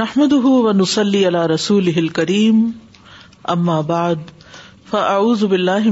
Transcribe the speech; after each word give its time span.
نحمد 0.00 0.32
و 0.32 0.72
نسلی 0.72 1.24
اللہ 1.26 1.44
رسول 1.52 2.08
کریم 2.18 2.60
اما 3.54 3.80
بعد 3.88 4.20
اماب 4.20 4.86
فآب 4.90 5.42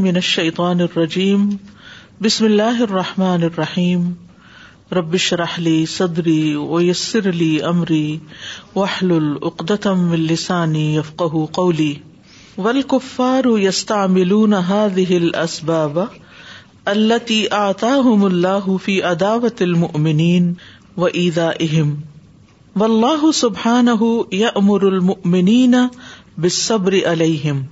من 0.02 0.06
نشان 0.18 0.80
الرجیم 0.80 1.44
بسم 2.26 2.44
اللہ 2.44 2.80
الرحمٰن 2.88 3.42
الرحیم 3.50 4.08
ربش 4.98 5.32
رحلی 5.40 5.76
صدری 5.96 6.54
و 6.56 6.78
علی 6.78 7.50
عمری 7.72 8.06
وحل 8.76 9.12
العقدم 9.16 10.10
السانی 10.20 10.88
کولی 11.18 11.92
ولقفارو 12.58 13.56
یستا 13.68 14.04
ملو 14.16 14.44
نہ 14.46 14.62
و 20.96 21.06
عید 21.06 21.38
اہم 21.38 21.94
واللہ 22.78 23.06
اللہ 23.06 23.30
سبح 23.34 24.30
یا 24.40 24.48
امر 24.56 24.82
منینا 25.30 25.86
بصبری 26.42 27.00
علیہم 27.12 27.62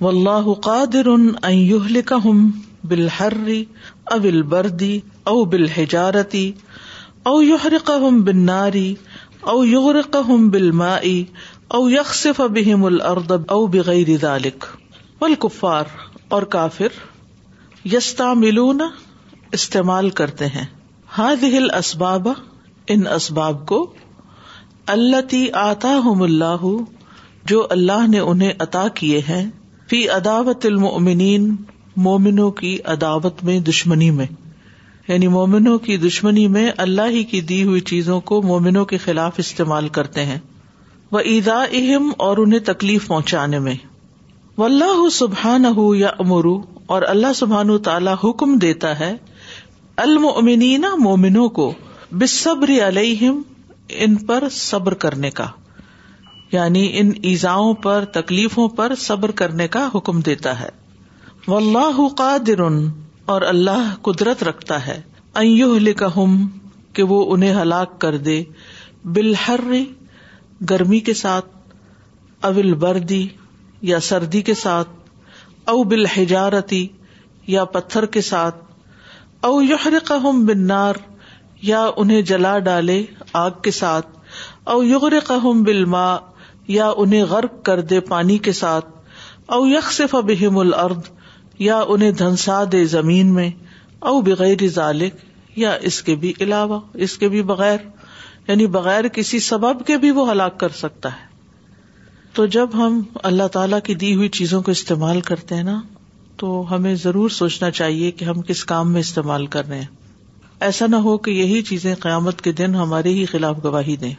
واللہ 0.00 0.52
قادر 0.64 1.06
ان 1.12 1.26
یہلکہم 1.48 2.48
بالحر 2.88 3.36
او 4.14 5.44
بل 5.44 5.66
او 5.72 5.92
یحر 5.92 6.16
او 7.30 7.40
یحرقہم 7.42 8.22
ناری 8.38 8.94
او 9.52 9.64
یغرقہم 9.64 10.48
بالماء 10.50 11.00
او 11.76 11.88
یخسف 11.90 12.40
صف 12.54 12.84
الارض 12.84 13.32
او 13.48 13.66
بغیر 13.76 14.16
دالک 14.22 14.64
والکفار 15.20 15.92
اور 16.36 16.42
کافر 16.58 16.98
یستعملون 17.94 18.80
استعمال 19.60 20.10
کرتے 20.20 20.46
ہیں 20.56 20.64
ہا 21.18 21.32
دہل 21.42 21.68
اسباب 21.78 22.28
ان 22.94 23.06
اسباب 23.14 23.66
کو 23.66 23.86
اللہ 24.92 25.20
تی 25.30 25.40
آتا 25.60 25.88
اللہ 26.26 26.62
جو 27.48 27.66
اللہ 27.70 28.06
نے 28.08 28.18
انہیں 28.28 28.52
عطا 28.64 28.86
کیے 29.00 29.20
ہیں 29.28 29.42
فی 29.88 29.98
عداوت 30.14 30.66
علم 30.66 30.86
مومنوں 32.04 32.50
کی 32.60 32.70
عداوت 32.94 33.42
میں 33.48 33.58
دشمنی 33.68 34.10
میں 34.20 34.26
یعنی 35.08 35.26
مومنوں 35.34 35.76
کی 35.88 35.96
دشمنی 36.04 36.46
میں 36.56 36.70
اللہ 36.84 37.10
ہی 37.16 37.22
کی 37.32 37.40
دی 37.50 37.62
ہوئی 37.64 37.80
چیزوں 37.90 38.20
کو 38.30 38.40
مومنوں 38.52 38.84
کے 38.92 38.98
خلاف 39.04 39.40
استعمال 39.44 39.88
کرتے 39.98 40.24
ہیں 40.30 40.38
وہ 41.18 41.20
اہم 41.48 42.10
اور 42.28 42.36
انہیں 42.44 42.60
تکلیف 42.70 43.08
پہنچانے 43.08 43.58
میں 43.68 43.74
و 44.58 44.64
اللہ 44.70 45.08
سبحان 45.18 45.66
یا 45.98 46.10
امر 46.26 46.46
اور 46.96 47.02
اللہ 47.14 47.32
سبحان 47.42 47.76
تعالی 47.90 48.14
حکم 48.24 48.56
دیتا 48.66 48.98
ہے 49.00 49.14
المنینا 50.08 50.94
مومنوں 51.08 51.48
کو 51.60 51.72
صبری 52.38 52.80
علیہم 52.88 53.42
ان 54.04 54.16
پر 54.28 54.44
صبر 54.52 54.94
کرنے 55.04 55.30
کا 55.40 55.44
یعنی 56.52 56.88
ان 57.00 57.12
ایزاؤں 57.30 57.72
پر 57.84 58.04
تکلیفوں 58.12 58.68
پر 58.76 58.94
صبر 58.98 59.30
کرنے 59.40 59.68
کا 59.78 59.88
حکم 59.94 60.20
دیتا 60.30 60.58
ہے 60.60 60.68
اللہ 61.56 62.00
در 62.46 62.60
اور 63.32 63.42
اللہ 63.52 63.94
قدرت 64.08 64.42
رکھتا 64.44 64.86
ہے 64.86 65.00
کہ 66.94 67.02
وہ 67.12 67.20
انہیں 67.34 67.54
ہلاک 67.60 67.98
کر 68.00 68.16
دے 68.28 68.42
بلحر 69.18 69.60
گرمی 70.70 71.00
کے 71.08 71.14
ساتھ 71.24 71.46
اول 72.46 72.72
بردی 72.84 73.26
یا 73.92 74.00
سردی 74.10 74.42
کے 74.50 74.54
ساتھ 74.64 74.88
او 75.72 75.76
حجارتی 76.16 76.86
یا 77.56 77.64
پتھر 77.76 78.06
کے 78.16 78.20
ساتھ 78.34 78.62
او 79.46 79.60
یحرقہم 79.62 80.44
بنار 80.46 80.96
یا 81.62 81.84
انہیں 81.96 82.22
جلا 82.22 82.58
ڈالے 82.66 83.02
آگ 83.44 83.50
کے 83.62 83.70
ساتھ 83.70 84.06
او 84.72 84.82
یغر 84.84 85.18
قہم 85.26 85.62
بل 85.64 85.84
یا 86.74 86.88
انہیں 86.96 87.22
غرق 87.28 87.62
کر 87.64 87.80
دے 87.92 88.00
پانی 88.08 88.36
کے 88.48 88.52
ساتھ 88.52 88.86
او 89.56 89.66
یکسف 89.66 90.14
بہم 90.26 90.58
العرد 90.58 91.08
یا 91.68 91.78
انہیں 91.88 92.10
دھنسا 92.18 92.62
دے 92.72 92.84
زمین 92.86 93.32
میں 93.34 93.48
او 94.08 94.20
بغیر 94.22 94.66
ذالک 94.74 95.14
یا 95.58 95.72
اس 95.90 96.02
کے 96.02 96.14
بھی 96.24 96.32
علاوہ 96.40 96.80
اس 97.06 97.16
کے 97.18 97.28
بھی 97.28 97.42
بغیر 97.52 97.76
یعنی 98.48 98.66
بغیر 98.74 99.08
کسی 99.12 99.38
سبب 99.46 99.84
کے 99.86 99.96
بھی 100.04 100.10
وہ 100.18 100.30
ہلاک 100.30 100.58
کر 100.60 100.68
سکتا 100.82 101.08
ہے 101.14 101.26
تو 102.34 102.46
جب 102.56 102.74
ہم 102.74 103.00
اللہ 103.30 103.46
تعالی 103.52 103.76
کی 103.84 103.94
دی 104.02 104.14
ہوئی 104.14 104.28
چیزوں 104.38 104.62
کو 104.62 104.70
استعمال 104.70 105.20
کرتے 105.30 105.54
ہیں 105.54 105.62
نا 105.62 105.80
تو 106.40 106.64
ہمیں 106.70 106.94
ضرور 107.04 107.28
سوچنا 107.42 107.70
چاہیے 107.80 108.10
کہ 108.20 108.24
ہم 108.24 108.42
کس 108.48 108.64
کام 108.72 108.92
میں 108.92 109.00
استعمال 109.00 109.46
کر 109.56 109.66
رہے 109.68 109.78
ہیں 109.78 109.86
ایسا 110.66 110.86
نہ 110.90 110.96
ہو 111.02 111.16
کہ 111.26 111.30
یہی 111.30 111.60
چیزیں 111.62 111.94
قیامت 112.00 112.40
کے 112.42 112.52
دن 112.60 112.74
ہمارے 112.74 113.08
ہی 113.18 113.24
خلاف 113.32 113.56
گواہی 113.64 113.94
دیں 113.96 114.12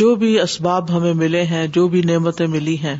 جو 0.00 0.14
بھی 0.20 0.38
اسباب 0.40 0.96
ہمیں 0.96 1.12
ملے 1.14 1.42
ہیں 1.46 1.66
جو 1.72 1.86
بھی 1.94 2.00
نعمتیں 2.10 2.46
ملی 2.54 2.76
ہیں 2.82 2.96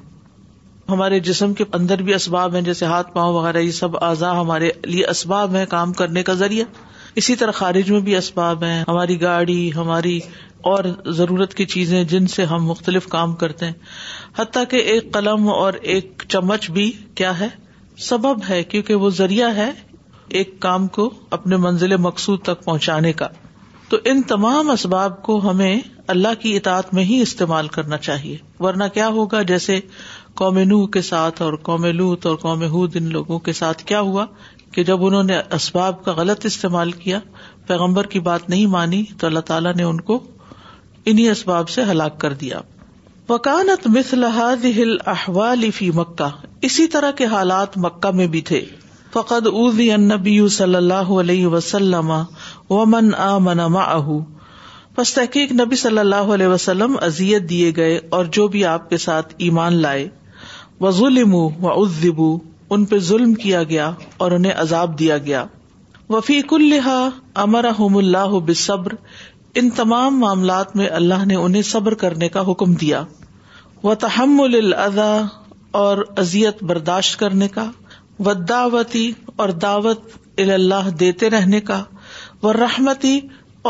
ہمارے 0.89 1.21
جسم 1.29 1.53
کے 1.59 1.65
اندر 1.79 2.03
بھی 2.09 2.15
اسباب 2.15 2.55
ہیں 2.55 2.61
جیسے 2.63 2.87
ہاتھ 2.87 3.13
پاؤں 3.13 3.33
وغیرہ 3.35 3.59
یہ 3.59 3.71
سب 3.77 3.97
اعضاء 4.05 4.33
ہمارے 4.41 4.71
لیے 4.87 5.05
اسباب 5.11 5.55
ہیں 5.57 5.65
کام 5.69 5.93
کرنے 6.01 6.23
کا 6.23 6.33
ذریعہ 6.43 6.65
اسی 7.23 7.37
طرح 7.41 7.51
خارج 7.63 7.91
میں 7.91 8.01
بھی 8.09 8.17
اسباب 8.17 8.65
ہیں 8.65 8.83
ہماری 8.89 9.21
گاڑی 9.21 9.71
ہماری 9.77 10.19
اور 10.73 10.85
ضرورت 11.17 11.55
کی 11.55 11.65
چیزیں 11.77 12.03
جن 12.13 12.27
سے 12.35 12.45
ہم 12.53 12.65
مختلف 12.67 13.07
کام 13.17 13.35
کرتے 13.45 13.67
ہیں 13.67 13.73
حتیٰ 14.39 14.65
کہ 14.71 14.77
ایک 14.95 15.13
قلم 15.13 15.49
اور 15.53 15.73
ایک 15.95 16.23
چمچ 16.37 16.71
بھی 16.79 16.91
کیا 17.21 17.39
ہے 17.41 17.49
سبب 18.11 18.49
ہے 18.49 18.63
کیونکہ 18.75 18.95
وہ 19.05 19.11
ذریعہ 19.21 19.55
ہے 19.57 19.71
ایک 20.41 20.59
کام 20.61 20.87
کو 20.97 21.09
اپنے 21.37 21.57
منزل 21.65 21.97
مقصود 22.01 22.41
تک 22.45 22.63
پہنچانے 22.65 23.13
کا 23.13 23.29
تو 23.89 23.97
ان 24.11 24.23
تمام 24.29 24.71
اسباب 24.71 25.23
کو 25.23 25.39
ہمیں 25.51 25.81
اللہ 26.15 26.35
کی 26.41 26.55
اطاعت 26.57 26.93
میں 26.95 27.05
ہی 27.05 27.21
استعمال 27.23 27.69
کرنا 27.75 27.97
چاہیے 28.07 28.37
ورنہ 28.65 28.85
کیا 28.95 29.09
ہوگا 29.17 29.43
جیسے 29.51 29.79
قوم 30.41 30.59
نوح 30.69 30.87
کے 30.93 31.01
ساتھ 31.09 31.43
اور 31.43 31.53
قوم 31.69 31.85
لوت 31.97 32.27
اور 32.27 32.37
قوم 32.45 32.63
ہود 32.71 32.97
ان 32.97 33.09
لوگوں 33.13 33.39
کے 33.49 33.53
ساتھ 33.63 33.83
کیا 33.87 34.01
ہوا 34.09 34.25
کہ 34.75 34.85
جب 34.85 35.05
انہوں 35.07 35.23
نے 35.23 35.39
اسباب 35.55 36.05
کا 36.05 36.13
غلط 36.13 36.47
استعمال 36.47 36.93
کیا 37.03 37.19
پیغمبر 37.67 38.07
کی 38.15 38.21
بات 38.29 38.49
نہیں 38.51 38.67
مانی 38.77 39.03
تو 39.19 39.27
اللہ 39.27 39.41
تعالیٰ 39.51 39.75
نے 39.77 39.83
ان 39.83 40.01
کو 40.11 40.23
انہیں 41.13 41.29
اسباب 41.31 41.69
سے 41.69 41.85
ہلاک 41.91 42.19
کر 42.21 42.33
دیا 42.45 42.61
وکانت 43.29 43.87
مسلح 43.97 44.41
ہل 44.77 44.97
احوال 45.15 45.69
مکہ 45.95 46.29
اسی 46.69 46.87
طرح 46.97 47.11
کے 47.19 47.27
حالات 47.37 47.79
مکہ 47.87 48.11
میں 48.17 48.27
بھی 48.35 48.41
تھے 48.51 48.65
فقد 49.15 49.47
اوزی 49.49 49.85
نبی 50.05 50.33
صلی 50.53 50.75
اللہ 50.77 51.11
علیہ 51.23 51.47
وسلم 51.51 52.13
تحقیق 54.97 55.53
نبی 55.61 55.77
صلی 55.83 55.99
اللہ 55.99 56.33
علیہ 56.37 56.47
وسلم 56.53 56.97
ازیت 57.09 57.49
دیے 57.51 57.71
گئے 57.77 57.99
اور 58.19 58.25
جو 58.39 58.47
بھی 58.55 58.65
آپ 58.71 58.89
کے 58.91 58.97
ساتھ 59.05 59.35
ایمان 59.49 59.75
لائے 59.85 60.09
و 60.81 61.67
ازب 61.69 62.21
ان 62.25 62.85
پہ 62.93 62.99
ظلم 63.11 63.35
کیا 63.45 63.63
گیا 63.75 63.91
اور 64.25 64.33
انہیں 64.39 64.53
عذاب 64.65 64.99
دیا 64.99 65.19
گیا 65.31 65.45
وفیق 66.17 66.53
الحا 66.59 66.99
امر 67.45 67.65
احم 67.73 67.97
اللہ 68.03 68.37
بصبر 68.51 68.95
ان 69.63 69.71
تمام 69.83 70.19
معاملات 70.25 70.75
میں 70.81 70.89
اللہ 71.03 71.25
نے 71.33 71.37
انہیں 71.45 71.63
صبر 71.71 71.95
کرنے 72.03 72.29
کا 72.39 72.43
حکم 72.51 72.75
دیا 72.85 73.05
و 73.85 73.95
تحم 74.07 74.41
الزا 74.49 75.13
اور 75.85 76.05
ازیت 76.25 76.63
برداشت 76.73 77.19
کرنے 77.21 77.49
کا 77.57 77.71
ودوتی 78.27 79.11
اور 79.43 79.49
دعوت 79.65 80.11
اللہ 80.41 80.89
دیتے 81.01 81.31
رہنے 81.31 81.61
کا 81.71 81.83
رحمتی 82.55 83.19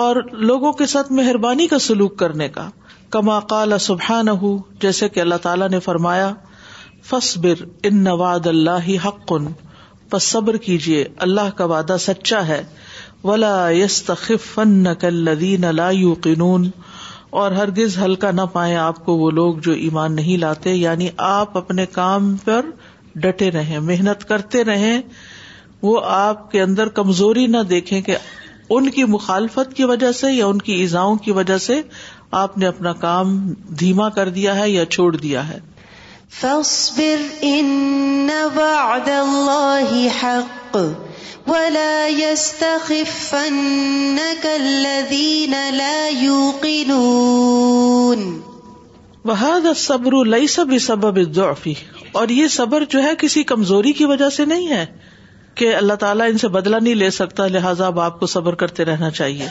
اور 0.01 0.17
لوگوں 0.51 0.73
کے 0.79 0.87
ساتھ 0.93 1.13
مہربانی 1.19 1.67
کا 1.69 1.79
سلوک 1.79 2.19
کرنے 2.19 2.49
کا 2.57 2.69
کما 3.17 3.39
کال 3.51 3.79
سبحان 3.81 4.25
نہ 4.27 4.31
ہوں 4.41 4.59
جیسے 4.83 5.09
کہ 5.09 5.21
اللہ 5.21 5.35
تعالیٰ 5.43 5.69
نے 5.71 5.81
فرمایا 5.81 6.33
ان 7.13 8.03
نواد 8.05 8.47
اللہ 8.47 8.89
حق 9.07 9.33
پس 10.11 10.23
صبر 10.31 10.57
کیجیے 10.67 11.05
اللہ 11.27 11.51
کا 11.57 11.65
وعدہ 11.75 11.97
سچا 12.07 12.47
ہے 12.49 12.63
ولا 13.25 13.55
ولاسفی 13.67 15.55
نا 15.59 15.91
اور 17.43 17.53
ہرگز 17.53 17.99
ہلکا 17.99 18.31
نہ 18.31 18.41
پائے 18.53 18.77
آپ 18.77 19.05
کو 19.05 19.17
وہ 19.19 19.31
لوگ 19.39 19.57
جو 19.67 19.73
ایمان 19.85 20.15
نہیں 20.17 20.37
لاتے 20.41 20.75
یعنی 20.75 21.09
آپ 21.31 21.57
اپنے 21.57 21.87
کام 21.93 22.35
پر 22.45 22.67
ڈٹے 23.23 23.51
رہیں 23.51 23.79
محنت 23.91 24.25
کرتے 24.29 24.65
رہیں 24.65 25.01
وہ 25.83 26.01
آپ 26.11 26.51
کے 26.53 26.63
اندر 26.63 26.89
کمزوری 26.99 27.47
نہ 27.55 27.63
دیکھیں 27.71 28.01
کہ 28.03 28.17
ان 28.77 28.89
کی 28.91 29.05
مخالفت 29.15 29.75
کی 29.77 29.85
وجہ 29.91 30.11
سے 30.21 30.33
یا 30.33 30.47
ان 30.47 30.59
کی 30.69 30.73
ایزاؤں 30.85 31.17
کی 31.25 31.33
وجہ 31.39 31.59
سے 31.67 31.81
آپ 32.43 32.57
نے 32.59 32.67
اپنا 32.67 32.93
کام 33.07 33.37
دھیما 33.81 34.09
کر 34.19 34.29
دیا 34.39 34.57
ہے 34.59 34.69
یا 34.71 34.85
چھوڑ 34.95 35.15
دیا 35.17 35.43
ہے 35.49 35.59
وہاد 49.29 49.67
صبر 49.81 50.15
لئی 50.29 50.47
سب 50.55 50.73
سبب 50.87 51.19
ضعفی 51.35 51.73
اور 52.21 52.29
یہ 52.29 52.49
صبر 52.55 52.83
جو 52.95 53.03
ہے 53.03 53.11
کسی 53.19 53.43
کمزوری 53.53 53.93
کی 54.01 54.05
وجہ 54.11 54.29
سے 54.37 54.45
نہیں 54.51 54.69
ہے 54.71 54.85
کہ 55.61 55.75
اللہ 55.77 55.95
تعالیٰ 56.03 56.27
ان 56.31 56.39
سے 56.39 56.49
بدلا 56.57 56.79
نہیں 56.83 56.95
لے 57.03 57.09
سکتا 57.19 57.47
لہٰذا 57.53 57.87
اب 57.87 58.01
آپ 58.09 58.19
کو 58.21 58.27
صبر 58.33 58.55
کرتے 58.63 58.85
رہنا 58.85 59.11
چاہیے 59.21 59.47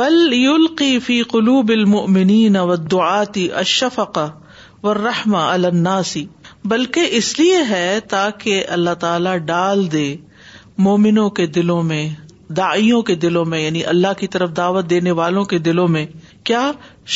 بل 0.00 0.18
یلقی 0.40 0.98
فی 1.06 1.22
قلوب 1.34 1.70
المؤمنین 1.76 2.56
والدعاتی 2.56 3.46
اشفقا 3.62 4.26
و 4.82 4.94
رحما 5.02 5.44
الناسی 5.52 6.24
بلکہ 6.74 7.08
اس 7.20 7.38
لیے 7.38 7.56
ہے 7.68 7.98
تاکہ 8.14 8.64
اللہ 8.78 8.94
تعالیٰ 9.00 9.36
ڈال 9.52 9.90
دے 9.92 10.04
مومنوں 10.88 11.28
کے 11.38 11.46
دلوں 11.60 11.82
میں 11.92 12.04
دائیوں 12.56 13.00
کے 13.08 13.14
دلوں 13.26 13.44
میں 13.54 13.60
یعنی 13.60 13.84
اللہ 13.94 14.14
کی 14.20 14.26
طرف 14.36 14.56
دعوت 14.56 14.90
دینے 14.90 15.10
والوں 15.22 15.44
کے 15.50 15.58
دلوں 15.70 15.88
میں 15.96 16.06
کیا 16.50 16.70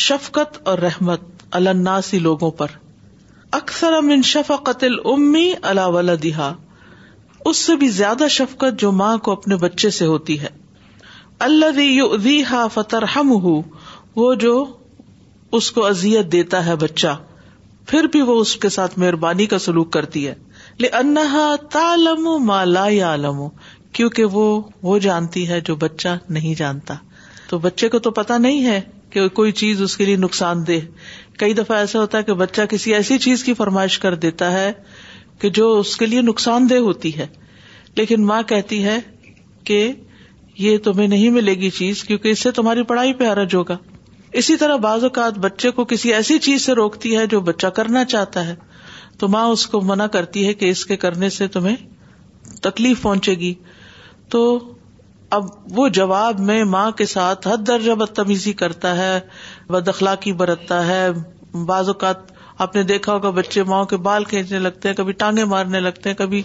شفقت 0.07 0.59
اور 0.69 0.79
رحمت 0.79 1.21
الناسی 1.61 2.19
لوگوں 2.19 2.51
پر 2.61 2.71
اکثر 3.59 4.01
من 4.03 4.23
شفقت 4.29 4.85
الامی 4.85 5.49
قتل 5.61 5.77
امی 5.79 5.81
اللہ 5.81 6.53
اس 7.51 7.57
سے 7.67 7.77
بھی 7.83 7.89
زیادہ 7.99 8.27
شفقت 8.37 8.81
جو 8.81 8.91
ماں 9.01 9.17
کو 9.27 9.33
اپنے 9.33 9.57
بچے 9.67 9.91
سے 9.99 10.07
ہوتی 10.07 10.39
ہے 10.41 10.49
وہ 14.17 14.33
جو 14.45 14.55
اس 15.59 15.71
کو 15.77 15.85
ازیت 15.87 16.31
دیتا 16.33 16.65
ہے 16.67 16.75
بچہ 16.83 17.17
پھر 17.89 18.07
بھی 18.13 18.23
وہ 18.31 18.39
اس 18.41 18.55
کے 18.65 18.69
ساتھ 18.79 18.99
مہربانی 18.99 19.47
کا 19.53 19.59
سلوک 19.69 19.93
کرتی 19.99 20.27
ہے 20.29 20.35
لا 20.81 21.45
تالم 21.73 22.29
ماں 22.47 22.65
کیوں 23.99 24.11
کہ 24.19 24.25
وہ 24.37 24.99
جانتی 25.03 25.49
ہے 25.49 25.61
جو 25.69 25.77
بچہ 25.87 26.17
نہیں 26.37 26.59
جانتا 26.59 26.95
تو 27.49 27.59
بچے 27.69 27.89
کو 27.89 27.99
تو 28.07 28.11
پتا 28.21 28.39
نہیں 28.39 28.65
ہے 28.67 28.81
کہ 29.15 29.27
کوئی 29.39 29.53
چیز 29.59 29.83
اس 29.83 29.97
کے 29.97 30.05
لیے 30.05 30.17
نقصان 30.17 30.67
دہ 30.67 30.79
کئی 31.39 31.53
دفعہ 31.55 31.77
ایسا 31.79 31.99
ہوتا 32.01 32.19
ہے 32.19 32.23
کہ 32.23 32.33
بچہ 32.41 32.63
کسی 32.71 32.95
ایسی 32.95 33.19
چیز 33.27 33.43
کی 33.45 33.55
فرمائش 33.61 33.99
کر 34.05 34.15
دیتا 34.25 34.51
ہے 34.53 34.71
کہ 35.41 35.49
جو 35.59 35.71
اس 35.79 35.97
کے 35.97 36.07
لیے 36.07 36.23
نقصان 36.31 36.69
دہ 36.71 36.79
ہوتی 36.89 37.17
ہے 37.19 37.27
لیکن 37.97 38.25
ماں 38.27 38.41
کہتی 38.53 38.83
ہے 38.85 38.99
کہ 39.71 39.79
یہ 40.59 40.79
تمہیں 40.85 41.07
نہیں 41.09 41.31
ملے 41.39 41.55
گی 41.61 41.71
چیز 41.79 42.03
کیونکہ 42.05 42.29
اس 42.29 42.39
سے 42.43 42.51
تمہاری 42.59 42.83
پڑھائی 42.91 43.13
پہ 43.21 43.31
حرج 43.31 43.55
ہوگا 43.55 43.77
اسی 44.43 44.57
طرح 44.57 44.77
بعض 44.85 45.03
اوقات 45.05 45.39
بچے 45.47 45.71
کو 45.79 45.85
کسی 45.95 46.13
ایسی 46.15 46.39
چیز 46.49 46.65
سے 46.67 46.73
روکتی 46.83 47.17
ہے 47.17 47.27
جو 47.35 47.41
بچہ 47.51 47.67
کرنا 47.81 48.05
چاہتا 48.15 48.47
ہے 48.47 48.55
تو 49.19 49.29
ماں 49.35 49.45
اس 49.55 49.67
کو 49.75 49.81
منع 49.91 50.07
کرتی 50.19 50.47
ہے 50.47 50.53
کہ 50.63 50.71
اس 50.71 50.85
کے 50.87 50.97
کرنے 51.07 51.31
سے 51.39 51.47
تمہیں 51.57 51.77
تکلیف 52.63 53.03
پہنچے 53.03 53.35
گی 53.45 53.53
تو 54.31 54.43
اب 55.35 55.47
وہ 55.79 55.87
جواب 55.97 56.41
میں 56.49 56.63
ماں 56.73 56.91
کے 56.99 57.05
ساتھ 57.13 57.47
حد 57.49 57.67
درجہ 57.67 57.93
بدتمیزی 58.03 58.53
کرتا 58.63 58.97
ہے 58.97 59.15
اخلاقی 59.93 60.33
برتتا 60.43 60.77
ہے 60.87 61.05
بعض 61.71 61.89
اوقات 61.93 62.31
آپ 62.67 62.77
نے 62.77 62.83
دیکھا 62.91 63.13
ہوگا 63.13 63.31
بچے 63.39 63.63
ماں 63.73 63.83
کے 63.93 63.97
بال 64.09 64.25
کھینچنے 64.33 64.59
لگتے 64.67 64.89
ہیں 64.89 64.97
کبھی 64.97 65.13
ٹانگیں 65.23 65.45
مارنے 65.53 65.81
لگتے 65.81 66.11
ہیں 66.11 66.17
کبھی 66.17 66.43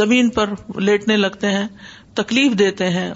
زمین 0.00 0.28
پر 0.38 0.52
لیٹنے 0.88 1.16
لگتے 1.16 1.50
ہیں 1.56 1.66
تکلیف 2.20 2.58
دیتے 2.58 2.88
ہیں 2.96 3.10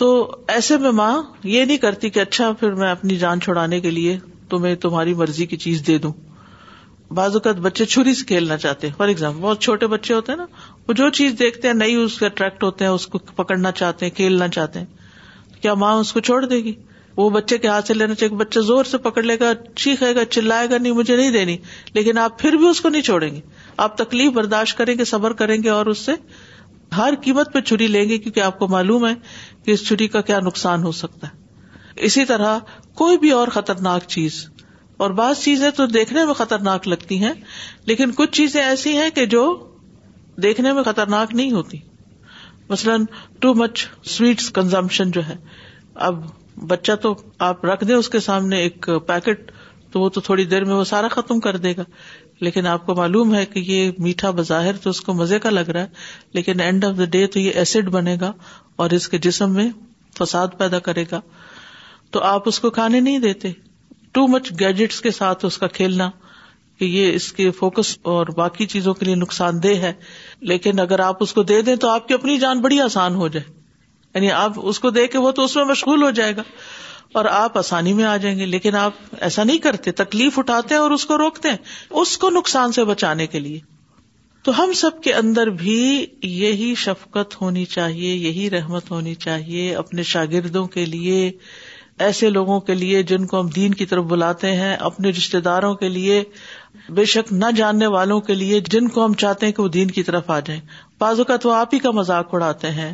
تو 0.00 0.10
ایسے 0.56 0.76
میں 0.84 0.90
ماں 0.98 1.12
یہ 1.54 1.64
نہیں 1.64 1.78
کرتی 1.86 2.10
کہ 2.16 2.20
اچھا 2.26 2.50
پھر 2.62 2.74
میں 2.82 2.90
اپنی 2.90 3.16
جان 3.24 3.40
چھڑانے 3.48 3.80
کے 3.86 3.90
لیے 4.00 4.18
تمہیں 4.54 4.74
تمہاری 4.86 5.14
مرضی 5.22 5.46
کی 5.52 5.56
چیز 5.66 5.82
دے 5.86 5.98
دوں 6.06 6.12
بعض 7.16 7.34
اوقات 7.36 7.56
بچے 7.68 7.84
چھری 7.94 8.14
سے 8.18 8.24
کھیلنا 8.28 8.56
چاہتے 8.66 8.86
ہیں 8.88 8.94
فار 8.98 9.08
ایگزامپل 9.08 9.40
بہت 9.48 9.60
چھوٹے 9.64 9.86
بچے 9.96 10.14
ہوتے 10.14 10.32
ہیں 10.32 10.36
نا 10.36 10.44
وہ 10.88 10.92
جو 10.98 11.08
چیز 11.16 11.34
دیکھتے 11.38 11.68
ہیں 11.68 11.74
نئی 11.74 11.94
اس 11.94 12.18
کے 12.18 12.26
اٹریکٹ 12.26 12.62
ہوتے 12.64 12.84
ہیں 12.84 12.92
اس 12.92 13.06
کو 13.10 13.18
پکڑنا 13.42 13.70
چاہتے 13.80 14.06
ہیں 14.06 14.14
کھیلنا 14.16 14.48
چاہتے 14.56 14.78
ہیں 14.78 15.60
کیا 15.62 15.74
ماں 15.82 15.94
اس 15.98 16.12
کو 16.12 16.20
چھوڑ 16.28 16.44
دے 16.46 16.56
گی 16.64 16.72
وہ 17.16 17.28
بچے 17.30 17.58
کے 17.64 17.68
ہاتھ 17.68 17.86
سے 17.88 17.94
لینا 17.94 18.14
چاہیے 18.14 18.36
بچہ 18.36 18.60
زور 18.68 18.84
سے 18.94 18.98
پکڑ 19.06 19.22
لے 19.22 19.38
گا 19.40 19.52
چیخے 19.82 20.14
گا 20.14 20.24
چلائے 20.36 20.70
گا 20.70 20.78
نہیں 20.78 20.92
مجھے 20.92 21.16
نہیں 21.16 21.30
دینی 21.30 21.56
لیکن 21.94 22.18
آپ 22.18 22.38
پھر 22.38 22.52
بھی 22.62 22.66
اس 22.68 22.80
کو 22.80 22.88
نہیں 22.88 23.02
چھوڑیں 23.08 23.34
گے 23.34 23.40
آپ 23.86 23.96
تکلیف 23.98 24.32
برداشت 24.34 24.78
کریں 24.78 24.94
گے 24.98 25.04
صبر 25.10 25.32
کریں 25.42 25.56
گے 25.62 25.68
اور 25.70 25.86
اس 25.92 25.98
سے 26.06 26.12
ہر 26.96 27.14
قیمت 27.22 27.52
پہ 27.52 27.60
چھری 27.68 27.86
لیں 27.86 28.08
گے 28.08 28.18
کیونکہ 28.18 28.40
آپ 28.40 28.58
کو 28.58 28.68
معلوم 28.68 29.06
ہے 29.06 29.12
کہ 29.64 29.70
اس 29.70 29.86
چھری 29.88 30.08
کا 30.14 30.20
کیا 30.30 30.38
نقصان 30.46 30.82
ہو 30.84 30.92
سکتا 31.02 31.28
ہے 31.28 32.04
اسی 32.08 32.24
طرح 32.24 32.58
کوئی 32.98 33.18
بھی 33.18 33.30
اور 33.38 33.48
خطرناک 33.56 34.06
چیز 34.16 34.46
اور 35.04 35.10
بعض 35.20 35.38
چیزیں 35.44 35.70
تو 35.76 35.86
دیکھنے 35.98 36.24
میں 36.24 36.34
خطرناک 36.34 36.88
لگتی 36.88 37.22
ہیں 37.22 37.32
لیکن 37.86 38.10
کچھ 38.16 38.30
چیزیں 38.36 38.62
ایسی 38.62 38.96
ہیں 38.96 39.10
کہ 39.14 39.26
جو 39.36 39.44
دیکھنے 40.42 40.72
میں 40.72 40.82
خطرناک 40.82 41.34
نہیں 41.34 41.50
ہوتی 41.52 41.78
مثلاً 42.68 43.04
ٹو 43.40 43.52
مچ 43.54 43.86
سویٹس 44.10 44.50
کنزمپشن 44.58 45.10
جو 45.10 45.26
ہے 45.28 45.36
اب 46.08 46.22
بچہ 46.68 46.92
تو 47.02 47.14
آپ 47.48 47.64
رکھ 47.64 47.84
دیں 47.88 47.94
اس 47.94 48.08
کے 48.08 48.20
سامنے 48.20 48.58
ایک 48.62 48.88
پیکٹ 49.06 49.50
تو 49.92 50.00
وہ 50.00 50.08
تو 50.08 50.20
تھوڑی 50.20 50.44
دیر 50.52 50.64
میں 50.64 50.74
وہ 50.74 50.84
سارا 50.90 51.08
ختم 51.10 51.40
کر 51.40 51.56
دے 51.64 51.72
گا 51.76 51.84
لیکن 52.40 52.66
آپ 52.66 52.86
کو 52.86 52.94
معلوم 52.94 53.34
ہے 53.34 53.44
کہ 53.46 53.58
یہ 53.66 53.90
میٹھا 54.04 54.30
بظاہر 54.38 54.76
تو 54.82 54.90
اس 54.90 55.00
کو 55.08 55.14
مزے 55.14 55.38
کا 55.38 55.50
لگ 55.50 55.70
رہا 55.74 55.80
ہے 55.80 56.30
لیکن 56.34 56.60
اینڈ 56.60 56.84
آف 56.84 56.96
دا 56.98 57.04
ڈے 57.10 57.26
تو 57.34 57.40
یہ 57.40 57.50
ایسڈ 57.62 57.88
بنے 57.96 58.16
گا 58.20 58.32
اور 58.82 58.90
اس 58.96 59.08
کے 59.08 59.18
جسم 59.28 59.52
میں 59.54 59.68
فساد 60.18 60.56
پیدا 60.58 60.78
کرے 60.88 61.04
گا 61.12 61.20
تو 62.12 62.22
آپ 62.32 62.48
اس 62.48 62.60
کو 62.60 62.70
کھانے 62.78 63.00
نہیں 63.00 63.18
دیتے 63.18 63.52
ٹو 64.12 64.26
مچ 64.28 64.50
گیجٹس 64.60 65.00
کے 65.00 65.10
ساتھ 65.18 65.44
اس 65.44 65.58
کا 65.58 65.66
کھیلنا 65.76 66.10
کہ 66.82 66.86
یہ 66.92 67.12
اس 67.16 67.32
کے 67.32 67.50
فوکس 67.56 67.90
اور 68.12 68.26
باقی 68.36 68.66
چیزوں 68.70 68.92
کے 69.00 69.04
لیے 69.04 69.14
نقصان 69.14 69.62
دہ 69.62 69.74
ہے 69.82 69.92
لیکن 70.52 70.80
اگر 70.84 70.98
آپ 71.08 71.22
اس 71.22 71.32
کو 71.32 71.42
دے 71.50 71.60
دیں 71.66 71.74
تو 71.84 71.88
آپ 71.88 72.06
کی 72.08 72.14
اپنی 72.14 72.36
جان 72.44 72.60
بڑی 72.60 72.78
آسان 72.84 73.14
ہو 73.14 73.26
جائے 73.36 73.44
یعنی 74.14 74.30
آپ 74.38 74.58
اس 74.70 74.80
کو 74.86 74.90
دے 74.96 75.06
کے 75.12 75.18
وہ 75.26 75.30
تو 75.36 75.44
اس 75.48 75.54
میں 75.56 75.64
مشغول 75.64 76.02
ہو 76.02 76.08
جائے 76.20 76.34
گا 76.36 76.42
اور 77.20 77.24
آپ 77.34 77.58
آسانی 77.58 77.92
میں 78.00 78.04
آ 78.04 78.16
جائیں 78.24 78.36
گے 78.38 78.46
لیکن 78.54 78.74
آپ 78.82 79.14
ایسا 79.28 79.44
نہیں 79.50 79.58
کرتے 79.68 79.92
تکلیف 80.00 80.38
اٹھاتے 80.38 80.74
ہیں 80.74 80.80
اور 80.82 80.90
اس 80.96 81.04
کو 81.12 81.18
روکتے 81.22 81.50
ہیں 81.54 82.00
اس 82.02 82.16
کو 82.24 82.30
نقصان 82.38 82.72
سے 82.78 82.84
بچانے 82.90 83.26
کے 83.36 83.40
لیے 83.46 83.58
تو 84.46 84.52
ہم 84.62 84.72
سب 84.82 85.00
کے 85.02 85.12
اندر 85.20 85.50
بھی 85.62 85.78
یہی 86.30 86.74
شفقت 86.86 87.40
ہونی 87.40 87.64
چاہیے 87.76 88.14
یہی 88.14 88.48
رحمت 88.56 88.90
ہونی 88.90 89.14
چاہیے 89.26 89.74
اپنے 89.84 90.02
شاگردوں 90.14 90.66
کے 90.76 90.84
لیے 90.94 91.30
ایسے 92.04 92.28
لوگوں 92.30 92.58
کے 92.68 92.74
لیے 92.74 93.02
جن 93.08 93.26
کو 93.30 93.40
ہم 93.40 93.48
دین 93.54 93.74
کی 93.80 93.86
طرف 93.86 94.04
بلاتے 94.12 94.50
ہیں 94.60 94.74
اپنے 94.90 95.08
رشتے 95.16 95.40
داروں 95.48 95.74
کے 95.82 95.88
لیے 95.96 96.22
بے 96.96 97.04
شک 97.12 97.32
نہ 97.32 97.44
جاننے 97.56 97.86
والوں 97.94 98.20
کے 98.26 98.34
لیے 98.34 98.60
جن 98.72 98.88
کو 98.94 99.04
ہم 99.04 99.12
چاہتے 99.22 99.46
ہیں 99.46 99.52
کہ 99.52 99.62
وہ 99.62 99.68
دین 99.74 99.90
کی 99.96 100.02
طرف 100.02 100.30
آ 100.30 100.38
جائیں 100.46 100.60
بازو 101.00 101.24
کا 101.30 101.36
تو 101.42 101.50
آپ 101.52 101.74
ہی 101.74 101.78
کا 101.86 101.90
مزاق 101.98 102.34
اڑاتے 102.34 102.70
ہیں 102.78 102.92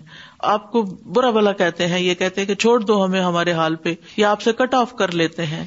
آپ 0.54 0.70
کو 0.72 0.82
برا 1.16 1.30
بلا 1.36 1.52
کہتے 1.62 1.86
ہیں 1.92 1.98
یہ 2.00 2.14
کہتے 2.22 2.40
ہیں 2.40 2.48
کہ 2.48 2.54
چھوڑ 2.64 2.78
دو 2.84 3.04
ہمیں 3.04 3.20
ہمارے 3.20 3.52
حال 3.60 3.74
پہ 3.84 3.94
یا 4.16 4.30
آپ 4.30 4.42
سے 4.42 4.52
کٹ 4.58 4.74
آف 4.74 4.94
کر 4.98 5.12
لیتے 5.22 5.46
ہیں 5.52 5.64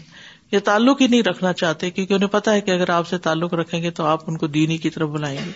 یا 0.52 0.60
تعلق 0.66 1.02
ہی 1.02 1.08
نہیں 1.08 1.22
رکھنا 1.24 1.54
چاہتے 1.64 1.90
کیونکہ 1.92 2.14
انہیں 2.14 2.30
پتا 2.30 2.54
ہے 2.54 2.62
کہ 2.62 2.72
اگر 2.72 2.90
آپ 3.00 3.08
سے 3.08 3.18
تعلق 3.28 3.54
رکھیں 3.62 3.82
گے 3.84 3.92
تو 4.00 4.06
آپ 4.06 4.30
ان 4.30 4.38
کو 4.38 4.48
دینی 4.58 4.78
کی 4.86 4.90
طرف 4.96 5.10
بلائیں 5.10 5.38
گے 5.46 5.52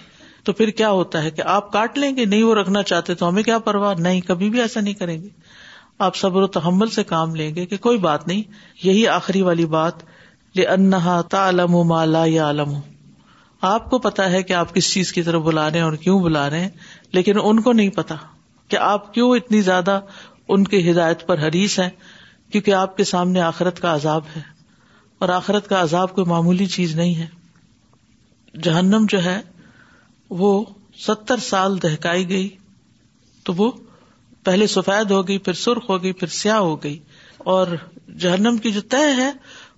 تو 0.50 0.54
پھر 0.54 0.69
کیا 0.80 0.90
ہوتا 0.92 1.24
ہے 1.24 1.31
کہ 1.38 1.42
آپ 1.51 1.72
کاٹ 1.74 1.98
لیں 1.98 2.16
گے 2.16 2.25
نہیں 2.25 2.44
وہ 2.44 2.54
رکھنا 2.56 2.84
چاہتے 2.94 3.13
تو 3.22 3.28
ہمیں 3.30 3.44
کیا 3.44 3.58
پرواہ 3.68 3.94
نہیں 4.00 4.22
کبھی 4.28 4.50
بھی 4.56 4.62
ایسا 4.62 4.81
نہیں 4.81 4.94
کریں 5.04 5.22
گے 5.22 5.28
آپ 6.08 6.16
صبر 6.18 6.42
و 6.44 6.48
تحمل 6.58 6.88
سے 7.00 7.04
کام 7.13 7.36
لیں 7.36 7.54
گے 7.56 7.66
کہ 7.66 7.78
کوئی 7.88 7.98
بات 8.08 8.28
نہیں 8.28 8.42
یہی 8.84 9.08
آخری 9.18 9.42
والی 9.50 9.66
بات 9.75 10.04
لنحا 10.57 11.22
تا 11.31 11.38
عالم 11.46 11.74
ہو 11.74 11.84
مالا 11.84 12.24
یا 12.28 12.46
عالم 12.48 12.74
آپ 13.70 13.89
کو 13.89 13.98
پتا 14.03 14.29
ہے 14.32 14.41
کہ 14.50 14.53
آپ 14.53 14.74
کس 14.75 14.91
چیز 14.94 15.12
کی 15.13 15.22
طرف 15.24 15.41
بلا 15.44 15.70
رہے 15.70 15.77
ہیں 15.77 15.86
اور 15.86 15.94
کیوں 16.03 16.20
بلا 16.24 16.50
رہے 16.50 16.60
ہیں 16.62 16.70
لیکن 17.13 17.38
ان 17.44 17.62
کو 17.62 17.72
نہیں 17.79 17.89
پتا 17.96 18.15
کہ 18.74 18.77
آپ 18.91 19.13
کیوں 19.13 19.29
اتنی 19.36 19.62
زیادہ 19.62 20.00
ان 20.56 20.63
کی 20.74 20.89
ہدایت 20.89 21.25
پر 21.27 21.39
حریث 21.48 21.77
ہیں 21.79 21.89
کیونکہ 22.51 22.74
آپ 22.74 22.96
کے 22.98 23.03
سامنے 23.12 23.41
آخرت 23.48 23.79
کا 23.82 23.94
عذاب 23.96 24.24
ہے 24.36 24.41
اور 25.25 25.29
آخرت 25.36 25.68
کا 25.70 25.82
عذاب 25.82 26.13
کوئی 26.15 26.27
معمولی 26.29 26.65
چیز 26.77 26.96
نہیں 26.96 27.15
ہے 27.15 27.27
جہنم 28.70 29.06
جو 29.10 29.24
ہے 29.24 29.39
وہ 30.44 30.51
ستر 31.08 31.39
سال 31.50 31.82
دہکائی 31.82 32.27
گئی 32.29 32.48
تو 33.46 33.53
وہ 33.58 33.72
پہلے 34.46 34.68
سفید 34.77 35.12
ہو 35.12 35.27
گئی 35.27 35.38
پھر 35.48 35.53
سرخ 35.68 35.89
ہو 35.89 36.01
گئی 36.03 36.12
پھر 36.24 36.27
سیاہ 36.41 36.60
ہو 36.70 36.75
گئی 36.84 36.98
اور 37.53 37.68
جہنم 38.20 38.58
کی 38.63 38.72
جو 38.72 38.82
طے 38.89 39.06
ہے 39.18 39.29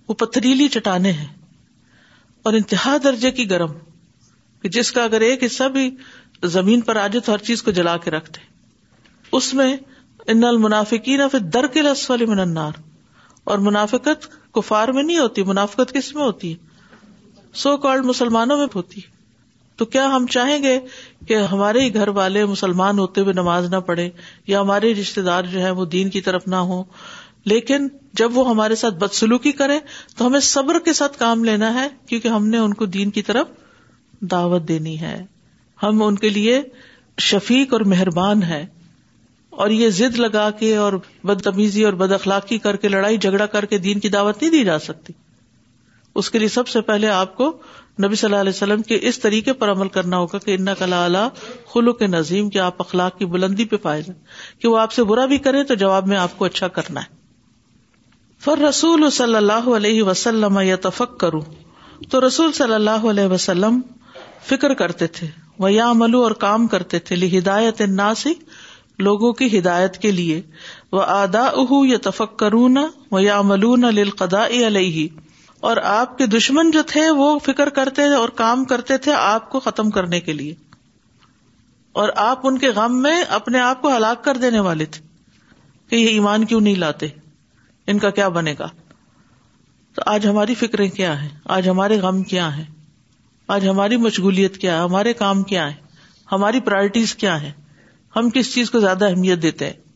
وہ 0.08 0.14
پتھریلی 0.18 0.68
چٹانیں 0.74 1.12
ہیں 1.12 1.26
اور 2.46 2.52
انتہا 2.54 2.96
درجے 3.04 3.30
کی 3.38 3.48
گرم 3.50 3.72
کہ 4.62 4.68
جس 4.76 4.90
کا 4.92 5.02
اگر 5.04 5.20
ایک 5.20 5.42
حصہ 5.44 5.64
بھی 5.76 5.90
زمین 6.56 6.80
پر 6.88 6.98
تو 7.24 7.32
ہر 7.32 7.38
چیز 7.48 7.62
کو 7.62 7.70
جلا 7.78 7.96
کے 8.04 8.10
رکھتے 8.10 8.40
اس 9.36 9.52
میں 9.54 9.76
ان 10.32 10.44
المنافقین 10.44 11.20
اور 13.52 13.58
منافقت 13.66 14.26
کفار 14.54 14.88
میں 14.96 15.02
نہیں 15.02 15.18
ہوتی 15.18 15.42
منافقت 15.50 15.92
کس 15.94 16.14
میں 16.14 16.22
ہوتی 16.22 16.52
ہے 16.52 17.36
سو 17.60 17.76
کالڈ 17.84 18.04
مسلمانوں 18.04 18.56
میں 18.58 18.66
ہوتی 18.74 19.00
ہے 19.04 19.16
تو 19.78 19.84
کیا 19.94 20.06
ہم 20.14 20.26
چاہیں 20.30 20.62
گے 20.62 20.78
کہ 21.28 21.36
ہمارے 21.52 21.80
ہی 21.84 21.94
گھر 21.94 22.08
والے 22.22 22.44
مسلمان 22.54 22.98
ہوتے 22.98 23.20
ہوئے 23.20 23.32
نماز 23.42 23.68
نہ 23.72 23.80
پڑھے 23.86 24.08
یا 24.46 24.60
ہمارے 24.60 24.92
رشتے 25.00 25.22
دار 25.28 25.44
جو 25.52 25.62
ہے 25.62 25.70
وہ 25.80 25.84
دین 25.96 26.10
کی 26.16 26.20
طرف 26.28 26.46
نہ 26.56 26.60
ہوں 26.72 26.84
لیکن 27.50 27.86
جب 28.20 28.36
وہ 28.38 28.42
ہمارے 28.48 28.74
ساتھ 28.78 28.94
بدسلوکی 29.02 29.50
کرے 29.58 29.78
تو 30.16 30.26
ہمیں 30.26 30.40
صبر 30.48 30.78
کے 30.86 30.92
ساتھ 31.00 31.16
کام 31.18 31.44
لینا 31.44 31.72
ہے 31.74 31.86
کیونکہ 32.08 32.28
ہم 32.36 32.46
نے 32.54 32.58
ان 32.64 32.74
کو 32.80 32.86
دین 32.96 33.10
کی 33.18 33.22
طرف 33.28 33.54
دعوت 34.32 34.66
دینی 34.68 34.98
ہے 35.00 35.16
ہم 35.82 36.02
ان 36.06 36.16
کے 36.24 36.28
لیے 36.38 36.60
شفیق 37.28 37.72
اور 37.76 37.80
مہربان 37.94 38.42
ہے 38.52 38.64
اور 39.64 39.70
یہ 39.76 39.88
ضد 40.00 40.18
لگا 40.24 40.50
کے 40.58 40.74
اور 40.84 40.92
بدتمیزی 41.30 41.84
اور 41.84 41.92
بد 42.02 42.12
اخلاقی 42.18 42.58
کر 42.66 42.76
کے 42.82 42.88
لڑائی 42.88 43.16
جھگڑا 43.26 43.46
کر 43.56 43.64
کے 43.72 43.78
دین 43.88 44.00
کی 44.04 44.08
دعوت 44.16 44.42
نہیں 44.42 44.50
دی 44.56 44.64
جا 44.64 44.78
سکتی 44.90 45.12
اس 46.20 46.30
کے 46.34 46.38
لیے 46.38 46.48
سب 46.60 46.68
سے 46.74 46.80
پہلے 46.90 47.08
آپ 47.16 47.34
کو 47.36 47.48
نبی 48.04 48.14
صلی 48.18 48.28
اللہ 48.28 48.40
علیہ 48.44 48.54
وسلم 48.56 48.82
کے 48.90 48.98
اس 49.08 49.18
طریقے 49.24 49.52
پر 49.62 49.70
عمل 49.72 49.88
کرنا 49.96 50.18
ہوگا 50.24 50.38
کہ 50.46 50.54
ان 50.60 50.68
اعلیٰ 50.76 51.26
خلو 51.72 51.92
کے 52.02 52.06
نظیم 52.16 52.50
کہ 52.54 52.58
آپ 52.70 52.80
اخلاق 52.86 53.18
کی 53.18 53.26
بلندی 53.36 53.64
پہ 53.72 53.76
پائے 53.88 54.02
کہ 54.12 54.68
وہ 54.68 54.78
آپ 54.84 54.92
سے 54.98 55.04
برا 55.12 55.26
بھی 55.34 55.38
کریں 55.48 55.62
تو 55.70 55.74
جواب 55.84 56.06
میں 56.12 56.18
آپ 56.26 56.36
کو 56.38 56.44
اچھا 56.50 56.68
کرنا 56.80 57.02
ہے 57.04 57.16
فر 58.44 58.58
رسول 58.68 59.08
صلی 59.10 59.36
اللہ 59.36 59.68
علیہ 59.76 60.02
وسلم 60.08 60.58
یا 60.64 60.74
تفک 60.82 61.18
کروں 61.20 61.40
تو 62.10 62.20
رسول 62.26 62.52
صلی 62.58 62.74
اللہ 62.74 63.06
علیہ 63.10 63.26
وسلم 63.32 63.80
فکر 64.50 64.74
کرتے 64.82 65.06
تھے 65.16 65.26
وہ 65.64 65.70
یا 65.72 65.92
ملو 66.02 66.22
اور 66.22 66.30
کام 66.44 66.66
کرتے 66.74 66.98
تھے 67.08 67.16
ہدایت 67.36 67.80
ناسک 67.96 68.48
لوگوں 69.08 69.32
کی 69.40 69.48
ہدایت 69.58 69.98
کے 70.02 70.10
لیے 70.12 70.40
وہ 70.92 71.02
ادا 71.16 71.44
اہ 71.48 71.72
یا 71.86 71.98
تفک 72.02 72.38
کروں 72.38 72.68
نہ 72.68 72.80
وہ 73.10 73.22
یا 73.22 73.40
ملو 73.50 73.74
نہ 73.76 73.86
علیہ 74.66 75.06
اور 75.68 75.76
آپ 75.96 76.16
کے 76.18 76.26
دشمن 76.38 76.70
جو 76.70 76.82
تھے 76.92 77.08
وہ 77.20 77.38
فکر 77.44 77.68
کرتے 77.78 78.04
اور 78.14 78.28
کام 78.40 78.64
کرتے 78.72 78.98
تھے 79.06 79.12
آپ 79.14 79.48
کو 79.50 79.60
ختم 79.60 79.90
کرنے 79.98 80.20
کے 80.28 80.32
لیے 80.32 80.54
اور 82.02 82.08
آپ 82.30 82.46
ان 82.46 82.58
کے 82.58 82.68
غم 82.76 83.00
میں 83.02 83.20
اپنے 83.42 83.60
آپ 83.60 83.82
کو 83.82 83.96
ہلاک 83.96 84.22
کر 84.24 84.36
دینے 84.46 84.60
والے 84.66 84.84
تھے 84.96 85.02
کہ 85.90 85.96
یہ 85.96 86.08
ایمان 86.08 86.44
کیوں 86.52 86.60
نہیں 86.60 86.76
لاتے 86.84 87.08
ان 87.92 87.98
کا 87.98 88.10
کیا 88.16 88.28
بنے 88.28 88.54
گا 88.58 88.66
تو 89.94 90.02
آج 90.14 90.26
ہماری 90.26 90.54
فکریں 90.62 90.88
کیا 90.96 91.20
ہیں 91.20 91.28
آج 91.56 91.68
ہمارے 91.68 91.98
غم 92.00 92.22
کیا 92.32 92.48
ہیں 92.56 92.64
آج 93.54 93.66
ہماری 93.68 93.96
مشغولیت 94.06 94.56
کیا 94.64 94.76
ہے 94.76 94.82
ہمارے 94.82 95.12
کام 95.20 95.42
کیا 95.52 95.66
ہے 95.70 96.06
ہماری 96.32 96.60
پرائرٹیز 96.68 97.14
کیا 97.22 97.40
ہیں 97.42 97.52
ہم 98.16 98.28
کس 98.34 98.52
چیز 98.54 98.70
کو 98.70 98.80
زیادہ 98.80 99.08
اہمیت 99.10 99.42
دیتے 99.42 99.66
ہیں 99.66 99.86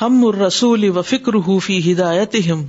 ہم 0.00 0.18
رسول 0.40 0.88
و 0.88 1.02
فکر 1.12 1.36
حوفی 1.46 1.78
ہدایت 1.90 2.34
ہم 2.50 2.64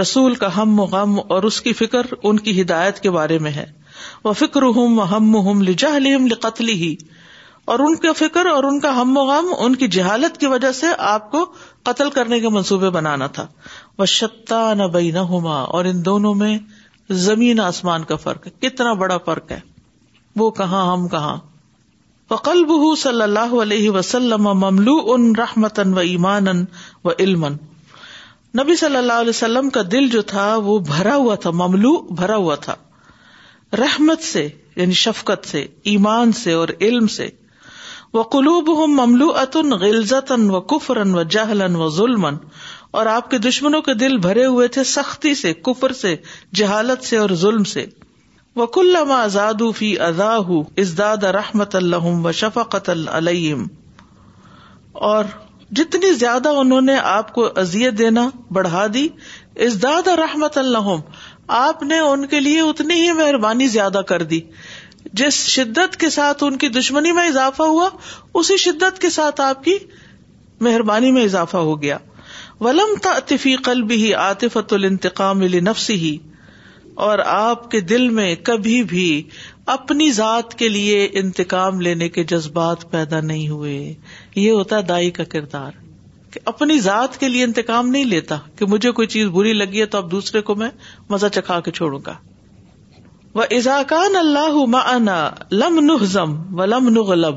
رسول 0.00 0.34
کا 0.42 0.56
ہم 0.56 0.78
و 0.80 0.84
غم 0.94 1.18
اور 1.34 1.42
اس 1.50 1.60
کی 1.66 1.72
فکر 1.82 2.06
ان 2.22 2.38
کی 2.46 2.60
ہدایت 2.60 3.00
کے 3.06 3.10
بارے 3.18 3.38
میں 3.46 3.50
ہے 3.58 3.66
وہ 4.24 4.32
فکر 4.42 4.62
ہم 5.16 5.62
لقتل 6.34 6.68
ہی 6.84 6.94
اور 7.72 7.78
ان 7.78 7.94
کا 8.04 8.12
فکر 8.18 8.46
اور 8.52 8.64
ان 8.68 8.78
کا 8.80 8.90
ہم 9.00 9.16
و 9.16 9.22
غم 9.26 9.52
ان 9.56 9.74
کی 9.80 9.86
جہالت 9.96 10.38
کی 10.40 10.46
وجہ 10.52 10.70
سے 10.78 10.86
آپ 11.08 11.30
کو 11.30 11.44
قتل 11.88 12.10
کرنے 12.14 12.38
کے 12.40 12.48
منصوبے 12.54 12.88
بنانا 12.96 13.26
تھا 13.36 13.46
وہ 13.98 14.06
شتا 14.12 14.62
نہ 14.80 14.84
بئی 14.94 15.10
نہ 15.16 15.18
ہوما 15.32 15.60
اور 15.78 15.84
ان 15.90 16.04
دونوں 16.04 16.34
میں 16.42 16.56
زمین 17.26 17.60
آسمان 17.60 18.04
کا 18.10 18.16
فرق 18.24 18.46
ہے 18.46 18.52
کتنا 18.66 18.92
بڑا 19.04 19.18
فرق 19.24 19.52
ہے 19.52 19.58
وہ 20.42 20.50
کہاں 20.58 20.84
ہم 20.92 21.06
کہاں 21.08 21.36
فقل 22.28 22.64
بہ 22.64 22.94
صلی 23.02 23.22
اللہ 23.22 23.54
علیہ 23.62 23.90
وسلم 23.98 24.48
مملو 24.64 24.94
ان 25.14 25.32
رحمتن 25.38 25.92
و 25.94 25.98
ایمان 26.14 26.48
و 26.58 27.10
علم 27.18 27.46
نبی 28.60 28.76
صلی 28.76 28.96
اللہ 28.96 29.20
علیہ 29.20 29.36
وسلم 29.38 29.68
کا 29.78 29.82
دل 29.92 30.08
جو 30.16 30.22
تھا 30.34 30.46
وہ 30.64 30.78
بھرا 30.88 31.14
ہوا 31.16 31.34
تھا 31.44 31.50
مملو 31.62 31.92
بھرا 32.22 32.36
ہوا 32.36 32.54
تھا 32.66 32.74
رحمت 33.80 34.22
سے 34.32 34.48
یعنی 34.76 34.92
شفقت 35.04 35.46
سے 35.48 35.64
ایمان 35.94 36.32
سے 36.42 36.52
اور 36.52 36.68
علم 36.80 37.06
سے 37.18 37.28
وہ 38.14 38.22
قلوب 38.32 38.68
ہوں 38.78 38.86
مملو 38.96 39.28
اتن 39.42 39.72
غلزت 39.82 40.30
و 40.38 40.60
کفرن 40.72 41.14
و 41.18 41.22
جہل 41.34 41.62
و 41.84 41.88
ظلم 41.98 42.26
اور 43.00 43.06
آپ 43.12 43.30
کے 43.30 43.38
دشمنوں 43.48 43.80
کے 43.82 43.94
دل 44.00 44.16
بھرے 44.26 44.44
ہوئے 44.46 44.66
تھے 44.76 44.84
سختی 44.90 45.34
سے 45.42 45.52
کفر 45.68 45.92
سے 46.00 46.14
جہالت 46.60 47.04
سے 47.04 47.16
اور 47.16 47.30
ظلم 47.44 47.64
سے 47.74 47.84
آزاد 49.20 49.62
فی 49.76 49.88
ازداد 50.08 51.24
رحمت 51.38 51.74
اللہ 51.76 52.10
و 52.10 52.32
شفقت 52.42 52.90
الم 52.96 53.66
اور 55.12 55.24
جتنی 55.80 56.12
زیادہ 56.14 56.48
انہوں 56.64 56.80
نے 56.92 56.98
آپ 57.12 57.32
کو 57.34 57.48
ازیت 57.64 57.98
دینا 57.98 58.28
بڑھا 58.58 58.86
دی 58.94 59.06
ازداد 59.66 60.08
رحمت 60.24 60.58
اللہ 60.64 60.94
آپ 61.64 61.82
نے 61.92 61.98
ان 62.10 62.26
کے 62.34 62.40
لیے 62.40 62.60
اتنی 62.68 63.02
ہی 63.06 63.12
مہربانی 63.22 63.66
زیادہ 63.78 64.00
کر 64.08 64.22
دی 64.34 64.40
جس 65.20 65.38
شدت 65.52 65.96
کے 66.00 66.08
ساتھ 66.10 66.42
ان 66.44 66.56
کی 66.58 66.68
دشمنی 66.78 67.12
میں 67.12 67.26
اضافہ 67.28 67.62
ہوا 67.72 67.88
اسی 68.40 68.56
شدت 68.66 68.98
کے 69.00 69.10
ساتھ 69.16 69.40
آپ 69.46 69.64
کی 69.64 69.76
مہربانی 70.66 71.10
میں 71.12 71.22
اضافہ 71.24 71.56
ہو 71.68 71.80
گیا 71.82 71.98
ولم 72.60 72.94
ولمتا 73.06 73.48
کل 73.64 73.82
بھی 73.90 74.14
آتفت 74.24 74.72
ہی 75.90 76.16
اور 77.06 77.18
آپ 77.26 77.70
کے 77.70 77.80
دل 77.90 78.08
میں 78.18 78.34
کبھی 78.44 78.82
بھی 78.88 79.06
اپنی 79.74 80.10
ذات 80.12 80.54
کے 80.58 80.68
لیے 80.68 81.06
انتقام 81.20 81.80
لینے 81.80 82.08
کے 82.16 82.24
جذبات 82.32 82.90
پیدا 82.90 83.20
نہیں 83.28 83.48
ہوئے 83.48 83.74
یہ 84.36 84.50
ہوتا 84.50 84.76
ہے 84.76 84.82
دائی 84.92 85.10
کا 85.18 85.24
کردار 85.34 85.72
کہ 86.32 86.40
اپنی 86.54 86.78
ذات 86.88 87.18
کے 87.20 87.28
لیے 87.28 87.44
انتقام 87.44 87.88
نہیں 87.88 88.04
لیتا 88.16 88.38
کہ 88.58 88.66
مجھے 88.74 88.90
کوئی 89.00 89.08
چیز 89.16 89.28
بری 89.38 89.52
لگی 89.52 89.80
ہے 89.80 89.86
تو 89.86 89.98
اب 89.98 90.10
دوسرے 90.10 90.40
کو 90.50 90.54
میں 90.64 90.68
مزہ 91.10 91.26
چکھا 91.34 91.60
کے 91.60 91.70
چھوڑوں 91.80 92.00
گا 92.06 92.14
و 93.34 93.40
نحزم 95.82 96.32
و 96.60 96.64
لم 96.72 96.88
نغلب 96.98 97.36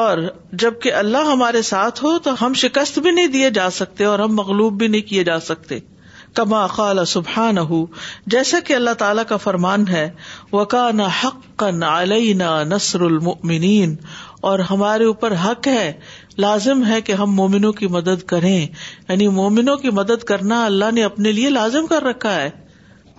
اور 0.00 0.18
جب 0.62 0.74
اللہ 0.98 1.26
ہمارے 1.32 1.60
ساتھ 1.70 2.02
ہو 2.04 2.16
تو 2.26 2.30
ہم 2.44 2.52
شکست 2.60 2.98
بھی 3.06 3.10
نہیں 3.16 3.26
دیے 3.34 3.50
جا 3.58 3.68
سکتے 3.78 4.04
اور 4.10 4.18
ہم 4.24 4.34
مغلوب 4.36 4.78
بھی 4.82 4.86
نہیں 4.94 5.00
کیے 5.08 5.24
جا 5.30 5.38
سکتے 5.50 5.78
کما 6.40 6.66
قال 6.76 7.04
سبحان 7.06 7.58
ہو 7.70 7.84
جیسا 8.34 8.58
کہ 8.66 8.74
اللہ 8.74 8.94
تعالیٰ 8.98 9.24
کا 9.28 9.36
فرمان 9.44 9.86
ہے 9.88 10.08
وہ 10.52 10.64
کا 10.76 10.88
حق 11.22 11.62
علینا 11.90 12.52
نا 12.70 12.76
المؤمنین 12.94 13.52
المنین 13.52 13.94
اور 14.50 14.58
ہمارے 14.70 15.04
اوپر 15.04 15.34
حق 15.44 15.66
ہے 15.74 15.92
لازم 16.46 16.86
ہے 16.86 17.00
کہ 17.08 17.12
ہم 17.22 17.34
مومنوں 17.36 17.72
کی 17.82 17.86
مدد 18.00 18.22
کریں 18.32 18.58
یعنی 18.66 19.28
مومنوں 19.42 19.76
کی 19.84 19.90
مدد 20.00 20.22
کرنا 20.32 20.64
اللہ 20.66 20.90
نے 20.94 21.02
اپنے 21.04 21.32
لیے 21.32 21.50
لازم 21.60 21.86
کر 21.86 22.02
رکھا 22.12 22.34
ہے 22.40 22.48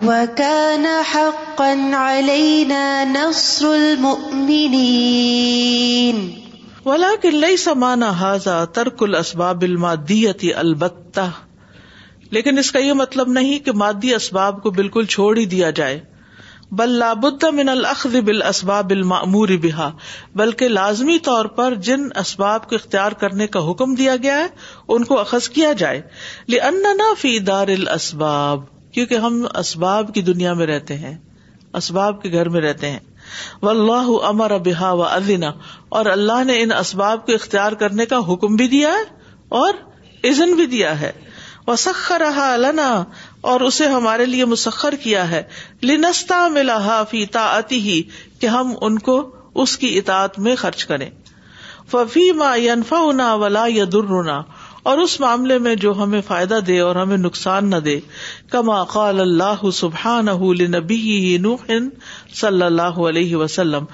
وَكَانَ 0.02 0.92
حَقًّا 1.08 1.96
عَلَيْنَا 1.98 2.86
نَصْرُ 3.16 3.66
الْمُؤْمِنِينَ 3.80 6.22
وَلَكِنْ 6.86 7.30
لَيْسَ 7.44 7.68
مَانَ 7.82 8.06
هَذَا 8.22 8.56
تَرْكُ 8.78 9.06
الْأَسْبَابِ 9.10 9.68
الْمَادِّيَةِ 9.70 10.58
الْبَتَّةِ 10.64 12.34
لیکن 12.38 12.58
اس 12.62 12.70
کا 12.72 12.78
یہ 12.86 12.92
مطلب 13.02 13.26
نہیں 13.38 13.54
کہ 13.68 13.72
مادی 13.84 14.10
اسباب 14.14 14.58
کو 14.62 14.68
بالکل 14.80 15.04
چھوڑ 15.16 15.28
ہی 15.38 15.44
دیا 15.54 15.68
جائے 15.80 15.96
بل 16.80 16.90
لابد 17.04 17.44
من 17.60 17.68
الاخذ 17.76 18.14
بالاسباب 18.28 18.90
المعمور 18.96 19.48
بها 19.64 19.88
بلکہ 20.42 20.68
لازمی 20.78 21.18
طور 21.30 21.44
پر 21.60 21.74
جن 21.90 22.06
اسباب 22.26 22.60
کو 22.68 22.72
اختیار 22.82 23.12
کرنے 23.24 23.46
کا 23.56 23.64
حکم 23.70 23.90
دیا 24.04 24.14
گیا 24.26 24.38
ہے 24.42 24.46
ان 24.96 25.04
کو 25.12 25.18
اخذ 25.20 25.48
کیا 25.58 25.72
جائے 25.84 26.00
لئننا 26.56 27.10
فی 27.24 27.34
دار 27.52 27.74
الاسباب 27.80 28.64
کیونکہ 28.94 29.24
ہم 29.26 29.44
اسباب 29.60 30.12
کی 30.14 30.22
دنیا 30.26 30.52
میں 30.58 30.66
رہتے 30.66 30.96
ہیں 30.96 31.16
اسباب 31.78 32.22
کے 32.22 32.30
گھر 32.38 32.48
میں 32.56 32.60
رہتے 32.60 32.90
ہیں 32.90 32.98
و 33.62 33.68
اللہ 33.68 34.10
امر 34.28 34.56
بحا 34.66 34.90
و 35.00 35.02
ازینا 35.04 35.50
اور 36.00 36.06
اللہ 36.12 36.44
نے 36.50 36.58
ان 36.62 36.72
اسباب 36.72 37.24
کو 37.26 37.32
اختیار 37.34 37.72
کرنے 37.80 38.06
کا 38.12 38.18
حکم 38.28 38.56
بھی 38.60 38.66
دیا 38.74 38.90
ہے 38.98 39.32
اور 39.62 39.80
عزن 40.30 40.54
بھی 40.60 40.66
دیا 40.76 40.92
ہے 41.00 41.10
وہ 41.66 41.76
سکھا 41.86 42.18
رہا 42.18 42.52
اللہ 42.52 43.26
اور 43.50 43.60
اسے 43.70 43.86
ہمارے 43.96 44.24
لیے 44.26 44.44
مسخر 44.52 44.94
کیا 45.02 45.30
ہے 45.30 45.42
لنستا 45.90 46.46
ملا 46.58 47.02
فی 47.10 47.24
تا 47.38 47.46
ہی 47.70 48.00
کہ 48.40 48.46
ہم 48.58 48.72
ان 48.88 48.98
کو 49.08 49.18
اس 49.64 49.76
کی 49.82 49.96
اطاعت 49.98 50.38
میں 50.46 50.54
خرچ 50.62 50.84
کریں 50.92 51.10
ففی 51.90 52.30
ما 52.42 52.54
ینفا 52.68 53.02
ولا 53.44 53.64
یا 53.70 53.84
درنا 53.92 54.42
اور 54.90 54.98
اس 55.02 55.12
معاملے 55.20 55.56
میں 55.64 55.74
جو 55.82 55.92
ہمیں 55.98 56.20
فائدہ 56.26 56.58
دے 56.66 56.78
اور 56.86 56.96
ہمیں 57.00 57.16
نقصان 57.18 57.68
نہ 57.74 57.76
دے 57.84 57.98
کما 58.54 58.82
قال 58.94 59.20
اللہ 59.20 59.62
سبحان 59.76 60.26
صلی 62.40 62.62
اللہ 62.66 62.98
علیہ 63.10 63.36
وسلم 63.44 63.84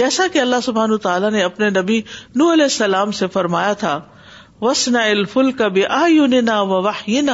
جیسا 0.00 0.26
کہ 0.32 0.38
اللہ 0.44 0.64
سبحان 0.64 0.96
تعالیٰ 1.06 1.30
نے 1.32 1.42
اپنے 1.48 1.68
نبی 1.76 2.00
نو 2.42 2.52
علیہ 2.52 2.70
السلام 2.72 3.10
سے 3.20 3.26
فرمایا 3.36 3.72
تھا 3.84 3.98
وسنا 4.62 5.02
الفل 5.12 5.52
کبھی 5.60 5.84
آ 6.00 6.02
یونین 6.14 6.48
واہین 6.70 7.28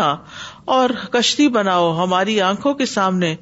اور 0.77 0.91
کشتی 1.13 1.49
بناؤ 1.59 1.91
ہماری 2.03 2.41
آنکھوں 2.51 2.75
کے 2.83 2.87
سامنے 2.97 3.35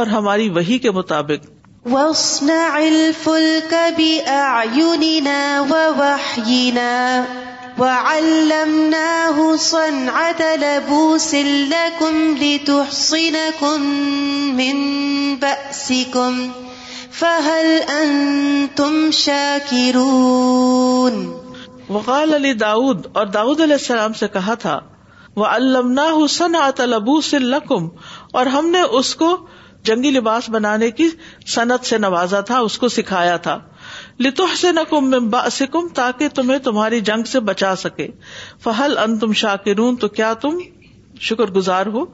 اور 0.00 0.06
ہماری 0.16 0.48
وہی 0.58 0.78
کے 0.86 0.90
مطابق 0.98 1.46
وسنا 1.94 2.58
الفل 2.82 3.48
کبھی 3.70 4.12
وعلمناه 7.80 9.38
صنعة 9.56 10.46
لبوس 10.62 11.28
لكم 11.44 12.34
لتحصنكم 12.40 13.84
من 14.58 14.82
بأسكم 15.44 16.50
فهل 17.10 17.68
أنتم 17.76 19.10
شاكرون 19.20 21.16
وقال 21.90 22.42
لي 22.42 22.52
داود 22.64 23.10
اور 23.16 23.24
داود 23.38 23.60
علیہ 23.66 23.80
السلام 23.80 24.12
سے 24.22 24.28
کہا 24.36 24.58
تھا 24.66 24.76
وَعَلَّمْنَاهُ 25.36 26.26
صَنْعَةَ 26.34 26.88
لَبُوسٍ 26.94 27.48
لَكُمْ 27.54 28.36
اور 28.40 28.46
ہم 28.58 28.70
نے 28.76 28.82
اس 29.00 29.14
کو 29.24 29.32
جنگی 29.88 30.08
لباس 30.20 30.48
بنانے 30.58 30.88
کی 31.00 31.06
سنت 31.56 31.86
سے 31.92 31.98
نوازا 32.06 32.40
تھا 32.50 32.56
اس 32.70 32.74
کو 32.78 32.86
سکھایا 33.00 33.36
تھا 33.44 33.56
لتوح 34.24 34.54
سے 35.56 35.66
کم 35.72 35.86
تاکہ 35.94 36.28
تمہیں 36.34 36.58
تمہاری 36.64 37.00
جنگ 37.10 37.24
سے 37.28 37.40
بچا 37.50 37.74
سکے 37.82 38.06
فہل 38.64 38.96
ان 39.04 39.16
تم 39.18 39.32
شاکرون 39.42 39.96
تو 40.02 40.08
کیا 40.18 40.32
تم 40.40 40.58
شکر 41.28 41.50
گزار 41.54 41.86
ہو 41.94 42.04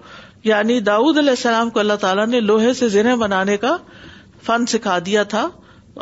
یعنی 0.45 0.79
داود 0.89 1.19
علیہ 1.19 1.31
السلام 1.39 1.71
کو 1.77 1.81
اللہ 1.81 1.97
تعالیٰ 2.01 2.27
نے 2.27 2.41
لوہے 2.41 2.73
سے 2.83 2.89
زرہ 2.89 3.15
بنانے 3.25 3.57
کا 3.65 3.77
فن 4.47 4.67
سکھا 4.75 4.99
دیا 5.07 5.23
تھا 5.33 5.47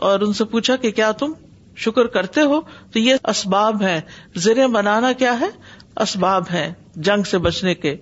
اور 0.08 0.20
ان 0.26 0.32
سے 0.40 0.44
پوچھا 0.54 0.76
کہ 0.84 0.90
کیا 1.00 1.10
تم 1.22 1.32
شکر 1.84 2.06
کرتے 2.16 2.40
ہو 2.52 2.60
تو 2.92 2.98
یہ 2.98 3.14
اسباب 3.30 3.82
ہے 3.82 4.00
زیرے 4.46 4.66
بنانا 4.76 5.12
کیا 5.22 5.38
ہے 5.40 5.48
اسباب 6.04 6.50
ہے 6.52 6.72
جنگ 7.08 7.22
سے 7.30 7.38
بچنے 7.46 7.74
کے 7.84 7.96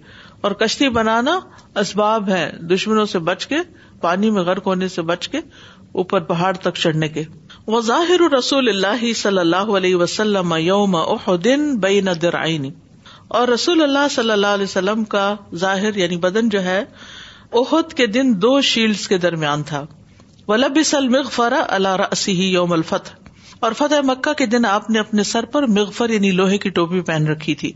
اور 0.46 0.52
کشتی 0.64 0.88
بنانا 0.98 1.38
اسباب 1.80 2.28
ہے 2.28 2.48
دشمنوں 2.74 3.04
سے 3.14 3.18
بچ 3.30 3.46
کے 3.46 3.56
پانی 4.00 4.30
میں 4.36 4.42
غرق 4.48 4.66
ہونے 4.66 4.88
سے 4.98 5.02
بچ 5.12 5.28
کے 5.34 5.38
اوپر 6.02 6.20
پہاڑ 6.32 6.52
تک 6.56 6.74
چڑھنے 6.82 7.08
کے 7.16 7.24
رسول 7.68 8.68
اللہ 8.68 9.02
صلی 9.16 9.38
اللہ 9.38 9.68
علیہ 9.76 9.96
وسلم 9.96 10.54
یوم 10.58 10.94
احدین 10.96 11.74
بین 11.80 12.08
اور 13.28 13.48
رسول 13.48 13.82
اللہ 13.82 14.06
صلی 14.10 14.30
اللہ 14.30 14.54
علیہ 14.58 14.64
وسلم 14.64 15.04
کا 15.12 15.34
ظاہر 15.64 15.96
یعنی 15.96 16.16
بدن 16.24 16.48
جو 16.54 16.62
ہے 16.64 16.82
احد 17.62 17.92
کے 17.96 18.06
دن 18.16 18.32
دو 18.42 18.60
شیلڈز 18.70 19.06
کے 19.08 19.18
درمیان 19.26 19.62
تھا 19.70 19.84
المغفر 20.56 21.54
اللہ 21.68 21.96
رسی 22.02 22.32
یوم 22.52 22.72
الفتح 22.72 23.20
اور 23.66 23.72
فتح 23.78 24.00
مکہ 24.04 24.32
کے 24.38 24.46
دن 24.54 24.64
آپ 24.66 24.90
نے 24.90 24.98
اپنے 24.98 25.22
سر 25.32 25.44
پر 25.52 25.66
مغفر 25.78 26.10
یعنی 26.10 26.30
لوہے 26.40 26.58
کی 26.64 26.70
ٹوپی 26.78 27.00
پہن 27.10 27.26
رکھی 27.30 27.54
تھی 27.62 27.72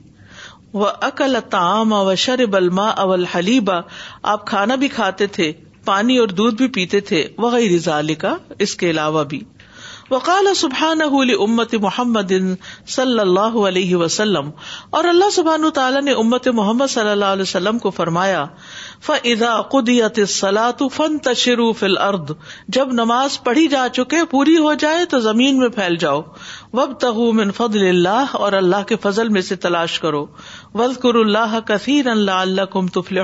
وہ 0.83 0.87
اکل 1.11 1.37
تام 1.51 1.93
و 2.01 2.15
شر 2.29 2.45
بلما 2.53 2.89
اول 3.05 3.25
حلیبا 3.35 3.81
آپ 4.35 4.47
کھانا 4.47 4.75
بھی 4.85 4.89
کھاتے 5.01 5.27
تھے 5.39 5.53
پانی 5.85 6.17
اور 6.19 6.29
دودھ 6.41 6.55
بھی 6.63 6.69
پیتے 6.81 7.01
تھے 7.11 7.27
وغیرہ 7.39 7.75
رضا 7.75 8.01
کا 8.19 8.37
اس 8.67 8.75
کے 8.77 8.91
علاوہ 8.91 9.25
بھی 9.35 9.43
وقال 10.11 10.49
سبحان 10.57 11.01
امت 11.03 11.75
محمد 11.85 12.33
صلی 12.97 13.19
اللہ 13.21 13.55
علیہ 13.69 13.97
وسلم 14.03 14.51
اور 14.99 15.05
اللہ 15.13 15.31
سبحان 15.37 15.69
تعالیٰ 15.75 16.03
نے 16.09 16.13
امت 16.25 16.47
محمد 16.59 16.91
صلی 16.91 17.11
اللہ 17.11 17.33
علیہ 17.37 17.43
وسلم 17.43 17.79
کو 17.87 17.91
فرمایا 17.97 18.45
فضا 19.07 19.55
قدیت 19.73 20.19
سلاۃ 20.35 20.83
فن 20.97 21.19
تشرو 21.29 21.71
فل 21.81 21.97
ارد 22.07 22.31
جب 22.79 22.93
نماز 23.01 23.43
پڑھی 23.45 23.67
جا 23.75 23.87
چکے 23.97 24.25
پوری 24.31 24.57
ہو 24.67 24.75
جائے 24.85 25.05
تو 25.15 25.19
زمین 25.27 25.59
میں 25.59 25.69
پھیل 25.79 25.97
جاؤ 26.07 26.21
وب 26.81 26.93
تہ 27.01 27.47
فضل 27.57 27.87
اللہ 27.89 28.37
اور 28.43 28.53
اللہ 28.63 28.83
کے 28.89 28.97
فضل 29.03 29.29
میں 29.37 29.41
سے 29.51 29.57
تلاش 29.67 29.99
کرو 30.01 30.25
وزقر 30.81 31.15
اللہ 31.25 31.59
کثیر 31.67 32.07
اللہ 32.11 32.41
اللہ 32.47 32.71
کم 32.73 32.87
تفل 32.99 33.19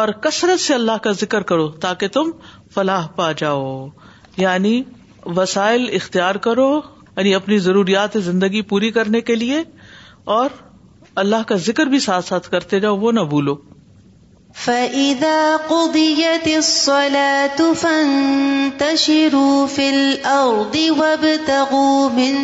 اور 0.00 0.08
کثرت 0.22 0.60
سے 0.60 0.74
اللہ 0.74 0.98
کا 1.02 1.12
ذکر 1.24 1.42
کرو 1.52 1.68
تاکہ 1.86 2.08
تم 2.18 2.30
فلاح 2.74 3.06
پا 3.16 3.30
جاؤ 3.42 3.64
یعنی 4.36 4.82
وسائل 5.36 5.86
اختیار 5.96 6.34
کرو 6.46 6.66
یعنی 7.16 7.32
اپنی 7.34 7.56
ضروریات 7.66 8.16
زندگی 8.26 8.60
پوری 8.72 8.88
کرنے 8.96 9.20
کے 9.28 9.34
لیے 9.42 9.58
اور 10.38 10.56
اللہ 11.22 11.42
کا 11.46 11.54
ذکر 11.68 11.86
بھی 11.92 11.98
ساتھ 12.08 12.24
ساتھ 12.26 12.48
کرتے 12.50 12.80
جاؤ 12.84 12.96
وہ 13.00 13.12
نہ 13.18 13.22
بھولو 13.34 13.54
فَإِذَا 14.64 15.56
قُضِيَتِ 15.68 16.50
الصَّلَاةُ 16.56 17.80
فَانْتَشِرُوا 17.80 19.62
فِي 19.76 19.86
الْأَرْضِ 19.94 20.84
وَابْتَغُوا 20.98 22.04
مِنْ 22.18 22.36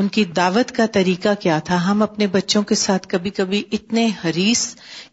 ان 0.00 0.06
کی 0.16 0.24
دعوت 0.36 0.70
کا 0.76 0.84
طریقہ 0.92 1.32
کیا 1.40 1.58
تھا 1.64 1.76
ہم 1.88 2.02
اپنے 2.02 2.26
بچوں 2.36 2.62
کے 2.70 2.74
ساتھ 2.82 3.08
کبھی 3.08 3.30
کبھی 3.38 3.62
اتنے 3.78 4.06
حریص 4.24 4.62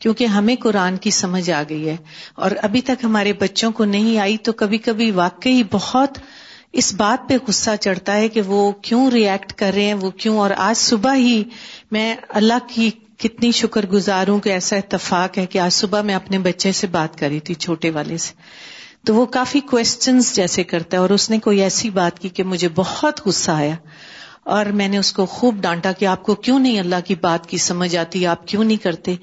کیونکہ 0.04 0.26
ہمیں 0.36 0.56
قرآن 0.64 0.98
کی 1.06 1.12
سمجھ 1.20 1.50
آ 1.58 1.62
گئی 1.70 1.90
ہے 1.90 1.96
اور 2.46 2.52
ابھی 2.68 2.82
تک 2.92 3.04
ہمارے 3.04 3.34
بچوں 3.42 3.72
کو 3.80 3.86
نہیں 3.96 4.18
آئی 4.26 4.38
تو 4.46 4.52
کبھی 4.62 4.78
کبھی 4.88 5.10
واقعی 5.20 5.62
بہت 5.72 6.18
اس 6.82 6.94
بات 6.98 7.28
پہ 7.30 7.38
غصہ 7.48 7.76
چڑھتا 7.82 8.16
ہے 8.18 8.30
کہ 8.38 8.42
وہ 8.54 8.62
کیوں 8.88 9.10
ریئیکٹ 9.12 9.54
کر 9.62 9.72
رہے 9.76 9.86
ہیں 9.94 10.00
وہ 10.06 10.12
کیوں 10.24 10.38
اور 10.46 10.52
آج 10.70 10.78
صبح 10.88 11.16
ہی 11.26 11.42
میں 11.98 12.14
اللہ 12.42 12.68
کی 12.74 12.90
کتنی 13.24 13.52
شکر 13.62 13.86
گزار 13.92 14.28
ہوں 14.28 14.40
کہ 14.48 14.54
ایسا 14.54 14.76
اتفاق 14.84 15.38
ہے 15.38 15.46
کہ 15.52 15.60
آج 15.68 15.72
صبح 15.84 16.02
میں 16.12 16.16
اپنے 16.16 16.40
بچے 16.50 16.72
سے 16.82 16.88
بات 16.98 17.20
کری 17.20 17.40
تھی 17.50 17.54
چھوٹے 17.68 17.90
والے 18.00 18.18
سے 18.28 18.32
تو 19.06 19.14
وہ 19.16 19.26
کافی 19.36 19.60
کوشچنس 19.70 20.36
جیسے 20.36 20.64
کرتا 20.64 20.98
ہے 20.98 21.02
اور 21.02 21.10
اس 21.16 21.30
نے 21.30 21.40
کوئی 21.46 21.62
ایسی 21.62 21.90
بات 22.00 22.20
کی 22.20 22.30
کہ 22.38 22.44
مجھے 22.52 22.68
بہت 22.76 23.20
غصہ 23.26 23.52
آیا 23.52 23.76
اور 24.58 24.66
میں 24.80 24.88
نے 24.94 24.98
اس 24.98 25.12
کو 25.14 25.26
خوب 25.34 25.60
ڈانٹا 25.62 25.92
کہ 26.00 26.06
آپ 26.12 26.24
کو 26.24 26.36
کیوں 26.46 26.60
نہیں 26.60 26.80
اللہ 26.80 27.04
کی 27.06 27.16
بات 27.22 27.48
کی 27.50 27.58
سمجھ 27.66 27.96
آتی 27.98 28.26
آپ 28.36 28.48
کیوں 28.48 28.64
نہیں 28.64 28.84
کرتے 28.84 29.16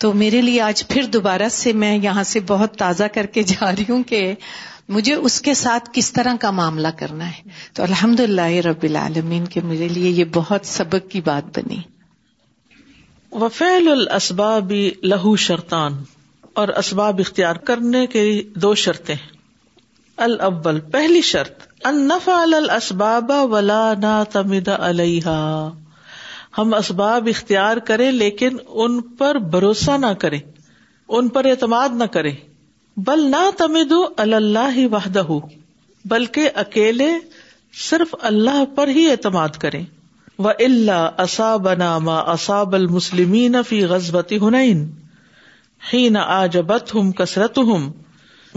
تو 0.00 0.12
میرے 0.20 0.40
لیے 0.42 0.60
آج 0.60 0.86
پھر 0.88 1.04
دوبارہ 1.12 1.48
سے 1.56 1.72
میں 1.82 1.96
یہاں 2.02 2.22
سے 2.34 2.40
بہت 2.46 2.76
تازہ 2.78 3.04
کر 3.14 3.26
کے 3.36 3.42
جا 3.52 3.70
رہی 3.76 3.84
ہوں 3.88 4.02
کہ 4.12 4.20
مجھے 4.96 5.14
اس 5.14 5.40
کے 5.42 5.54
ساتھ 5.58 5.88
کس 5.92 6.12
طرح 6.12 6.36
کا 6.40 6.50
معاملہ 6.60 6.88
کرنا 6.96 7.28
ہے 7.36 7.42
تو 7.74 7.82
الحمد 7.82 8.20
اللہ 8.20 8.54
رب 8.66 8.82
العالمین 8.88 9.44
کے 9.54 9.60
میرے 9.64 9.88
لیے 9.88 10.10
یہ 10.10 10.24
بہت 10.34 10.66
سبق 10.72 11.10
کی 11.10 11.20
بات 11.30 11.58
بنی 11.58 11.78
وفیل 13.42 13.88
الاسباب 13.92 14.72
لہو 15.10 15.34
شرطان 15.46 15.96
اور 16.62 16.68
اسباب 16.80 17.18
اختیار 17.24 17.56
کرنے 17.68 18.06
کے 18.06 18.20
دو 18.64 18.74
شرطیں 18.82 19.14
ال 20.26 20.36
ابل 20.48 20.78
پہلی 20.92 21.20
شرط 21.28 21.66
انفا 21.86 22.36
الاسباب 22.42 23.30
ولا 23.52 23.78
نا 24.02 24.12
تمد 24.32 24.68
علیہ 24.78 25.32
ہم 26.58 26.74
اسباب 26.74 27.28
اختیار 27.32 27.76
کریں 27.90 28.10
لیکن 28.22 28.56
ان 28.84 29.00
پر 29.22 29.38
بھروسہ 29.54 29.96
نہ 30.00 30.12
کرے 30.20 30.38
ان 31.16 31.28
پر 31.36 31.44
اعتماد 31.50 31.96
نہ 31.98 32.04
کرے 32.18 32.32
بل 33.06 33.24
نہ 33.30 33.42
تمد 33.58 33.92
اللہ 34.26 34.70
ہی 34.76 34.86
ہو 35.28 35.38
بلکہ 36.14 36.48
اکیلے 36.64 37.10
صرف 37.88 38.14
اللہ 38.30 38.64
پر 38.74 38.88
ہی 38.98 39.10
اعتماد 39.10 39.56
کرے 39.62 39.82
نامہ 41.78 42.20
اصاب 42.36 42.74
المسلمین 42.74 43.56
فی 43.68 43.84
غذبتی 43.94 44.38
ہن 44.46 44.54
نہ 45.92 46.18
آ 46.18 46.36
ابت 46.58 46.94
ہوں 46.94 47.10
کسرت 47.16 47.58
ہوں 47.68 47.88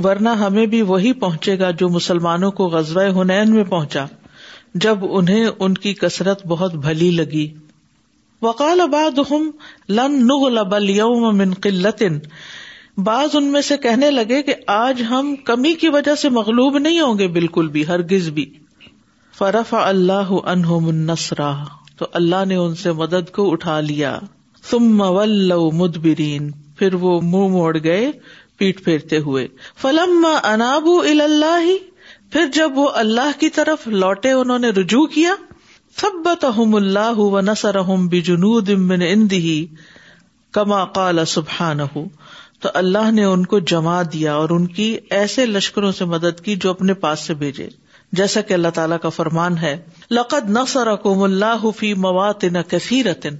ورنہ 0.03 0.29
ہمیں 0.43 0.65
بھی 0.73 0.81
وہی 0.91 1.11
پہنچے 1.23 1.57
گا 1.59 1.69
جو 1.81 1.87
مسلمانوں 1.89 2.51
کو 2.59 2.67
غزوہ 2.75 3.03
ہنین 3.19 3.53
میں 3.55 3.63
پہنچا 3.69 4.05
جب 4.85 4.99
انہیں 5.17 5.47
ان 5.47 5.73
کی 5.85 5.93
کسرت 6.01 6.45
بہت 6.47 6.75
بھلی 6.85 7.09
لگی 7.11 7.47
وکال 8.41 8.81
اباد 8.81 9.19
بعض 13.07 13.35
ان 13.35 13.51
میں 13.51 13.61
سے 13.61 13.77
کہنے 13.83 14.09
لگے 14.11 14.41
کہ 14.43 14.53
آج 14.75 15.01
ہم 15.09 15.33
کمی 15.45 15.73
کی 15.81 15.89
وجہ 15.95 16.15
سے 16.21 16.29
مغلوب 16.37 16.77
نہیں 16.77 16.99
ہوں 16.99 17.17
گے 17.19 17.27
بالکل 17.39 17.67
بھی 17.75 17.85
ہرگز 17.87 18.29
بھی 18.39 18.45
فرف 19.37 19.73
اللہ 19.81 20.31
تو 21.97 22.07
اللہ 22.21 22.45
نے 22.47 22.55
ان 22.67 22.75
سے 22.85 22.91
مدد 23.01 23.29
کو 23.35 23.49
اٹھا 23.51 23.79
لیا 23.91 24.17
مدبرین 24.71 26.51
پھر 26.77 26.93
وہ 27.03 27.19
منہ 27.31 27.47
موڑ 27.55 27.77
گئے 27.83 28.11
پیٹ 28.57 28.83
پھیرتے 28.83 29.17
ہوئے 29.27 29.47
فلم 29.81 30.25
انابو 30.51 30.99
اللہ 31.01 31.69
پھر 32.31 32.45
جب 32.53 32.77
وہ 32.77 32.87
اللہ 33.01 33.39
کی 33.39 33.49
طرف 33.57 33.87
لوٹے 34.03 34.31
انہوں 34.41 34.59
نے 34.65 34.69
رجوع 34.79 35.05
کیا 35.13 35.33
سب 36.01 36.17
بتا 36.25 36.49
اللہ 36.57 37.21
بے 38.11 38.19
جنو 38.29 38.59
د 38.65 39.35
سبحان 41.33 41.79
ہوں 41.95 42.07
تو 42.61 42.69
اللہ 42.81 43.11
نے 43.13 43.23
ان 43.31 43.45
کو 43.51 43.59
جما 43.71 44.01
دیا 44.13 44.33
اور 44.43 44.49
ان 44.55 44.65
کی 44.79 44.85
ایسے 45.17 45.45
لشکروں 45.45 45.91
سے 45.99 46.05
مدد 46.13 46.39
کی 46.45 46.55
جو 46.63 46.69
اپنے 46.69 46.93
پاس 47.05 47.25
سے 47.27 47.33
بھیجے 47.41 47.67
جیسا 48.19 48.41
کہ 48.49 48.53
اللہ 48.53 48.73
تعالیٰ 48.79 48.99
کا 49.01 49.09
فرمان 49.17 49.57
ہے 49.61 49.75
لقد 50.19 50.49
نسر 50.57 50.87
اللہ 51.21 51.69
فی 51.79 51.93
مواتن 52.07 52.61
کثیرتن 52.69 53.35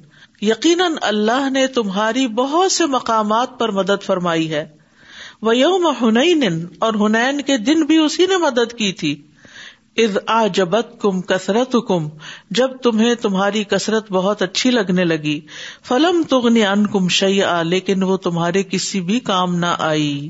یقیناً 0.46 0.88
اللہ 1.02 1.50
نے 1.52 1.66
تمہاری 1.76 2.26
بہت 2.40 2.72
سے 2.72 2.86
مقامات 2.96 3.58
پر 3.60 3.72
مدد 3.78 4.04
فرمائی 4.06 4.50
ہے 4.54 4.66
وہ 5.48 5.56
یوم 5.58 5.86
اور 5.86 6.94
ہنین 7.02 7.42
کے 7.46 7.58
دن 7.70 7.84
بھی 7.86 7.98
اسی 8.04 8.26
نے 8.30 8.38
مدد 8.44 8.74
کی 8.78 8.92
تھی 9.00 9.16
از 10.04 10.18
آ 10.34 10.46
جبت 10.56 10.88
کم 11.02 11.22
کسرت 11.32 11.76
کم 11.88 12.08
جب 12.60 12.76
تمہیں 12.84 13.14
تمہاری 13.22 13.64
کسرت 13.70 14.12
بہت 14.12 14.42
اچھی 14.42 14.72
لگنے 14.72 15.04
لگی 15.06 15.40
فلم 15.88 16.22
تگنی 16.30 16.66
ان 16.66 16.86
کم 16.94 17.08
آ 17.46 17.62
لیکن 17.70 18.04
وہ 18.10 18.18
تمہارے 18.28 18.64
کسی 18.72 19.02
بھی 19.08 19.20
کام 19.32 19.56
نہ 19.64 19.74
آئی 19.88 20.30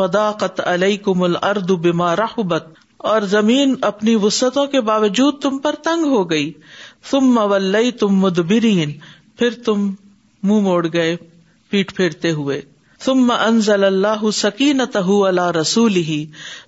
وداقت 0.00 0.60
علیہ 0.68 0.96
کم 1.04 1.22
الرد 1.22 1.70
بیما 1.84 2.14
رحبت 2.16 2.66
اور 3.10 3.22
زمین 3.30 3.74
اپنی 3.90 4.14
وسطوں 4.22 4.66
کے 4.66 4.80
باوجود 4.90 5.40
تم 5.42 5.58
پر 5.66 5.74
تنگ 5.84 6.04
ہو 6.14 6.28
گئی 6.30 6.50
تم 7.10 7.26
مول 7.34 7.76
تم 7.98 8.16
مدبرین 8.20 8.92
پھر 9.38 9.54
تم 9.64 9.86
منہ 10.50 10.60
موڑ 10.62 10.86
گئے 10.92 11.14
پیٹ 11.70 11.94
پھیرتے 11.96 12.30
ہوئے 12.38 12.60
اللہ 13.80 14.28
سکینت 14.34 14.96
اللہ 14.96 15.50
رسول 15.56 15.96
ہی 16.10 16.24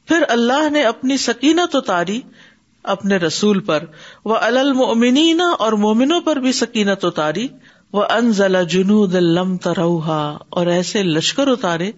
پھر 0.08 0.24
اللہ 0.36 0.68
نے 0.72 0.82
اپنی 0.90 1.16
سکینت 1.22 1.74
اتاری 1.76 2.20
رسول 3.26 3.58
پر 3.70 3.84
وہ 4.32 4.36
المنینا 4.50 5.48
اور 5.64 5.72
مومنو 5.86 6.20
پر 6.28 6.36
بھی 6.46 6.52
سکینت 6.60 7.04
اتاری 7.04 7.48
جنود 8.76 9.14
لم 9.38 9.56
تروہا 9.66 10.20
اور 10.60 10.66
ایسے 10.76 11.02
لشکر 11.02 11.48
اتارے 11.52 11.90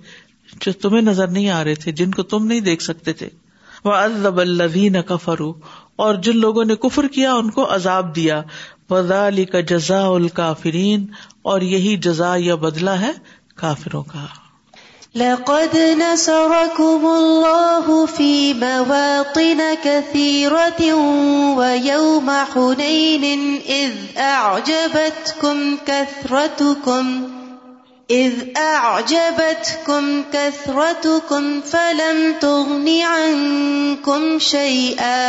جو 0.66 0.72
تمہیں 0.84 1.02
نظر 1.02 1.28
نہیں 1.36 1.48
آ 1.50 1.62
رہے 1.64 1.74
تھے 1.84 1.92
جن 2.00 2.10
کو 2.10 2.22
تم 2.34 2.46
نہیں 2.46 2.60
دیکھ 2.70 2.82
سکتے 2.82 3.12
تھے 3.20 3.28
وہ 3.84 3.92
الزب 3.94 4.40
اللہ 4.40 5.00
کفرو 5.08 5.52
اور 6.02 6.14
جن 6.26 6.38
لوگوں 6.40 6.64
نے 6.64 6.74
کفر 6.82 7.06
کیا 7.16 7.34
ان 7.34 7.50
کو 7.58 7.72
عذاب 7.74 8.14
دیا 8.16 8.42
فضلی 8.92 9.44
کا 9.52 9.60
جزا 9.70 9.98
ال 10.06 10.26
کافرین 10.38 11.04
اور 11.50 11.60
یہی 11.74 11.96
جزا 12.06 12.34
یا 12.46 12.54
بدلا 12.64 13.00
ہے 13.00 13.10
كثيرة 19.82 20.84
ويوم 21.56 22.30
حنين 22.52 23.58
إذ 23.74 23.92
أعجبتكم 24.18 25.76
كثرتكم 25.86 27.12
إذ 28.10 28.32
أعجبتكم 28.58 30.22
كثرتكم 30.32 31.60
فلم 31.72 32.34
تم 32.46 32.88
عنكم 32.88 34.38
شيئا 34.48 35.28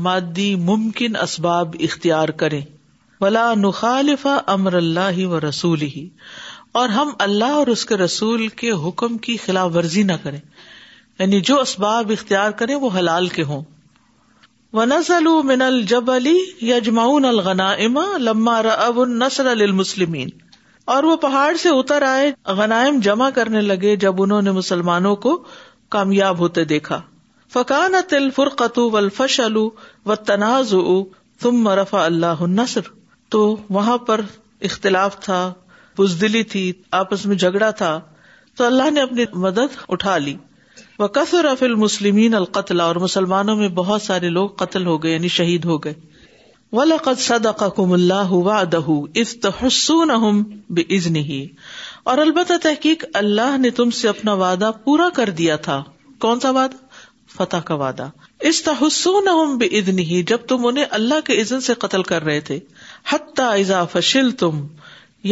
مادی 0.06 0.52
ممکن 0.70 1.12
اسباب 1.22 1.76
اختیار 1.88 2.30
ولا 3.22 3.48
نخالف 3.58 4.26
امر 4.56 4.74
اللہ 4.78 5.20
و 5.26 5.36
رسول 5.50 5.82
ہی 5.96 6.02
اور 6.80 6.88
ہم 6.96 7.12
اللہ 7.26 7.54
اور 7.60 7.68
اس 7.74 7.84
کے 7.92 7.98
رسول 7.98 8.42
کے 8.62 8.72
حکم 8.88 9.14
کی 9.28 9.36
خلاف 9.46 9.70
ورزی 9.76 10.02
نہ 10.04 10.12
کریں 10.24 10.40
یعنی 11.20 11.40
جو 11.48 11.60
اسباب 11.62 12.12
اختیار 12.12 12.52
کرے 12.62 12.76
وہ 12.84 12.90
حلال 12.98 13.28
کے 13.36 13.44
ہوں 13.54 13.62
نس 14.90 15.10
من 15.46 15.62
الجب 15.62 16.10
علی 16.12 16.36
یجماون 16.70 17.26
الغنا 17.26 17.68
اما 17.84 18.04
لما 18.20 18.62
رب 18.64 19.00
ان 19.02 19.18
نسر 19.20 19.46
المسلم 19.52 20.16
اور 20.96 21.04
وہ 21.10 21.16
پہاڑ 21.22 21.52
سے 21.62 21.70
اتر 21.80 22.02
آئے 22.08 22.32
غنائم 22.58 23.00
جمع 23.04 23.30
کرنے 23.36 23.62
لگے 23.62 23.96
جب 24.06 24.22
انہوں 24.24 24.42
نے 24.42 24.52
مسلمانوں 24.58 25.16
کو 25.28 25.38
کامیاب 25.96 26.40
ہوتے 26.40 26.64
دیکھا 26.74 27.00
فقان 27.54 27.96
تل 28.10 28.30
فرقت 28.36 28.80
و 28.80 28.88
الفش 28.98 29.40
ال 29.40 29.56
تناز 30.26 30.74
تم 31.42 31.62
مرفا 31.70 32.04
اللہ 32.06 32.42
نثر 32.58 32.90
تو 33.36 33.46
وہاں 33.78 33.98
پر 34.10 34.22
اختلاف 34.72 35.20
تھا 35.26 35.42
بزدلی 35.98 36.44
تھی 36.56 36.72
آپس 37.02 37.26
میں 37.26 37.36
جھگڑا 37.36 37.70
تھا 37.84 38.00
تو 38.58 38.66
اللہ 38.66 38.92
نے 38.92 39.02
اپنی 39.02 39.26
مدد 39.48 39.80
اٹھا 39.90 40.18
لی 40.18 40.36
کثر 41.16 41.46
اف 41.46 41.62
المسلم 41.64 42.18
القتلا 42.36 42.84
اور 42.84 42.96
مسلمانوں 43.04 43.56
میں 43.58 43.68
بہت 43.80 44.02
سارے 44.02 44.30
لوگ 44.30 44.50
قتل 44.64 44.86
ہو 44.88 45.02
گئے 45.04 45.12
یعنی 45.14 45.28
شہید 45.38 45.66
ہو 45.66 45.78
گئے 45.84 45.94
اور 52.06 52.18
البتہ 52.18 52.54
تحقیق 52.64 53.04
اللہ 53.24 53.58
نے 53.58 53.70
تم 53.82 53.90
سے 54.00 54.08
اپنا 54.10 54.34
وعدہ 54.44 54.72
پورا 54.84 55.10
کر 55.16 55.30
دیا 55.42 55.56
تھا 55.68 55.82
کون 56.26 56.40
سا 56.40 56.50
وعدہ 56.60 57.38
فتح 57.38 57.60
کا 57.66 57.76
وعدہ 57.84 58.08
استاز 58.52 59.08
ہی 60.12 60.22
جب 60.28 60.48
تم 60.48 60.66
انہیں 60.68 60.86
اللہ 61.00 61.26
کے 61.26 61.42
عزن 61.42 61.62
سے 61.70 61.74
قتل 61.80 62.04
کر 62.14 62.24
رہے 62.26 62.40
تھے 62.52 62.60
حتیٰ 63.14 63.54
عزا 63.60 63.84
فشل 63.94 64.32
تم 64.44 64.66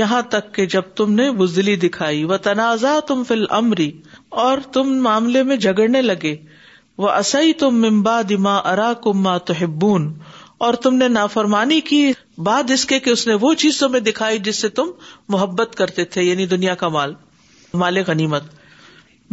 یہاں 0.01 0.21
تک 0.35 0.53
کہ 0.53 0.65
جب 0.75 0.81
تم 0.95 1.11
نے 1.13 1.31
بزدلی 1.39 1.75
دکھائی 1.87 2.23
و 2.33 2.37
تنازع 2.49 2.99
تم 3.07 3.23
فل 3.27 3.43
امری 3.57 3.91
اور 4.41 4.57
تم 4.73 4.97
معاملے 5.03 5.41
میں 5.49 5.55
جھگڑنے 5.55 6.01
لگے 6.01 6.35
وہ 7.03 7.09
اص 7.09 7.35
ممبا 7.71 8.21
دما 8.29 8.55
ارا 8.71 8.91
کما 9.03 9.37
تو 9.49 9.53
اور 10.65 10.73
تم 10.83 10.95
نے 10.95 11.07
نافرمانی 11.07 11.79
کی 11.91 12.01
بات 12.47 12.71
اس 12.71 12.85
کے 12.91 12.99
اس 13.11 13.25
نے 13.27 13.33
وہ 13.41 13.53
چیز 13.63 13.79
تمہیں 13.79 14.01
دکھائی 14.03 14.39
جس 14.49 14.61
سے 14.61 14.69
تم 14.79 14.91
محبت 15.35 15.75
کرتے 15.77 16.03
تھے 16.15 16.23
یعنی 16.23 16.45
دنیا 16.55 16.75
کا 16.83 16.87
مال 16.97 17.13
مال 17.83 17.97
غنیمت 18.07 18.43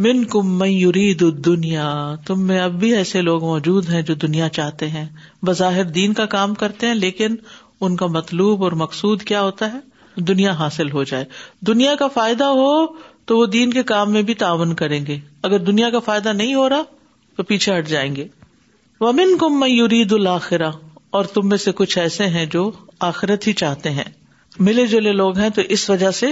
من 0.05 0.23
کم 0.33 0.57
میں 0.59 0.67
یورید 0.69 1.23
دنیا 1.45 1.87
تم 2.27 2.45
میں 2.47 2.59
اب 2.61 2.73
بھی 2.79 2.93
ایسے 2.95 3.21
لوگ 3.21 3.43
موجود 3.45 3.89
ہیں 3.89 4.01
جو 4.09 4.13
دنیا 4.25 4.49
چاہتے 4.59 4.87
ہیں 4.89 5.05
بظاہر 5.47 5.83
دین 5.97 6.13
کا 6.21 6.25
کام 6.35 6.53
کرتے 6.63 6.87
ہیں 6.87 6.95
لیکن 6.95 7.35
ان 7.85 7.95
کا 8.01 8.07
مطلوب 8.17 8.63
اور 8.63 8.71
مقصود 8.83 9.21
کیا 9.31 9.41
ہوتا 9.41 9.71
ہے 9.73 10.21
دنیا 10.27 10.51
حاصل 10.59 10.91
ہو 10.91 11.03
جائے 11.11 11.25
دنیا 11.67 11.95
کا 11.99 12.07
فائدہ 12.13 12.43
ہو 12.59 12.71
تو 13.31 13.35
وہ 13.37 13.45
دین 13.51 13.69
کے 13.73 13.81
کام 13.89 14.11
میں 14.13 14.21
بھی 14.27 14.33
تعاون 14.39 14.73
کریں 14.79 14.99
گے 15.05 15.15
اگر 15.47 15.59
دنیا 15.67 15.89
کا 15.89 15.99
فائدہ 16.05 16.29
نہیں 16.37 16.53
ہو 16.53 16.67
رہا 16.69 16.83
تو 17.35 17.43
پیچھے 17.51 17.77
ہٹ 17.77 17.87
جائیں 17.87 18.15
گے 18.15 18.25
ومن 18.99 19.35
اور 21.19 21.25
تم 21.33 21.47
میں 21.49 21.57
سے 21.65 21.71
کچھ 21.75 21.97
ایسے 21.99 22.25
ہیں 22.33 22.45
جو 22.55 22.63
آخرت 23.11 23.45
ہی 23.47 23.53
چاہتے 23.61 23.89
ہیں 23.99 24.03
ملے 24.69 24.85
جلے 24.95 25.11
لوگ 25.19 25.37
ہیں 25.39 25.49
تو 25.55 25.61
اس 25.75 25.89
وجہ 25.89 26.09
سے 26.17 26.31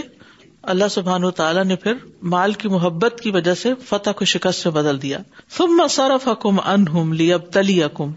اللہ 0.74 0.88
سبحان 0.96 1.24
و 1.24 1.32
تعالیٰ 1.40 1.64
نے 1.66 1.76
پھر 1.86 1.94
مال 2.34 2.54
کی 2.64 2.70
محبت 2.74 3.20
کی 3.24 3.32
وجہ 3.36 3.54
سے 3.62 3.72
فتح 3.90 4.18
کو 4.20 4.26
شکست 4.34 4.68
بدل 4.80 5.02
دیا 5.02 5.20
تم 5.58 5.82
حکم 6.28 6.60
ان 6.64 6.88
ہم 6.94 7.14
لی 7.22 7.32
اب 7.34 7.46
تلی 7.52 7.82
حکم 7.84 8.12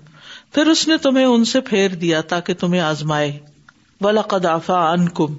پھر 0.54 0.70
اس 0.70 0.86
نے 0.88 0.96
تمہیں 1.02 1.24
ان 1.24 1.44
سے 1.54 1.60
پھیر 1.70 1.94
دیا 2.06 2.20
تاکہ 2.34 2.54
تمہیں 2.64 2.80
آزمائے 2.90 3.30
قدافا 4.28 4.80
ان 4.90 5.08
کم 5.20 5.34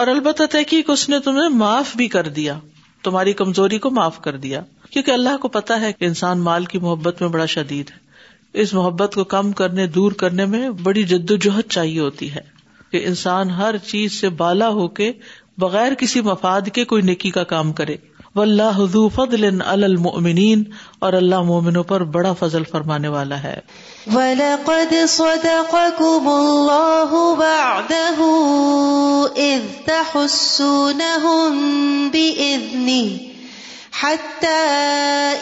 اور 0.00 0.06
البتہ 0.14 0.42
تحقیق 0.50 0.90
اس 0.92 1.08
نے 1.08 1.18
تمہیں 1.28 1.48
معاف 1.64 1.94
بھی 1.96 2.08
کر 2.16 2.28
دیا 2.40 2.58
تمہاری 3.06 3.32
کمزوری 3.38 3.78
کو 3.82 3.90
معاف 3.96 4.18
کر 4.22 4.36
دیا 4.44 4.60
کیونکہ 4.92 5.10
اللہ 5.10 5.36
کو 5.42 5.48
پتا 5.56 5.80
ہے 5.80 5.92
کہ 5.98 6.04
انسان 6.04 6.40
مال 6.46 6.64
کی 6.70 6.78
محبت 6.86 7.20
میں 7.22 7.28
بڑا 7.34 7.44
شدید 7.52 7.90
ہے 7.96 8.04
اس 8.62 8.72
محبت 8.74 9.14
کو 9.18 9.24
کم 9.34 9.52
کرنے 9.60 9.86
دور 9.96 10.12
کرنے 10.22 10.46
میں 10.54 10.68
بڑی 10.88 11.02
جد 11.12 11.30
و 11.30 11.36
جہد 11.46 11.68
چاہیے 11.76 12.00
ہوتی 12.00 12.30
ہے 12.34 12.40
کہ 12.92 13.04
انسان 13.10 13.50
ہر 13.60 13.76
چیز 13.90 14.20
سے 14.20 14.28
بالا 14.42 14.68
ہو 14.78 14.88
کے 14.98 15.12
بغیر 15.64 15.94
کسی 16.00 16.20
مفاد 16.30 16.68
کے 16.78 16.84
کوئی 16.94 17.02
نکی 17.12 17.30
کا 17.38 17.44
کام 17.54 17.72
کرے 17.80 17.96
و 18.34 18.40
اللہ 18.40 18.84
فضل 19.14 19.44
المنین 19.60 20.64
اور 21.06 21.12
اللہ 21.22 21.42
مومنوں 21.52 21.84
پر 21.92 22.04
بڑا 22.18 22.32
فضل 22.42 22.64
فرمانے 22.72 23.08
والا 23.18 23.42
ہے 23.42 23.58
وَلَقَدْ 24.14 24.90
صَدَقَكُمُ 25.04 26.24
اللَّهُ 26.28 27.10
بَعْدَهُ 27.34 28.18
إِذْ 29.36 29.62
تَحُسُّونَهُمْ 29.86 32.10
بِإِذْنِهِ 32.10 33.18
حَتَّى 33.92 34.48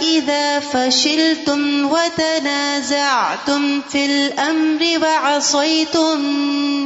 إِذَا 0.01 0.63
فَشِلْتُمْ 0.65 1.93
وَتَنَازَعْتُمْ 1.93 3.81
فِي 3.81 4.07
الْأَمْرِ 4.07 5.03
وَعَصَيْتُمْ 5.05 6.19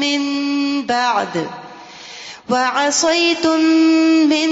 مِنْ 0.03 0.27
بَعْدِ 0.87 1.47
وَعَصَيْتُمْ 2.51 3.61
مِنْ 4.35 4.51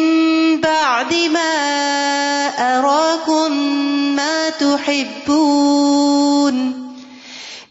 بَعْدِ 0.61 1.15
مَا 1.35 1.55
أَرَاكُمْ 2.79 3.53
مَا 4.23 4.51
تُحِبُّونَ 4.51 6.86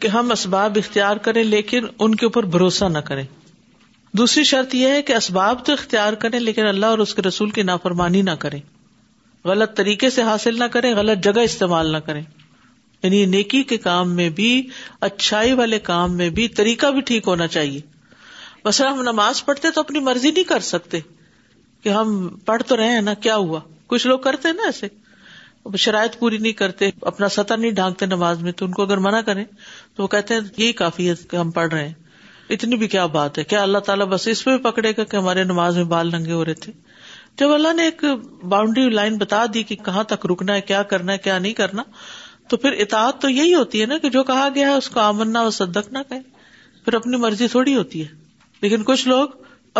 کہ 0.00 0.08
ہم 0.08 0.30
اسباب 0.30 0.78
اختیار 0.78 1.16
کریں 1.26 1.42
لیکن 1.44 1.86
ان 2.04 2.14
کے 2.14 2.26
اوپر 2.26 2.42
بھروسہ 2.56 2.84
نہ 2.92 2.98
کریں 3.10 3.24
دوسری 4.18 4.44
شرط 4.50 4.74
یہ 4.74 4.88
ہے 4.94 5.00
کہ 5.08 5.12
اسباب 5.12 5.64
تو 5.66 5.72
اختیار 5.72 6.12
کریں 6.24 6.38
لیکن 6.40 6.66
اللہ 6.66 6.86
اور 6.94 6.98
اس 7.04 7.14
کے 7.14 7.22
رسول 7.22 7.50
کی 7.56 7.62
نافرمانی 7.62 8.22
نہ 8.22 8.30
کریں 8.44 8.60
غلط 9.48 9.76
طریقے 9.76 10.10
سے 10.10 10.22
حاصل 10.22 10.58
نہ 10.58 10.64
کریں 10.72 10.92
غلط 10.96 11.24
جگہ 11.24 11.40
استعمال 11.50 11.90
نہ 11.92 11.96
کریں 12.06 12.22
یعنی 13.02 13.24
نیکی 13.32 13.62
کے 13.72 13.76
کام 13.78 14.14
میں 14.16 14.28
بھی 14.38 14.50
اچھائی 15.08 15.52
والے 15.60 15.78
کام 15.90 16.16
میں 16.16 16.28
بھی 16.38 16.46
طریقہ 16.60 16.86
بھی 16.92 17.00
ٹھیک 17.10 17.28
ہونا 17.28 17.46
چاہیے 17.56 17.80
مثلا 18.64 18.90
ہم 18.92 19.02
نماز 19.02 19.44
پڑھتے 19.44 19.70
تو 19.74 19.80
اپنی 19.80 20.00
مرضی 20.08 20.30
نہیں 20.30 20.44
کر 20.44 20.60
سکتے 20.70 21.00
کہ 21.82 21.88
ہم 21.98 22.16
پڑھ 22.46 22.62
تو 22.68 22.76
رہے 22.76 22.92
ہیں 22.94 23.00
نا 23.00 23.14
کیا 23.26 23.36
ہوا 23.36 23.60
کچھ 23.92 24.06
لوگ 24.06 24.18
کرتے 24.28 24.52
نا 24.52 24.66
ایسے 24.66 24.88
شرائط 25.78 26.18
پوری 26.18 26.36
نہیں 26.38 26.52
کرتے 26.58 26.88
اپنا 27.10 27.28
سطح 27.28 27.54
نہیں 27.54 27.70
ڈھانکتے 27.78 28.06
نماز 28.06 28.42
میں 28.42 28.52
تو 28.60 28.64
ان 28.66 28.72
کو 28.72 28.82
اگر 28.82 28.98
منع 29.06 29.20
کریں 29.26 29.44
تو 29.98 30.02
وہ 30.04 30.08
کہتے 30.08 30.34
ہیں 30.34 30.40
یہی 30.56 30.72
کافی 30.78 31.08
ہے 31.08 31.12
کہ 31.30 31.36
ہم 31.36 31.50
پڑھ 31.50 31.68
رہے 31.74 31.86
ہیں 31.86 31.94
اتنی 32.56 32.76
بھی 32.80 32.86
کیا 32.88 33.04
بات 33.14 33.38
ہے 33.38 33.42
کیا 33.52 33.62
اللہ 33.62 33.78
تعالیٰ 33.88 34.06
بس 34.10 34.26
اس 34.32 34.44
پہ 34.44 34.50
بھی 34.56 34.60
پکڑے 34.70 34.92
گا 34.98 35.04
کہ 35.10 35.16
ہمارے 35.16 35.42
نماز 35.44 35.76
میں 35.76 35.84
بال 35.92 36.10
ننگے 36.12 36.32
ہو 36.32 36.44
رہے 36.44 36.54
تھے 36.66 36.72
جب 37.40 37.52
اللہ 37.52 37.72
نے 37.76 37.84
ایک 37.88 38.04
باؤنڈری 38.52 38.88
لائن 38.90 39.16
بتا 39.18 39.44
دی 39.54 39.62
کہ 39.70 39.76
کہاں 39.88 40.04
تک 40.12 40.26
رکنا 40.32 40.54
ہے 40.54 40.60
کیا 40.70 40.82
کرنا 40.94 41.12
ہے 41.12 41.18
کیا 41.26 41.38
نہیں 41.38 41.52
کرنا 41.62 41.82
تو 42.48 42.56
پھر 42.56 42.76
اطاعت 42.84 43.20
تو 43.22 43.28
یہی 43.30 43.54
ہوتی 43.54 43.80
ہے 43.80 43.86
نا 43.86 43.98
کہ 44.02 44.10
جو 44.10 44.22
کہا 44.30 44.48
گیا 44.54 44.68
ہے 44.70 44.76
اس 44.82 44.88
کو 44.90 45.00
آمننا 45.00 45.40
اور 45.40 45.50
صدق 45.60 45.92
نہ 45.92 45.98
کہ 46.08 46.16
اپنی 46.96 47.16
مرضی 47.26 47.48
تھوڑی 47.52 47.74
ہوتی 47.76 48.02
ہے 48.06 48.14
لیکن 48.62 48.82
کچھ 48.86 49.06
لوگ 49.08 49.28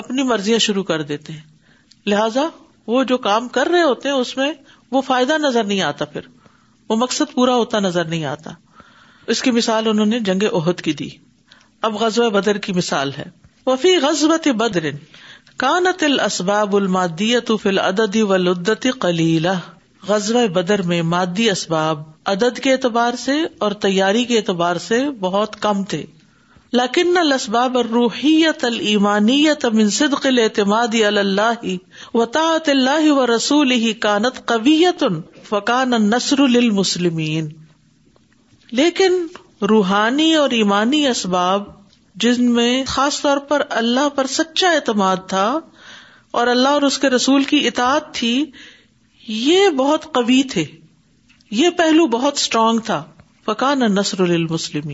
اپنی 0.00 0.22
مرضیاں 0.33 0.59
شروع 0.68 0.83
کر 0.90 1.02
دیتے 1.12 1.33
ہیں 1.33 2.09
لہذا 2.12 2.48
وہ 2.94 3.02
جو 3.12 3.18
کام 3.31 3.48
کر 3.57 3.68
رہے 3.72 3.83
ہوتے 3.83 4.09
ہیں 4.09 4.16
اس 4.16 4.37
میں 4.37 4.52
وہ 4.92 5.00
فائدہ 5.07 5.38
نظر 5.46 5.64
نہیں 5.64 5.81
آتا 5.92 6.04
پھر 6.16 6.26
وہ 6.88 6.96
مقصد 6.96 7.35
پورا 7.35 7.54
ہوتا 7.62 7.78
نظر 7.81 8.04
نہیں 8.14 8.24
آتا 8.37 8.50
اس 9.32 9.42
کی 9.42 9.50
مثال 9.60 9.88
انہوں 9.88 10.06
نے 10.10 10.18
جنگ 10.26 10.42
عہد 10.52 10.80
کی 10.84 10.92
دی 10.98 11.08
اب 11.88 11.94
غز 12.02 12.18
بدر 12.36 12.58
کی 12.66 12.72
مثال 12.76 13.10
ہے 13.16 13.24
وفی 13.66 13.96
غزبت 14.02 14.48
بدر 14.60 14.84
کانت 15.64 16.02
الاسباب 16.04 16.76
اسباب 16.76 17.50
فی 17.62 18.22
و 18.30 18.36
لدت 18.36 18.86
کلیلا 19.00 19.52
غزوہ 20.08 20.46
بدر 20.54 20.82
میں 20.92 21.00
مادی 21.12 21.48
اسباب 21.50 22.02
عدد 22.34 22.58
کے 22.62 22.72
اعتبار 22.72 23.16
سے 23.24 23.34
اور 23.66 23.72
تیاری 23.84 24.24
کے 24.30 24.36
اعتبار 24.38 24.76
سے 24.86 25.02
بہت 25.20 25.56
کم 25.62 25.82
تھے 25.92 26.04
الاسباب 27.22 27.78
الروحیت 27.78 28.64
الایمانیت 28.64 29.64
من 29.80 29.90
صدق 30.00 30.22
قل 30.22 30.38
علی 30.78 31.04
اللہ 31.04 31.66
و 32.14 32.24
طاعت 32.40 32.68
اللہ 32.76 33.10
و 33.12 33.26
رسول 33.36 33.72
ہی 33.86 33.92
کانت 34.08 34.44
قبیت 34.54 35.04
فکان 35.48 35.92
النصر 36.02 36.42
نسر 36.46 36.58
المسلمین 36.64 37.48
لیکن 38.76 39.26
روحانی 39.68 40.33
اور 40.37 40.50
ایمانی 40.57 41.07
اسباب 41.09 41.62
جن 42.22 42.50
میں 42.52 42.83
خاص 42.87 43.20
طور 43.22 43.37
پر 43.48 43.62
اللہ 43.81 44.09
پر 44.14 44.26
سچا 44.28 44.70
اعتماد 44.74 45.16
تھا 45.28 45.46
اور 46.38 46.46
اللہ 46.46 46.68
اور 46.78 46.83
اس 46.83 46.98
کے 46.98 47.09
رسول 47.11 47.44
کی 47.52 47.66
اطاعت 47.68 48.12
تھی 48.14 48.44
یہ 49.28 49.68
بہت 49.76 50.04
قوی 50.14 50.42
تھے 50.52 50.64
یہ 51.61 51.70
پہلو 51.78 52.07
بہت 52.16 52.35
اسٹرانگ 52.38 52.78
تھا 52.87 53.02
پکانا 53.44 53.87
نسر 53.88 54.20
المسلم 54.22 54.90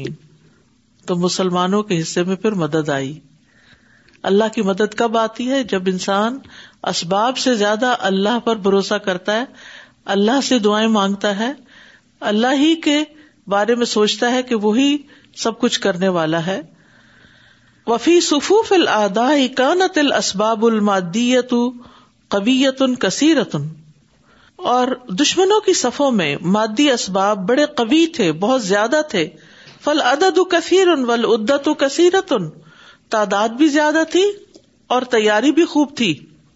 تو 1.06 1.16
مسلمانوں 1.24 1.82
کے 1.88 2.00
حصے 2.00 2.22
میں 2.24 2.36
پھر 2.42 2.52
مدد 2.62 2.88
آئی 2.88 3.18
اللہ 4.30 4.52
کی 4.54 4.62
مدد 4.62 4.94
کب 4.96 5.16
آتی 5.18 5.48
ہے 5.50 5.62
جب 5.72 5.88
انسان 5.92 6.38
اسباب 6.90 7.38
سے 7.38 7.54
زیادہ 7.54 7.94
اللہ 8.10 8.38
پر 8.44 8.56
بھروسہ 8.68 8.94
کرتا 9.08 9.34
ہے 9.40 9.44
اللہ 10.14 10.40
سے 10.44 10.58
دعائیں 10.68 10.88
مانگتا 10.98 11.38
ہے 11.38 11.52
اللہ 12.30 12.54
ہی 12.58 12.74
کے 12.84 13.02
بارے 13.52 13.74
میں 13.74 13.86
سوچتا 13.86 14.30
ہے 14.32 14.42
کہ 14.50 14.54
وہی 14.64 14.96
سب 15.42 15.58
کچھ 15.60 15.78
کرنے 15.80 16.08
والا 16.16 16.40
ہے 16.46 16.56
وفی 17.86 18.20
صفوف 18.26 18.68
فلآ 18.68 18.98
اکانت 19.04 19.20
الاسباب 19.20 19.94
ال 20.00 20.12
اسباب 20.18 20.64
المادی 20.66 22.60
ان 23.32 23.58
اور 24.74 24.88
دشمنوں 25.20 25.58
کی 25.60 25.72
صفوں 25.78 26.10
میں 26.18 26.26
مادی 26.56 26.86
اسباب 26.90 27.40
بڑے 27.48 27.64
قوی 27.76 28.02
تھے 28.16 28.26
بہت 28.44 28.62
زیادہ 28.64 29.00
تھے 29.10 29.24
فل 29.84 30.00
عدد 30.10 30.38
کثیر 30.50 30.88
ولعدت 31.08 31.64
کثیرت 31.64 31.80
کثیرتن 31.80 32.44
تعداد 33.16 33.56
بھی 33.56 33.68
زیادہ 33.68 34.02
تھی 34.12 34.24
اور 34.94 35.02
تیاری 35.14 35.50
بھی 35.58 35.64
خوب 35.74 35.88
تھی 35.96 36.10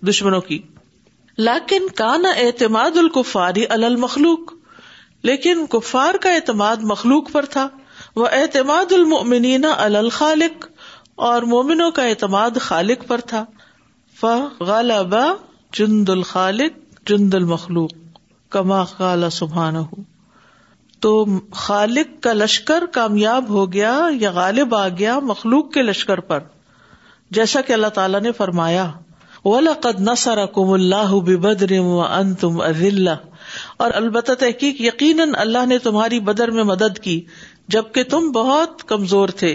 دشمنوں 0.09 0.41
کی 0.49 0.59
لاکن 1.49 1.83
کا 1.97 2.15
اعتماد 2.45 2.95
القفاری 2.97 3.65
المخلوق 3.79 4.43
لیکن 5.27 5.65
کفار 5.71 6.15
کا 6.23 6.31
اعتماد 6.35 6.83
مخلوق 6.91 7.31
پر 7.33 7.45
تھا 7.53 7.69
وہ 8.17 8.27
اعتماد 8.39 8.93
المنینا 8.93 9.73
الخالق 9.87 10.67
اور 11.29 11.43
مومنوں 11.55 11.91
کا 11.91 12.03
اعتماد 12.09 12.59
خالق 12.61 13.07
پر 13.09 13.21
تھا 13.33 13.45
فال 14.21 14.93
با 15.11 15.25
جند 15.79 16.09
الخالق 16.11 17.07
جند 17.09 17.35
المخلوق 17.35 17.91
کما 18.53 18.83
خالا 18.93 19.31
سبحان 19.39 19.77
ہو 19.77 20.03
تو 21.01 21.11
خالق 21.67 22.23
کا 22.23 22.33
لشکر 22.33 22.87
کامیاب 22.93 23.49
ہو 23.57 23.73
گیا 23.73 23.93
یا 24.21 24.31
غالب 24.39 24.75
آ 24.75 24.87
گیا 24.99 25.19
مخلوق 25.33 25.71
کے 25.73 25.83
لشکر 25.83 26.21
پر 26.31 26.39
جیسا 27.39 27.61
کہ 27.67 27.73
اللہ 27.73 27.93
تعالیٰ 27.99 28.21
نے 28.23 28.33
فرمایا 28.39 28.91
وَلَقَدْ 29.45 30.01
نسر 30.09 30.39
اللہ 30.39 31.13
بِبَدْرٍ 31.13 31.69
بدر 31.69 31.81
و 31.81 32.01
ان 32.03 32.35
تم 32.41 32.61
اور 33.85 33.91
البتہ 34.01 34.33
تحقیق 34.39 34.81
یقیناً 34.81 35.31
اللہ 35.45 35.65
نے 35.69 35.79
تمہاری 35.87 36.19
بدر 36.31 36.51
میں 36.59 36.65
مدد 36.71 36.99
کی 37.03 37.15
جبکہ 37.77 38.05
تم 38.15 38.27
بہت 38.33 38.83
کمزور 38.89 39.29
تھے 39.43 39.53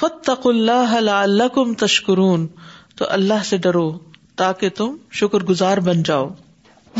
فتق 0.00 0.46
اللہ 0.46 0.94
لعلکم 1.00 1.74
تشکرون 1.84 2.46
تو 2.98 3.04
اللہ 3.16 3.42
سے 3.48 3.56
ڈرو 3.66 3.82
تاکہ 4.42 4.68
تم 4.76 4.94
شکر 5.20 5.44
گزار 5.50 5.78
بن 5.90 6.00
جاؤ 6.10 6.24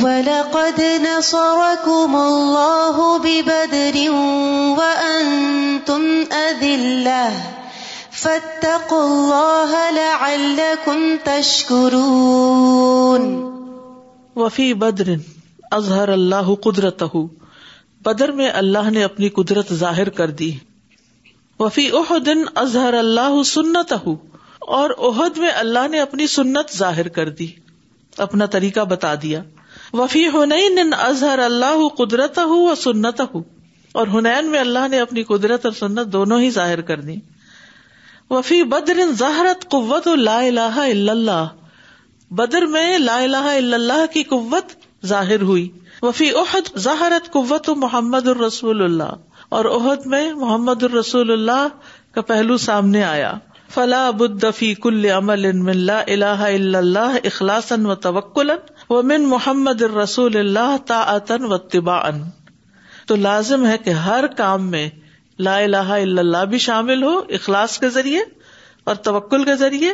وَلَقَدْ 0.02 0.78
نَصَرَكُمُ 0.82 2.18
اللَّهُ 2.26 3.22
بِبَدْرٍ 3.24 4.74
وَأَنْتُمْ 4.80 6.04
أَذِلَّهُ 6.12 7.40
فَاتَّقُوا 8.22 9.08
اللَّهَ 9.08 9.96
لَعَلَّكُمْ 9.98 11.08
تَشْكُرُونَ 11.28 13.26
وَفِي 14.44 14.68
بَدْرٍ 14.86 15.31
اظہر 15.76 16.08
اللہ 16.14 16.52
قدرت 16.64 17.02
بدر 18.06 18.30
میں 18.40 18.48
اللہ 18.60 18.88
نے 18.96 19.02
اپنی 19.04 19.28
قدرت 19.36 19.72
ظاہر 19.82 20.08
کر 20.18 20.30
دی 20.40 20.50
وفی 21.60 21.86
اوہ 22.00 22.18
دن 22.26 22.42
اظہر 22.62 22.94
اللہ 22.98 23.42
سنت 23.50 23.92
اور 24.78 24.90
اوہد 25.08 25.38
میں 25.44 25.50
اللہ 25.62 25.86
نے 25.94 26.00
اپنی 26.00 26.26
سنت 26.34 26.76
ظاہر 26.76 27.08
کر 27.18 27.28
دی 27.40 27.46
اپنا 28.26 28.46
طریقہ 28.56 28.84
بتا 28.92 29.14
دیا 29.22 29.42
وفی 30.00 30.26
ہُن 30.34 30.52
اظہر 30.98 31.38
اللہ 31.44 31.86
قدرت 32.02 32.38
و 32.46 32.74
سنت 32.82 33.20
اور 34.00 34.06
ہنین 34.14 34.50
میں 34.50 34.60
اللہ 34.60 34.86
نے 34.90 35.00
اپنی 35.04 35.22
قدرت 35.32 35.64
اور 35.66 35.72
سنت 35.78 36.12
دونوں 36.12 36.40
ہی 36.40 36.50
ظاہر 36.60 36.80
کر 36.90 37.00
دی 37.08 37.16
وفی 38.30 38.62
بدر 38.76 39.00
زہرت 39.24 39.68
قوت 39.76 40.08
لا 40.28 40.40
لا 40.60 40.68
الا 40.84 41.12
اللہ 41.12 41.46
بدر 42.42 42.66
میں 42.76 42.86
لا 42.98 43.18
الہ 43.26 43.44
الا 43.56 43.76
اللہ 43.82 44.06
کی 44.12 44.22
قوت 44.36 44.76
ظاہر 45.10 45.42
ہوئی 45.48 45.68
وفی 46.02 46.30
عہد 46.40 46.68
ظاہرت 46.82 47.30
قوت 47.32 47.68
محمد 47.84 48.26
الرسول 48.28 48.82
اللہ 48.82 49.52
اور 49.56 49.64
عہد 49.78 50.06
میں 50.12 50.24
محمد 50.42 50.82
الرسول 50.82 51.30
اللہ 51.32 51.66
کا 52.14 52.20
پہلو 52.28 52.56
سامنے 52.64 53.02
آیا 53.04 53.32
فلا 53.74 54.02
بدفی 54.20 54.72
کل 54.84 55.04
عمل 55.16 55.44
ان 55.52 55.68
اللہ 55.68 56.04
الاح 56.16 56.42
اللہ 56.46 57.16
اخلاص 57.32 57.72
و 57.84 57.94
توکل 58.08 58.50
محمد 59.26 59.82
الرسول 59.82 60.36
اللہ 60.36 60.76
تعتن 60.86 61.44
و 61.52 61.56
طباء 61.74 62.02
تو 63.06 63.16
لازم 63.26 63.66
ہے 63.66 63.76
کہ 63.84 63.90
ہر 64.06 64.26
کام 64.36 64.70
میں 64.70 64.88
لا 65.48 65.56
الہ 65.58 65.76
الا 65.92 66.20
اللہ 66.20 66.44
بھی 66.50 66.58
شامل 66.68 67.02
ہو 67.02 67.18
اخلاص 67.40 67.78
کے 67.80 67.88
ذریعے 67.98 68.22
اور 68.90 68.94
توکل 69.10 69.44
کے 69.44 69.56
ذریعے 69.56 69.92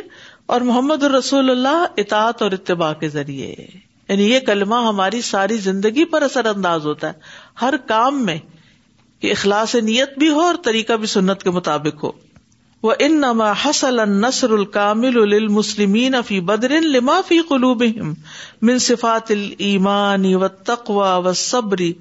اور 0.53 0.61
محمد 0.71 1.03
الرسول 1.03 1.49
اللہ 1.49 1.85
اطاط 2.05 2.41
اور 2.43 2.51
اتباع 2.59 2.93
کے 3.03 3.09
ذریعے 3.17 3.55
یعنی 4.09 4.29
یہ 4.31 4.39
کلمہ 4.45 4.75
ہماری 4.87 5.21
ساری 5.25 5.57
زندگی 5.67 6.03
پر 6.13 6.21
اثر 6.27 6.45
انداز 6.55 6.85
ہوتا 6.85 7.07
ہے 7.07 7.57
ہر 7.61 7.75
کام 7.91 8.25
میں 8.25 8.37
کہ 9.21 9.31
اخلاص 9.31 9.75
نیت 9.89 10.17
بھی 10.19 10.29
ہو 10.37 10.41
اور 10.45 10.55
طریقہ 10.69 10.93
بھی 11.03 11.07
سنت 11.13 11.43
کے 11.43 11.49
مطابق 11.57 12.03
ہو 12.03 12.11
وہ 12.83 12.93
ان 13.07 13.19
نما 13.21 13.51
حسل 13.63 13.99
نسر 14.09 14.49
الکامل 14.57 16.21
فی 16.27 16.39
بدر 16.51 16.79
لما 16.81 17.19
فی 17.27 17.39
قلو 17.49 17.73
منصفات 17.81 19.31
المان 19.31 20.25
و 20.41 20.47
تقوا 20.71 21.15
و 21.25 21.33
صبری 21.47 21.91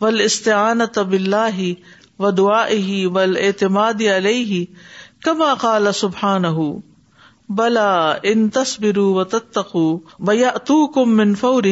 ول 0.00 0.20
استعان 0.20 0.86
طب 0.94 1.12
اللہ 1.20 1.62
و 2.18 2.26
ہی 2.70 3.04
ول 3.14 3.36
اعتماد 3.44 4.02
علیہ 4.16 4.64
کما 5.24 5.54
قال 5.60 5.92
سبحان 6.00 6.44
ہُو 6.58 6.72
بلا 7.56 7.86
ان 8.30 8.48
تصبر 8.50 8.98
و 8.98 9.24
تیا 9.32 10.50
تو 10.66 10.86
کم 10.94 11.10
منفور 11.16 11.64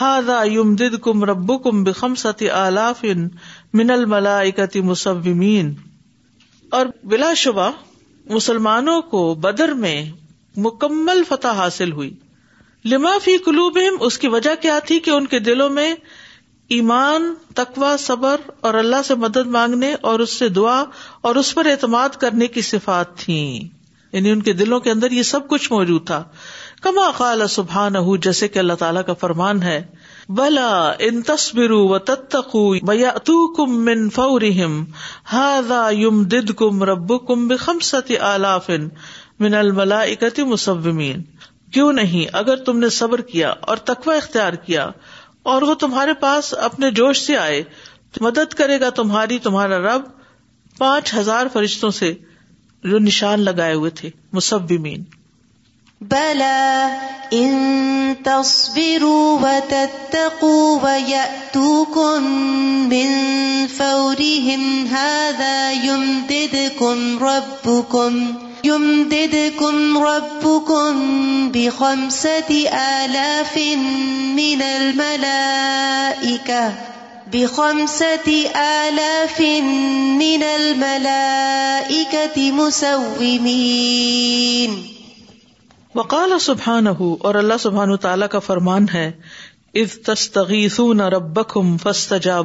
ہاد 0.00 0.30
کم 1.04 1.24
رب 1.30 1.50
کم 1.64 1.82
بکم 1.84 2.14
ستی 2.22 2.48
آلات 2.58 3.04
منل 3.74 4.04
ملاکتی 4.12 4.80
اور 6.78 6.86
بلا 7.14 7.32
شبہ 7.42 7.70
مسلمانوں 8.34 9.00
کو 9.12 9.24
بدر 9.40 9.72
میں 9.86 10.00
مکمل 10.66 11.22
فتح 11.28 11.58
حاصل 11.62 11.92
ہوئی 11.98 12.12
لما 12.92 13.16
فی 13.24 13.36
قلوبہم 13.44 13.96
اس 14.06 14.18
کی 14.18 14.28
وجہ 14.36 14.54
کیا 14.62 14.78
تھی 14.86 15.00
کہ 15.04 15.10
ان 15.10 15.26
کے 15.34 15.38
دلوں 15.50 15.70
میں 15.80 15.92
ایمان 16.78 17.32
تقوا 17.54 17.94
صبر 18.06 18.48
اور 18.68 18.74
اللہ 18.84 19.02
سے 19.06 19.14
مدد 19.26 19.46
مانگنے 19.58 19.94
اور 20.12 20.20
اس 20.26 20.32
سے 20.38 20.48
دعا 20.60 20.82
اور 21.28 21.34
اس 21.42 21.54
پر 21.54 21.66
اعتماد 21.70 22.16
کرنے 22.20 22.46
کی 22.56 22.62
صفات 22.72 23.16
تھیں 23.18 23.80
یعنی 24.12 24.30
ان 24.30 24.40
کے 24.46 24.52
دلوں 24.52 24.80
کے 24.86 24.90
اندر 24.90 25.10
یہ 25.16 25.22
سب 25.28 25.46
کچھ 25.48 25.72
موجود 25.72 26.06
تھا 26.06 26.22
کما 26.86 27.10
خال 27.16 27.46
سبحان 27.48 27.92
نہ 27.92 27.98
جیسے 28.22 28.48
کہ 28.54 28.58
اللہ 28.58 28.72
تعالیٰ 28.78 29.04
کا 29.06 29.12
فرمان 29.20 29.62
ہے 29.62 29.80
بلا 30.40 30.66
ان 31.06 31.20
تصبر 31.28 31.72
تم 32.28 33.70
من 33.84 34.08
فور 34.16 34.42
ہا 35.32 35.88
یوم 35.96 36.22
دبو 36.32 37.18
کمبم 37.26 37.78
ستی 37.92 38.16
من 39.40 39.54
المل 39.54 39.92
اکتی 39.92 40.44
کیوں 41.74 41.92
نہیں 41.92 42.34
اگر 42.38 42.64
تم 42.64 42.78
نے 42.78 42.88
صبر 43.00 43.20
کیا 43.32 43.50
اور 43.72 43.76
تخوا 43.90 44.14
اختیار 44.16 44.52
کیا 44.66 44.88
اور 45.52 45.62
وہ 45.68 45.74
تمہارے 45.84 46.12
پاس 46.20 46.52
اپنے 46.66 46.90
جوش 46.98 47.20
سے 47.26 47.36
آئے 47.36 47.62
مدد 48.20 48.52
کرے 48.54 48.78
گا 48.80 48.90
تمہاری 48.98 49.38
تمہارا 49.48 49.78
رب 49.86 50.02
پانچ 50.78 51.14
ہزار 51.14 51.46
فرشتوں 51.52 51.90
سے 52.00 52.12
جو 52.90 52.98
نشان 52.98 53.40
لگائے 53.46 53.74
ہوئے 53.74 53.90
تھے 53.98 54.08
مصبمین 54.36 55.02
بلا 56.12 56.62
ان 57.38 57.52
تصبروا 58.24 59.34
وتتقوا 59.42 60.72
ويأتوكم 60.84 62.24
من 62.92 63.12
فورهم 63.74 64.64
هذا 64.94 65.68
يمددكم 65.72 67.04
ربكم 67.18 68.32
يمددكم 68.64 69.98
ربكم 69.98 71.52
بخمسة 71.52 72.50
آلاف 72.80 73.56
من 74.40 74.62
الملائكة 74.62 76.74
وکال 77.34 78.98
اور 86.48 87.34
اللہ 87.34 87.54
سبحان 87.60 88.26
کا 88.32 88.38
فرمان 88.46 88.86
ہے 88.94 89.10
سون 90.76 91.00
رب 91.00 91.12
ربکم 91.38 91.76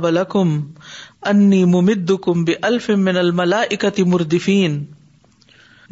بل 0.04 0.18
کم 0.32 0.60
انی 1.30 1.64
کم 2.24 2.44
بھی 2.50 2.56
من 2.96 3.18
ملا 3.36 3.60
اکتی 3.62 4.04
مردفین 4.14 4.84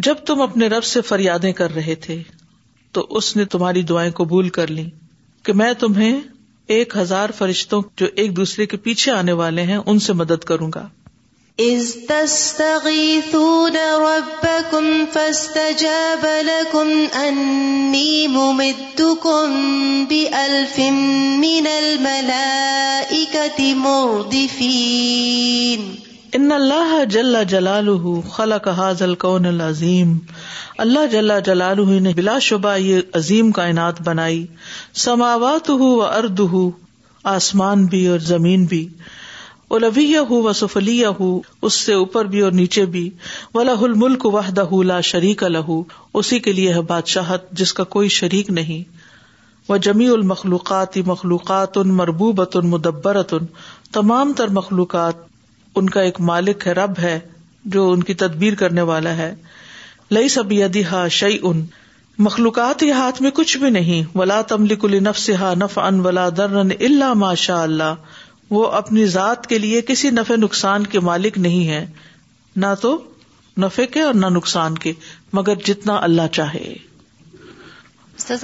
جب 0.05 0.15
تم 0.27 0.41
اپنے 0.41 0.67
رب 0.75 0.83
سے 0.83 1.01
فریادیں 1.09 1.51
کر 1.59 1.73
رہے 1.75 1.95
تھے 2.07 2.21
تو 2.93 3.05
اس 3.17 3.35
نے 3.35 3.45
تمہاری 3.55 3.81
دعائیں 3.91 4.11
قبول 4.21 4.49
کر 4.59 4.71
لی 4.77 4.89
کہ 5.45 5.53
میں 5.61 5.73
تمہیں 5.79 6.13
ایک 6.73 6.95
ہزار 6.97 7.29
فرشتوں 7.37 7.81
جو 8.01 8.05
ایک 8.21 8.35
دوسرے 8.37 8.65
کے 8.69 8.77
پیچھے 8.85 9.11
آنے 9.11 9.31
والے 9.41 9.63
ہیں 9.71 9.77
ان 9.85 9.99
سے 10.05 10.13
مدد 10.21 10.43
کروں 10.51 10.69
گا 10.75 10.87
اس 11.65 11.85
دستی 12.07 13.19
سون 13.31 13.75
اب 13.81 14.45
کم 14.71 14.87
فست 15.13 15.57
انی 17.21 18.25
مدو 18.33 19.13
کم 19.23 19.53
بھی 20.09 20.25
الف 20.43 20.79
ان 26.35 26.51
اللہ 26.51 26.89
جل 27.09 27.35
جلال 27.49 27.85
جلالح 27.87 28.79
العظیم 29.47 30.13
اللہ 30.85 31.05
جل 31.11 31.31
جلال 31.45 31.77
نے 32.03 32.11
بلا 32.15 32.37
شبہ 32.47 32.75
یہ 32.77 33.15
عظیم 33.19 33.51
کائنات 33.59 34.01
بنائی 34.07 34.45
سماوات 35.03 35.69
ہو 35.69 35.85
و 35.89 36.01
ارد 36.07 36.39
ہو 36.53 36.63
آسمان 37.33 37.85
بھی 37.93 38.05
اور 38.15 38.19
زمین 38.31 38.65
بھی 38.73 38.81
ہو 39.71 40.23
ہو 40.39 40.41
و 40.41 40.47
اس 40.49 41.73
سے 41.73 41.93
اوپر 41.93 42.25
بھی 42.33 42.41
اور 42.47 42.51
نیچے 42.61 42.83
بھی 42.95 43.09
و 43.53 43.63
لہ 43.69 43.83
الملک 43.89 44.25
وح 44.33 44.49
لا 44.91 44.99
شریک 45.11 45.43
الہ 45.43 45.77
اسی 46.23 46.39
کے 46.49 46.53
لیے 46.59 46.81
بادشاہت 46.87 47.49
جس 47.61 47.73
کا 47.79 47.83
کوئی 47.97 48.09
شریک 48.17 48.49
نہیں 48.59 48.83
وہ 49.69 49.77
جمی 49.89 50.07
المخلوقات 50.17 50.97
مخلوقات 51.13 51.77
ان 51.83 51.93
مربوبۃ 52.01 52.59
مدبرت 52.73 53.33
تمام 53.99 54.33
تر 54.41 54.49
مخلوقات 54.59 55.23
ان 55.79 55.89
کا 55.95 56.01
ایک 56.09 56.19
مالک 56.31 56.65
ہے 56.67 56.71
رب 56.73 56.99
ہے 57.01 57.19
جو 57.75 57.89
ان 57.91 58.03
کی 58.09 58.13
تدبیر 58.21 58.55
کرنے 58.55 58.81
والا 58.89 59.15
ہے 59.17 59.33
لئی 60.11 60.27
سب 60.29 60.51
یدی 60.51 60.83
ہا 60.91 61.07
شعی 61.19 61.37
ان 61.49 61.65
مخلوقات 62.25 62.79
کے 62.79 62.91
ہاتھ 62.91 63.21
میں 63.21 63.31
کچھ 63.39 63.57
بھی 63.57 63.69
نہیں 63.69 64.03
ولا 64.17 64.41
تمل 64.51 65.11
سے 65.23 65.33
ہا 65.41 65.53
نف 65.59 65.77
ان 65.83 65.99
ولا 66.05 66.27
در 66.37 66.53
اللہ 66.59 67.13
ماشاء 67.23 67.61
اللہ 67.63 68.53
وہ 68.55 68.65
اپنی 68.79 69.05
ذات 69.15 69.47
کے 69.47 69.57
لیے 69.57 69.81
کسی 69.87 70.09
نفے 70.19 70.35
نقصان 70.37 70.85
کے 70.93 70.99
مالک 71.09 71.37
نہیں 71.47 71.67
ہے 71.69 71.85
نہ 72.65 72.73
تو 72.81 72.97
نفے 73.63 73.85
کے 73.95 74.01
اور 74.01 74.13
نہ 74.13 74.25
نقصان 74.35 74.77
کے 74.85 74.93
مگر 75.33 75.55
جتنا 75.69 75.95
اللہ 76.07 76.27
چاہے 76.31 76.73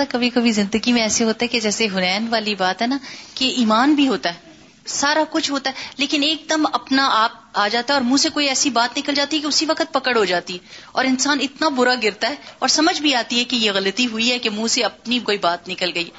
کبھی 0.10 0.30
کبھی 0.30 0.52
زندگی 0.52 0.92
میں 0.94 1.02
ایسے 1.02 1.24
ہوتا 1.26 1.44
ہے 1.46 1.48
کہ 1.52 1.60
جیسے 1.66 1.88
ہنین 1.94 2.28
والی 2.32 2.56
بات 2.60 2.82
ہے 2.82 2.88
نا 2.88 2.98
کہ 3.36 3.46
ایمان 3.58 3.94
بھی 3.96 4.08
ہوتا 4.08 4.34
ہے 4.34 4.50
سارا 4.96 5.24
کچھ 5.32 5.50
ہوتا 5.52 5.70
ہے 5.70 5.76
لیکن 5.98 6.24
ایک 6.24 6.46
دم 6.50 6.66
اپنا 6.72 7.08
آپ 7.22 7.32
آ 7.60 7.68
جاتا 7.76 7.94
ہے 7.94 7.98
اور 8.00 8.06
منہ 8.10 8.18
سے 8.24 8.30
کوئی 8.34 8.48
ایسی 8.50 8.70
بات 8.80 8.98
نکل 8.98 9.14
جاتی 9.16 9.38
ہے 9.38 9.42
کہ 9.42 9.48
اسی 9.48 9.66
وقت 9.70 9.94
پکڑ 9.94 10.16
ہو 10.18 10.24
جاتی 10.32 10.54
ہے 10.54 10.80
اور 10.92 11.06
انسان 11.12 11.40
اتنا 11.44 11.70
برا 11.80 11.94
گرتا 12.04 12.30
ہے 12.30 12.36
اور 12.66 12.70
سمجھ 12.76 13.02
بھی 13.02 13.14
آتی 13.16 13.40
ہے 13.40 13.44
کہ 13.52 13.56
یہ 13.66 13.72
غلطی 13.80 14.08
ہوئی 14.12 14.32
ہے 14.32 14.40
کہ 14.46 14.50
منہ 14.56 14.68
سے 14.76 14.84
اپنی 14.90 15.20
کوئی 15.30 15.38
بات 15.48 15.68
نکل 15.70 15.92
گئی 15.96 16.10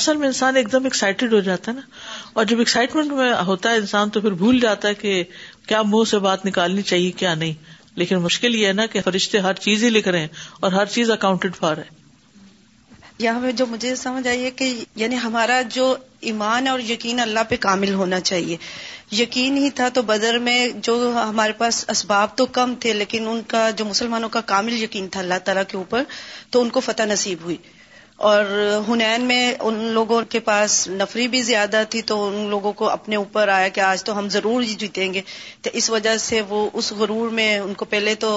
اصل 0.00 0.16
میں 0.16 0.26
انسان 0.26 0.56
ایک 0.56 0.70
دم 0.72 0.84
ایکسائٹیڈ 0.84 1.32
ہو 1.32 1.40
جاتا 1.48 1.70
ہے 1.70 1.76
نا 1.76 1.82
اور 2.40 2.44
جب 2.52 2.58
ایکسائٹمنٹ 2.58 3.12
میں 3.20 3.32
ہوتا 3.46 3.70
ہے 3.70 3.76
انسان 3.76 4.10
تو 4.16 4.20
پھر 4.20 4.30
بھول 4.42 4.60
جاتا 4.60 4.88
ہے 4.88 4.94
کہ 5.02 5.22
کیا 5.68 5.82
منہ 5.86 6.04
سے 6.10 6.18
بات 6.28 6.46
نکالنی 6.46 6.82
چاہیے 6.92 7.10
کیا 7.22 7.34
نہیں 7.42 7.72
لیکن 8.02 8.18
مشکل 8.22 8.54
یہ 8.54 8.66
ہے 8.66 8.72
نا 8.78 8.86
کہ 8.92 9.00
فرشتے 9.04 9.38
ہر 9.48 9.52
چیز 9.66 9.84
ہی 9.84 9.90
لکھ 9.90 10.08
رہے 10.08 10.20
ہیں 10.20 10.28
اور 10.64 10.72
ہر 10.72 10.84
چیز 10.96 11.10
اکاؤنٹڈ 11.10 11.54
فار 11.56 11.76
ہے 11.84 11.88
یہاں 13.22 13.40
پہ 13.42 13.50
جو 13.58 13.64
مجھے 13.70 13.94
سمجھ 13.96 14.26
آئی 14.28 14.42
ہے 14.44 14.50
کہ 14.60 14.72
یعنی 15.00 15.16
ہمارا 15.24 15.60
جو 15.72 15.94
ایمان 16.30 16.66
اور 16.68 16.80
یقین 16.88 17.20
اللہ 17.20 17.40
پہ 17.48 17.56
کامل 17.60 17.92
ہونا 17.94 18.18
چاہیے 18.20 18.56
یقین 19.12 19.56
ہی 19.64 19.68
تھا 19.80 19.88
تو 19.94 20.02
بدر 20.06 20.38
میں 20.46 20.58
جو 20.82 20.94
ہمارے 21.16 21.52
پاس 21.58 21.84
اسباب 21.90 22.36
تو 22.36 22.46
کم 22.58 22.74
تھے 22.80 22.92
لیکن 22.92 23.28
ان 23.28 23.42
کا 23.48 23.68
جو 23.80 23.84
مسلمانوں 23.84 24.28
کا 24.36 24.40
کامل 24.52 24.82
یقین 24.82 25.08
تھا 25.14 25.20
اللہ 25.20 25.38
تعالیٰ 25.44 25.62
کے 25.68 25.76
اوپر 25.76 26.02
تو 26.50 26.60
ان 26.62 26.70
کو 26.76 26.80
فتح 26.86 27.02
نصیب 27.12 27.44
ہوئی 27.44 27.56
اور 28.30 28.44
ہنین 28.88 29.24
میں 29.26 29.42
ان 29.60 29.74
لوگوں 29.94 30.20
کے 30.30 30.40
پاس 30.48 30.86
نفری 30.90 31.26
بھی 31.28 31.40
زیادہ 31.42 31.82
تھی 31.90 32.02
تو 32.10 32.18
ان 32.28 32.44
لوگوں 32.50 32.72
کو 32.82 32.88
اپنے 32.88 33.16
اوپر 33.16 33.48
آیا 33.58 33.68
کہ 33.74 33.80
آج 33.90 34.04
تو 34.04 34.18
ہم 34.18 34.28
ضرور 34.30 34.62
جیتیں 34.78 35.12
گے 35.14 35.20
تو 35.62 35.70
اس 35.80 35.90
وجہ 35.90 36.16
سے 36.26 36.40
وہ 36.48 36.68
اس 36.72 36.92
غرور 37.02 37.30
میں 37.40 37.56
ان 37.58 37.74
کو 37.80 37.84
پہلے 37.94 38.14
تو 38.26 38.32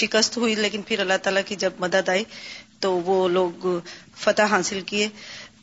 شکست 0.00 0.36
ہوئی 0.38 0.54
لیکن 0.54 0.82
پھر 0.88 1.00
اللہ 1.00 1.16
تعالیٰ 1.22 1.42
کی 1.46 1.56
جب 1.64 1.72
مدد 1.80 2.08
آئی 2.08 2.24
تو 2.80 2.92
وہ 3.06 3.26
لوگ 3.28 3.66
فتح 4.24 4.50
حاصل 4.54 4.80
کیے 4.92 5.08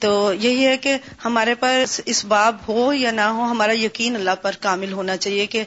تو 0.06 0.10
یہی 0.40 0.66
ہے 0.68 0.76
کہ 0.86 0.96
ہمارے 1.26 1.54
پاس 1.62 2.00
اس 2.14 2.24
باب 2.34 2.56
ہو 2.68 2.92
یا 2.94 3.12
نہ 3.20 3.30
ہو 3.38 3.44
ہمارا 3.52 3.74
یقین 3.82 4.16
اللہ 4.16 4.36
پر 4.42 4.56
کامل 4.66 4.92
ہونا 5.00 5.18
چاہیے 5.26 5.46
کہ 5.56 5.64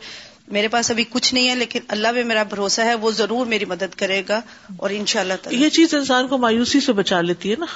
میرے 0.57 0.69
پاس 0.75 0.91
ابھی 0.91 1.05
کچھ 1.11 1.33
نہیں 1.35 1.49
ہے 1.49 1.55
لیکن 1.55 1.81
اللہ 1.97 2.13
بھی 2.15 2.23
میرا 2.31 2.43
بھروسہ 2.53 2.87
ہے 2.91 2.95
وہ 3.03 3.11
ضرور 3.19 3.47
میری 3.55 3.65
مدد 3.73 3.95
کرے 4.03 4.23
گا 4.29 4.41
اور 4.77 4.91
ان 4.99 5.07
شاء 5.13 5.21
اللہ 5.21 5.53
یہ 5.63 5.69
چیز 5.79 5.95
انسان 5.95 6.29
کو 6.29 6.39
مایوسی 6.45 6.81
سے 6.87 6.93
بچا 7.03 7.21
لیتی 7.29 7.51
ہے 7.51 7.57
نا 7.59 7.67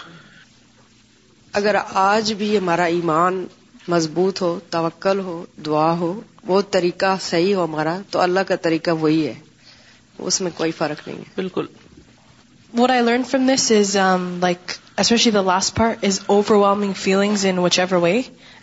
اگر 1.62 1.76
آج 2.05 2.32
بھی 2.38 2.57
ہمارا 2.57 2.84
ایمان 2.99 3.45
مضبوط 3.95 4.41
ہو 4.43 4.59
توکل 4.70 5.18
ہو 5.24 5.36
دعا 5.66 5.91
ہو 5.99 6.12
وہ 6.47 6.61
طریقہ 6.76 7.16
صحیح 7.30 7.55
ہو 7.55 7.64
ہمارا 7.64 7.99
تو 8.11 8.20
اللہ 8.20 8.47
کا 8.49 8.57
طریقہ 8.68 8.91
وہی 9.05 9.26
ہے 9.26 9.34
اس 10.30 10.41
میں 10.41 10.51
کوئی 10.57 10.72
فرق 10.80 11.07
نہیں 11.09 11.16
ہے 11.16 11.34
بالکل 11.34 11.66
especially 15.03 15.30
the 15.32 15.40
last 15.42 15.74
for 15.76 15.95
is 16.09 16.18
over 16.32 16.51
warming 16.62 16.92
feeling 17.05 17.36
in 17.45 17.57
which 17.59 17.78
every 17.80 18.01
way 18.03 18.12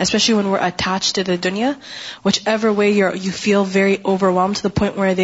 especially 0.04 0.34
when 0.36 0.46
we 0.52 0.58
attach 0.68 1.04
to 1.16 1.22
the 1.30 1.34
دنیا 1.44 1.70
which 2.26 2.40
every 2.48 2.70
way 2.78 2.88
you 2.90 3.08
you 3.24 3.32
feel 3.42 3.64
very 3.74 3.96
over 4.12 4.30
warm 4.38 4.54
ٹوئنٹ 4.80 5.20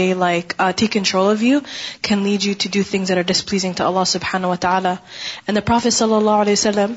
and 0.96 1.06
show 1.12 1.22
you 1.42 1.60
کھیل 2.08 2.18
نی 2.28 2.36
جیگزنگ 2.46 3.74
ٹو 3.78 3.88
اللہ 3.88 4.04
صبح 4.14 4.36
and 4.36 5.60
پروفیس 5.66 5.96
صلی 6.02 6.14
اللہ 6.16 6.38
علیہ 6.46 6.54
وسلم 6.54 6.94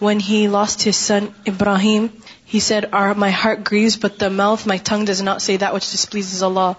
when 0.00 0.20
he 0.28 0.46
lost 0.50 0.88
son 0.94 1.24
Ibrahim 1.52 2.06
he 2.54 2.60
said 2.66 2.84
are 3.00 3.12
my 3.24 3.32
her 3.44 3.54
grieves 3.70 3.98
what 4.02 4.22
میلف 4.40 4.66
my 4.66 4.78
thing 4.90 5.04
does 5.06 5.20
not 5.28 5.42
see 5.42 5.56
that 5.62 5.90
this 5.92 6.08
please 6.10 6.34
is 6.34 6.42
Allah 6.44 6.72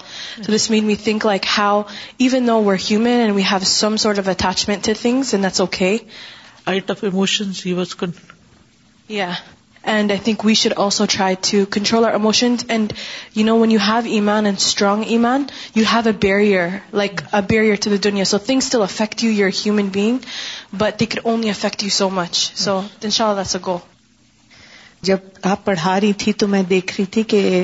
this 0.52 0.70
man 0.72 0.86
me 0.90 0.96
think 1.04 1.26
like 1.26 1.46
how 1.58 1.82
even 2.22 2.44
know 2.48 2.62
we're 2.64 2.78
human 2.90 3.20
and 3.22 3.36
we 3.36 3.44
have 3.52 3.66
some 3.76 3.96
sort 4.06 4.20
of 4.20 4.28
attachment 4.36 4.90
nuts 5.34 5.62
okay 5.62 5.98
of 6.70 8.04
and 9.92 10.12
I 10.12 10.20
think 10.24 10.44
we 10.46 10.54
should 10.62 10.74
also 10.84 11.06
try 11.10 11.36
to 11.50 11.58
control 11.72 12.06
our 12.06 14.04
ایمان 14.06 14.46
and 14.46 14.58
strong 14.58 15.04
ایمان 15.16 15.44
you 15.76 15.84
have 15.92 16.10
a 17.32 17.40
barrier 17.50 17.76
to 17.84 17.90
the 17.90 17.96
دنیا 18.04 18.26
so 18.32 18.38
still 18.58 18.82
affect 18.82 19.24
you 19.24 19.32
your 19.32 19.50
human 19.66 19.88
being 20.00 20.18
but 20.78 21.18
only 21.24 21.50
affect 21.50 21.84
you 21.84 21.90
so 22.02 22.10
much 22.20 22.34
so 22.64 22.80
ان 23.04 23.10
شاء 23.18 23.28
اللہ 23.30 23.48
سو 23.56 23.60
گو 23.68 23.78
جب 25.10 25.18
آپ 25.54 25.66
پڑھا 25.66 26.00
رہی 26.02 26.14
تھی 26.24 26.34
تو 26.40 26.48
میں 26.54 26.62
دیکھ 26.70 26.94
رہی 26.98 27.06
تھی 27.14 27.24
کہ 27.34 27.64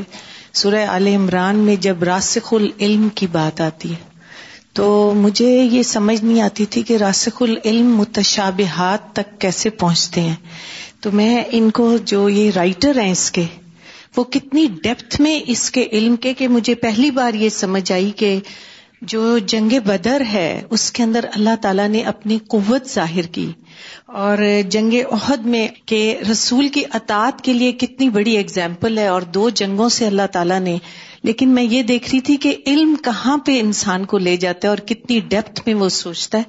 سورہ 0.62 0.86
عال 0.90 1.08
عمران 1.16 1.56
میں 1.70 1.76
جب 1.88 2.04
راسک 2.12 2.54
العلم 2.54 3.08
کی 3.20 3.28
بات 3.32 3.62
آتی 3.62 3.92
ہے 3.94 4.14
تو 4.76 4.86
مجھے 5.16 5.50
یہ 5.50 5.84
سمجھ 5.90 6.24
نہیں 6.24 6.40
آتی 6.42 6.66
تھی 6.72 6.82
کہ 6.88 6.96
راسخ 7.00 7.42
العلم 7.42 7.96
متشابہات 7.98 9.12
تک 9.16 9.40
کیسے 9.42 9.70
پہنچتے 9.84 10.22
ہیں 10.22 10.36
تو 11.02 11.12
میں 11.20 11.44
ان 11.58 11.70
کو 11.78 11.88
جو 12.12 12.28
یہ 12.30 12.50
رائٹر 12.56 13.00
ہیں 13.02 13.12
اس 13.12 13.30
کے 13.38 13.44
وہ 14.18 14.24
کتنی 14.32 14.66
ڈیپتھ 14.84 15.20
میں 15.22 15.40
اس 15.54 15.70
کے 15.72 15.88
علم 15.92 16.16
کے 16.26 16.34
کہ 16.42 16.48
مجھے 16.58 16.76
پہلی 16.82 17.12
بار 17.22 17.34
یہ 17.44 17.50
سمجھ 17.60 17.92
آئی 17.92 18.12
کہ 18.18 18.38
جو 19.14 19.38
جنگ 19.54 19.72
بدر 19.86 20.22
ہے 20.34 20.48
اس 20.76 20.92
کے 20.92 21.04
اندر 21.04 21.26
اللہ 21.36 21.56
تعالیٰ 21.62 21.88
نے 21.90 22.02
اپنی 22.12 22.38
قوت 22.50 22.90
ظاہر 22.94 23.26
کی 23.32 23.52
اور 24.24 24.38
جنگ 24.72 24.94
عہد 25.12 25.46
میں 25.56 25.68
کہ 25.88 26.00
رسول 26.32 26.68
کی 26.78 26.84
اطاعت 27.00 27.42
کے 27.44 27.54
لیے 27.54 27.72
کتنی 27.82 28.10
بڑی 28.18 28.38
اگزامپل 28.38 28.98
ہے 28.98 29.08
اور 29.08 29.22
دو 29.38 29.50
جنگوں 29.62 29.90
سے 29.98 30.08
اللہ 30.08 30.28
تعالیٰ 30.32 30.60
نے 30.70 30.78
لیکن 31.26 31.50
میں 31.56 31.62
یہ 31.64 31.82
دیکھ 31.90 32.10
رہی 32.10 32.20
تھی 32.28 32.36
کہ 32.46 32.56
علم 32.72 32.94
کہاں 33.04 33.38
پہ 33.46 33.60
انسان 33.60 34.04
کو 34.12 34.18
لے 34.26 34.36
جاتا 34.42 34.68
ہے 34.68 34.70
اور 34.70 34.78
کتنی 34.90 35.20
ڈیپتھ 35.30 35.60
میں 35.66 35.74
وہ 35.76 35.88
سوچتا 35.96 36.38
ہے 36.38 36.44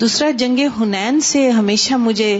دوسرا 0.00 0.28
جنگ 0.42 0.58
ہنین 0.78 1.20
سے 1.30 1.48
ہمیشہ 1.56 1.94
مجھے 2.04 2.30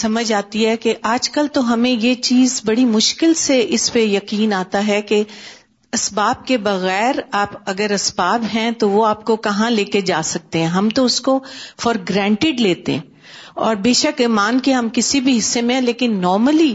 سمجھ 0.00 0.32
آتی 0.40 0.66
ہے 0.66 0.76
کہ 0.82 0.94
آج 1.12 1.28
کل 1.36 1.46
تو 1.52 1.60
ہمیں 1.72 1.90
یہ 1.90 2.14
چیز 2.28 2.60
بڑی 2.64 2.84
مشکل 2.98 3.32
سے 3.44 3.58
اس 3.78 3.92
پہ 3.92 4.04
یقین 4.04 4.52
آتا 4.60 4.86
ہے 4.86 5.00
کہ 5.12 5.22
اسباب 6.00 6.46
کے 6.46 6.58
بغیر 6.68 7.20
آپ 7.42 7.52
اگر 7.72 7.90
اسباب 7.94 8.44
ہیں 8.54 8.70
تو 8.82 8.88
وہ 8.90 9.06
آپ 9.06 9.24
کو 9.26 9.36
کہاں 9.48 9.70
لے 9.70 9.84
کے 9.96 10.00
جا 10.10 10.20
سکتے 10.34 10.58
ہیں 10.60 10.66
ہم 10.76 10.88
تو 10.94 11.04
اس 11.10 11.20
کو 11.28 11.38
فار 11.82 12.02
گرانٹیڈ 12.08 12.60
لیتے 12.60 12.92
ہیں 12.94 13.12
اور 13.66 13.76
بے 13.84 13.92
شک 14.02 14.20
مان 14.40 14.58
کے 14.68 14.72
ہم 14.74 14.88
کسی 14.92 15.20
بھی 15.26 15.36
حصے 15.38 15.62
میں 15.66 15.74
ہیں 15.74 15.82
لیکن 15.82 16.20
نارملی 16.20 16.74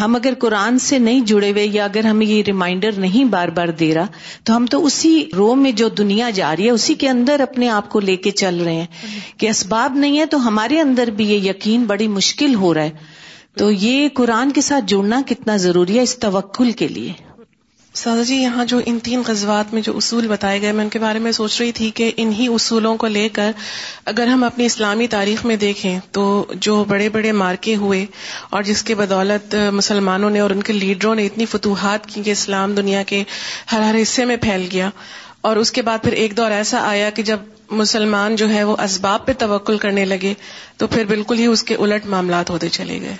ہم 0.00 0.14
اگر 0.16 0.34
قرآن 0.40 0.78
سے 0.78 0.98
نہیں 0.98 1.20
جڑے 1.26 1.50
ہوئے 1.50 1.64
یا 1.72 1.84
اگر 1.84 2.04
ہمیں 2.06 2.26
یہ 2.26 2.42
ریمائنڈر 2.46 2.98
نہیں 2.98 3.24
بار 3.30 3.48
بار 3.56 3.68
دے 3.80 3.92
رہا 3.94 4.06
تو 4.44 4.56
ہم 4.56 4.66
تو 4.70 4.84
اسی 4.86 5.10
رو 5.36 5.54
میں 5.62 5.72
جو 5.80 5.88
دنیا 5.98 6.30
جا 6.34 6.54
رہی 6.56 6.66
ہے 6.66 6.70
اسی 6.70 6.94
کے 7.02 7.08
اندر 7.08 7.40
اپنے 7.40 7.68
آپ 7.78 7.88
کو 7.90 8.00
لے 8.00 8.16
کے 8.26 8.30
چل 8.42 8.60
رہے 8.64 8.74
ہیں 8.74 9.38
کہ 9.40 9.48
اسباب 9.48 9.96
نہیں 10.04 10.18
ہے 10.18 10.26
تو 10.34 10.46
ہمارے 10.46 10.80
اندر 10.80 11.10
بھی 11.16 11.24
یہ 11.32 11.48
یقین 11.50 11.84
بڑی 11.86 12.08
مشکل 12.18 12.54
ہو 12.64 12.72
رہا 12.74 12.84
ہے 12.84 13.10
تو 13.58 13.70
یہ 13.70 14.08
قرآن 14.14 14.52
کے 14.52 14.60
ساتھ 14.70 14.84
جڑنا 14.90 15.20
کتنا 15.28 15.56
ضروری 15.66 15.96
ہے 15.96 16.02
اس 16.02 16.18
توکل 16.18 16.70
کے 16.82 16.88
لیے 16.88 17.12
سادا 18.00 18.22
جی 18.26 18.36
یہاں 18.36 18.64
جو 18.64 18.78
ان 18.86 18.98
تین 19.04 19.22
غزوات 19.26 19.72
میں 19.74 19.80
جو 19.86 19.92
اصول 19.96 20.26
بتائے 20.28 20.60
گئے 20.60 20.70
میں 20.72 20.84
ان 20.84 20.90
کے 20.90 20.98
بارے 20.98 21.18
میں 21.24 21.32
سوچ 21.38 21.60
رہی 21.60 21.72
تھی 21.78 21.90
کہ 21.94 22.10
انہی 22.22 22.46
اصولوں 22.54 22.96
کو 23.02 23.06
لے 23.16 23.28
کر 23.38 23.50
اگر 24.12 24.26
ہم 24.26 24.44
اپنی 24.44 24.66
اسلامی 24.66 25.06
تاریخ 25.14 25.44
میں 25.46 25.56
دیکھیں 25.64 25.98
تو 26.12 26.22
جو 26.66 26.82
بڑے 26.88 27.08
بڑے 27.16 27.32
مارکے 27.40 27.74
ہوئے 27.82 28.04
اور 28.50 28.62
جس 28.68 28.82
کے 28.82 28.94
بدولت 29.02 29.54
مسلمانوں 29.72 30.30
نے 30.30 30.40
اور 30.40 30.50
ان 30.50 30.62
کے 30.62 30.72
لیڈروں 30.72 31.14
نے 31.14 31.26
اتنی 31.26 31.46
فتوحات 31.56 32.06
کی 32.14 32.22
کہ 32.22 32.30
اسلام 32.32 32.74
دنیا 32.74 33.02
کے 33.12 33.22
ہر 33.72 33.80
ہر 33.88 34.00
حصے 34.02 34.24
میں 34.32 34.36
پھیل 34.46 34.66
گیا 34.72 34.88
اور 35.50 35.56
اس 35.56 35.72
کے 35.76 35.82
بعد 35.82 36.02
پھر 36.04 36.12
ایک 36.24 36.36
دور 36.36 36.50
ایسا 36.60 36.80
آیا 36.88 37.10
کہ 37.14 37.22
جب 37.32 37.38
مسلمان 37.82 38.36
جو 38.36 38.48
ہے 38.48 38.64
وہ 38.64 38.76
اسباب 38.84 39.26
پہ 39.26 39.32
توکل 39.38 39.78
کرنے 39.86 40.04
لگے 40.04 40.34
تو 40.78 40.86
پھر 40.94 41.04
بالکل 41.14 41.38
ہی 41.38 41.46
اس 41.46 41.62
کے 41.72 41.76
الٹ 41.80 42.06
معاملات 42.16 42.50
ہوتے 42.50 42.68
چلے 42.78 43.00
گئے 43.02 43.14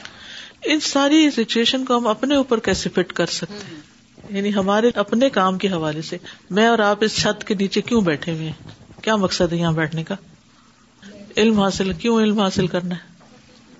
ان 0.73 0.81
ساری 0.93 1.29
سچویشن 1.37 1.85
کو 1.85 1.99
ہم 1.99 2.07
اپنے 2.07 2.37
اوپر 2.37 2.61
کیسے 2.71 2.89
فٹ 2.95 3.13
کر 3.21 3.37
سکتے 3.41 3.65
ہیں 3.75 3.81
یعنی 4.31 4.55
ہمارے 4.55 4.91
اپنے 5.05 5.29
کام 5.31 5.59
کے 5.59 5.69
حوالے 5.69 6.03
سے 6.03 6.17
میں 6.59 6.67
اور 6.69 6.79
آپ 6.89 7.05
اس 7.05 7.17
چھت 7.21 7.45
کے 7.47 7.55
نیچے 7.61 7.81
کیوں 7.91 8.01
بیٹھے 8.09 8.33
ہوئے 8.33 8.47
ہیں 8.47 9.03
کیا 9.05 9.17
مقصد 9.23 9.53
ہے 9.53 9.57
یہاں 9.59 9.73
بیٹھنے 9.73 10.05
کا 10.05 10.15
علم 11.37 11.61
حاصل 11.61 11.93
کیوں 12.01 12.19
علم 12.23 12.41
حاصل 12.41 12.67
کرنا 12.77 12.95
ہے 12.95 13.11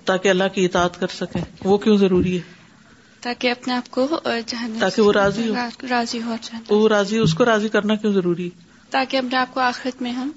تاکہ 0.05 0.29
اللہ 0.29 0.47
کی 0.53 0.65
اطاعت 0.65 0.99
کر 0.99 1.07
سکے 1.17 1.39
وہ 1.63 1.77
کیوں 1.85 1.97
ضروری 1.97 2.35
ہے 2.37 2.61
تاکہ 3.21 3.51
اپنے 3.51 3.73
آپ 3.73 3.89
کو 3.91 4.07
تاکہ 4.45 5.01
وہ 5.01 5.11
راضی 5.13 5.47
ہو 5.49 5.53
ہو 5.55 5.87
راضی 5.89 6.19
راضی 6.29 6.87
راضی 6.89 7.17
وہ 7.19 7.23
اس 7.23 7.33
کو 7.33 7.43
کرنا 7.73 7.95
کیوں 7.95 8.11
ضروری 8.13 8.49
تاکہ 8.95 9.17
اپنے 9.17 9.37
آپ 9.37 9.53
کو 9.53 9.59
آخرت 9.59 10.01
میں 10.01 10.11
ہم 10.11 10.31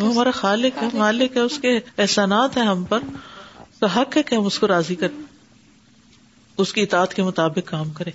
ہمارا 0.00 0.30
خالق 0.34 0.82
ہے 0.82 0.88
مالک 0.98 1.36
ہے 1.36 1.42
اس 1.42 1.58
کے 1.62 1.76
احسانات 2.04 2.56
ہیں 2.56 2.64
ہم 2.66 2.84
پر 2.88 3.02
حق 3.96 4.16
ہے 4.16 4.22
کہ 4.22 4.34
ہم 4.34 4.46
اس 4.46 4.58
کو 4.58 4.68
راضی 4.68 4.94
کریں 5.02 5.20
اس 6.62 6.72
کی 6.72 6.82
اطاعت 6.82 7.14
کے 7.14 7.22
مطابق 7.22 7.68
کام 7.68 7.90
کریں 7.98 8.12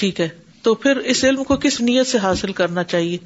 ٹھیک 0.00 0.20
ہے 0.20 0.28
تو 0.62 0.74
پھر 0.82 0.96
اس 1.12 1.22
علم 1.24 1.42
کو 1.44 1.56
کس 1.62 1.80
نیت 1.86 2.06
سے 2.06 2.18
حاصل 2.22 2.52
کرنا 2.58 2.82
چاہیے 2.92 3.16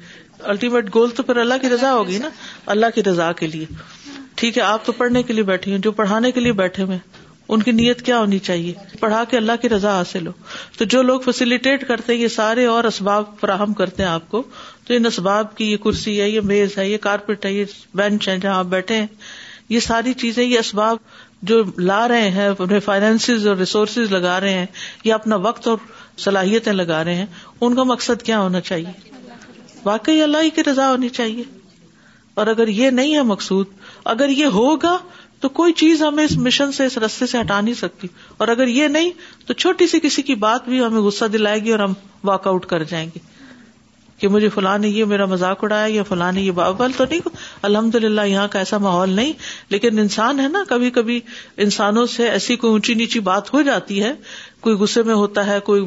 الٹیمیٹ 0.53 0.93
گول 0.93 1.09
تو 1.17 1.23
پھر 1.23 1.37
اللہ 1.41 1.61
کی 1.61 1.69
رضا 1.69 1.93
ہوگی 1.93 2.17
نا 2.21 2.29
اللہ 2.73 2.93
کی 2.95 3.03
رضا 3.09 3.31
کے 3.41 3.47
لیے 3.47 3.65
ٹھیک 4.41 4.57
ہے 4.57 4.63
آپ 4.63 4.85
تو 4.85 4.91
پڑھنے 5.01 5.23
کے 5.23 5.33
لیے 5.33 5.43
بیٹھے 5.49 5.71
ہیں 5.71 5.77
جو 5.87 5.91
پڑھانے 5.99 6.31
کے 6.37 6.39
لیے 6.39 6.51
بیٹھے 6.61 6.83
ہوئے 6.83 6.97
ان 7.55 7.63
کی 7.63 7.71
نیت 7.77 8.01
کیا 8.05 8.17
ہونی 8.19 8.37
چاہیے 8.47 8.73
پڑھا 8.99 9.23
کے 9.29 9.37
اللہ 9.37 9.61
کی 9.61 9.69
رضا 9.69 9.91
حاصل 9.97 10.27
ہو 10.27 10.31
تو 10.77 10.85
جو 10.93 11.01
لوگ 11.09 11.19
فیسیلیٹیٹ 11.25 11.87
کرتے 11.87 12.13
ہیں 12.13 12.19
یہ 12.21 12.27
سارے 12.35 12.65
اور 12.75 12.83
اسباب 12.91 13.23
فراہم 13.39 13.73
کرتے 13.81 14.03
ہیں 14.03 14.09
آپ 14.09 14.29
کو 14.31 14.41
تو 14.87 14.93
ان 14.93 15.05
اسباب 15.05 15.55
کی 15.57 15.71
یہ 15.71 15.77
کرسی 15.83 16.19
ہے 16.21 16.29
یہ 16.29 16.41
میز 16.53 16.77
ہے 16.77 16.87
یہ 16.89 16.97
کارپیٹ 17.07 17.45
ہے 17.45 17.51
یہ 17.53 17.73
بینچ 18.01 18.27
ہے 18.29 18.37
جہاں 18.45 18.57
آپ 18.59 18.65
بیٹھے 18.75 18.97
ہیں 18.99 19.07
یہ 19.75 19.79
ساری 19.89 20.13
چیزیں 20.23 20.43
یہ 20.43 20.57
اسباب 20.59 20.97
جو 21.51 21.61
لا 21.89 22.07
رہے 22.07 22.29
ہیں 22.39 22.47
اپنے 22.49 22.79
فائنینس 22.87 23.29
اور 23.51 23.57
ریسورسز 23.63 24.11
لگا 24.11 24.39
رہے 24.45 24.53
ہیں 24.53 24.65
یا 25.09 25.15
اپنا 25.15 25.35
وقت 25.45 25.67
اور 25.67 25.77
صلاحیتیں 26.21 26.71
لگا 26.73 27.03
رہے 27.03 27.15
ہیں 27.15 27.25
ان 27.61 27.75
کا 27.75 27.83
مقصد 27.91 28.21
کیا 28.23 28.39
ہونا 28.39 28.59
چاہیے 28.61 29.19
واقعی 29.85 30.21
اللہ 30.21 30.43
ہی 30.43 30.49
کی 30.55 30.63
رضا 30.71 30.89
ہونی 30.91 31.09
چاہیے 31.19 31.43
اور 32.41 32.47
اگر 32.47 32.67
یہ 32.67 32.89
نہیں 32.89 33.15
ہے 33.15 33.21
مقصود 33.31 33.67
اگر 34.13 34.29
یہ 34.37 34.45
ہوگا 34.59 34.97
تو 35.41 35.49
کوئی 35.59 35.73
چیز 35.81 36.01
ہمیں 36.01 36.23
اس 36.23 36.35
مشن 36.45 36.71
سے 36.71 36.85
اس 36.85 36.97
رستے 37.05 37.25
سے 37.27 37.39
ہٹا 37.39 37.59
نہیں 37.61 37.73
سکتی 37.75 38.07
اور 38.37 38.47
اگر 38.47 38.67
یہ 38.67 38.87
نہیں 38.87 39.09
تو 39.47 39.53
چھوٹی 39.53 39.87
سی 39.87 39.99
کسی 40.03 40.21
کی 40.29 40.35
بات 40.45 40.69
بھی 40.69 40.81
ہمیں 40.83 41.01
غصہ 41.01 41.25
دلائے 41.33 41.59
گی 41.63 41.71
اور 41.71 41.79
ہم 41.79 41.93
واک 42.27 42.47
آؤٹ 42.47 42.65
کر 42.65 42.83
جائیں 42.91 43.07
گے 43.15 43.19
کہ 44.23 44.27
مجھے 44.33 44.47
فلاں 44.49 44.77
نے 44.79 44.89
یہ 44.89 45.05
میرا 45.05 45.25
مذاق 45.29 45.63
اڑایا 45.63 45.85
یا 45.93 46.03
فلاں 46.07 46.31
نے 46.31 46.41
یہ 46.41 46.51
باول 46.59 46.91
تو 46.97 47.05
نہیں 47.09 47.27
الحمد 47.69 47.95
للہ 48.03 48.21
یہاں 48.25 48.47
کا 48.51 48.59
ایسا 48.59 48.77
ماحول 48.85 49.09
نہیں 49.15 49.31
لیکن 49.69 49.99
انسان 49.99 50.39
ہے 50.39 50.47
نا 50.49 50.59
کبھی 50.69 50.91
کبھی 50.97 51.19
انسانوں 51.65 52.05
سے 52.13 52.29
ایسی 52.29 52.55
کوئی 52.61 52.71
اونچی 52.71 52.93
نیچی 53.01 53.19
بات 53.27 53.51
ہو 53.53 53.61
جاتی 53.69 54.01
ہے 54.03 54.11
کوئی 54.67 54.75
غصے 54.83 55.03
میں 55.09 55.15
ہوتا 55.23 55.45
ہے 55.47 55.59
کوئی 55.71 55.83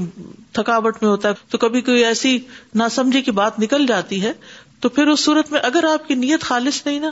تھکاوٹ 0.59 1.03
میں 1.03 1.11
ہوتا 1.11 1.29
ہے 1.29 1.35
تو 1.51 1.59
کبھی 1.65 1.81
کوئی 1.89 2.05
ایسی 2.05 2.37
ناسمجھی 2.83 3.23
کی 3.27 3.31
بات 3.43 3.59
نکل 3.61 3.87
جاتی 3.89 4.21
ہے 4.25 4.33
تو 4.81 4.89
پھر 4.99 5.07
اس 5.13 5.21
صورت 5.25 5.53
میں 5.53 5.61
اگر 5.73 5.85
آپ 5.93 6.07
کی 6.09 6.15
نیت 6.29 6.45
خالص 6.53 6.83
نہیں 6.87 7.01
نا 7.01 7.11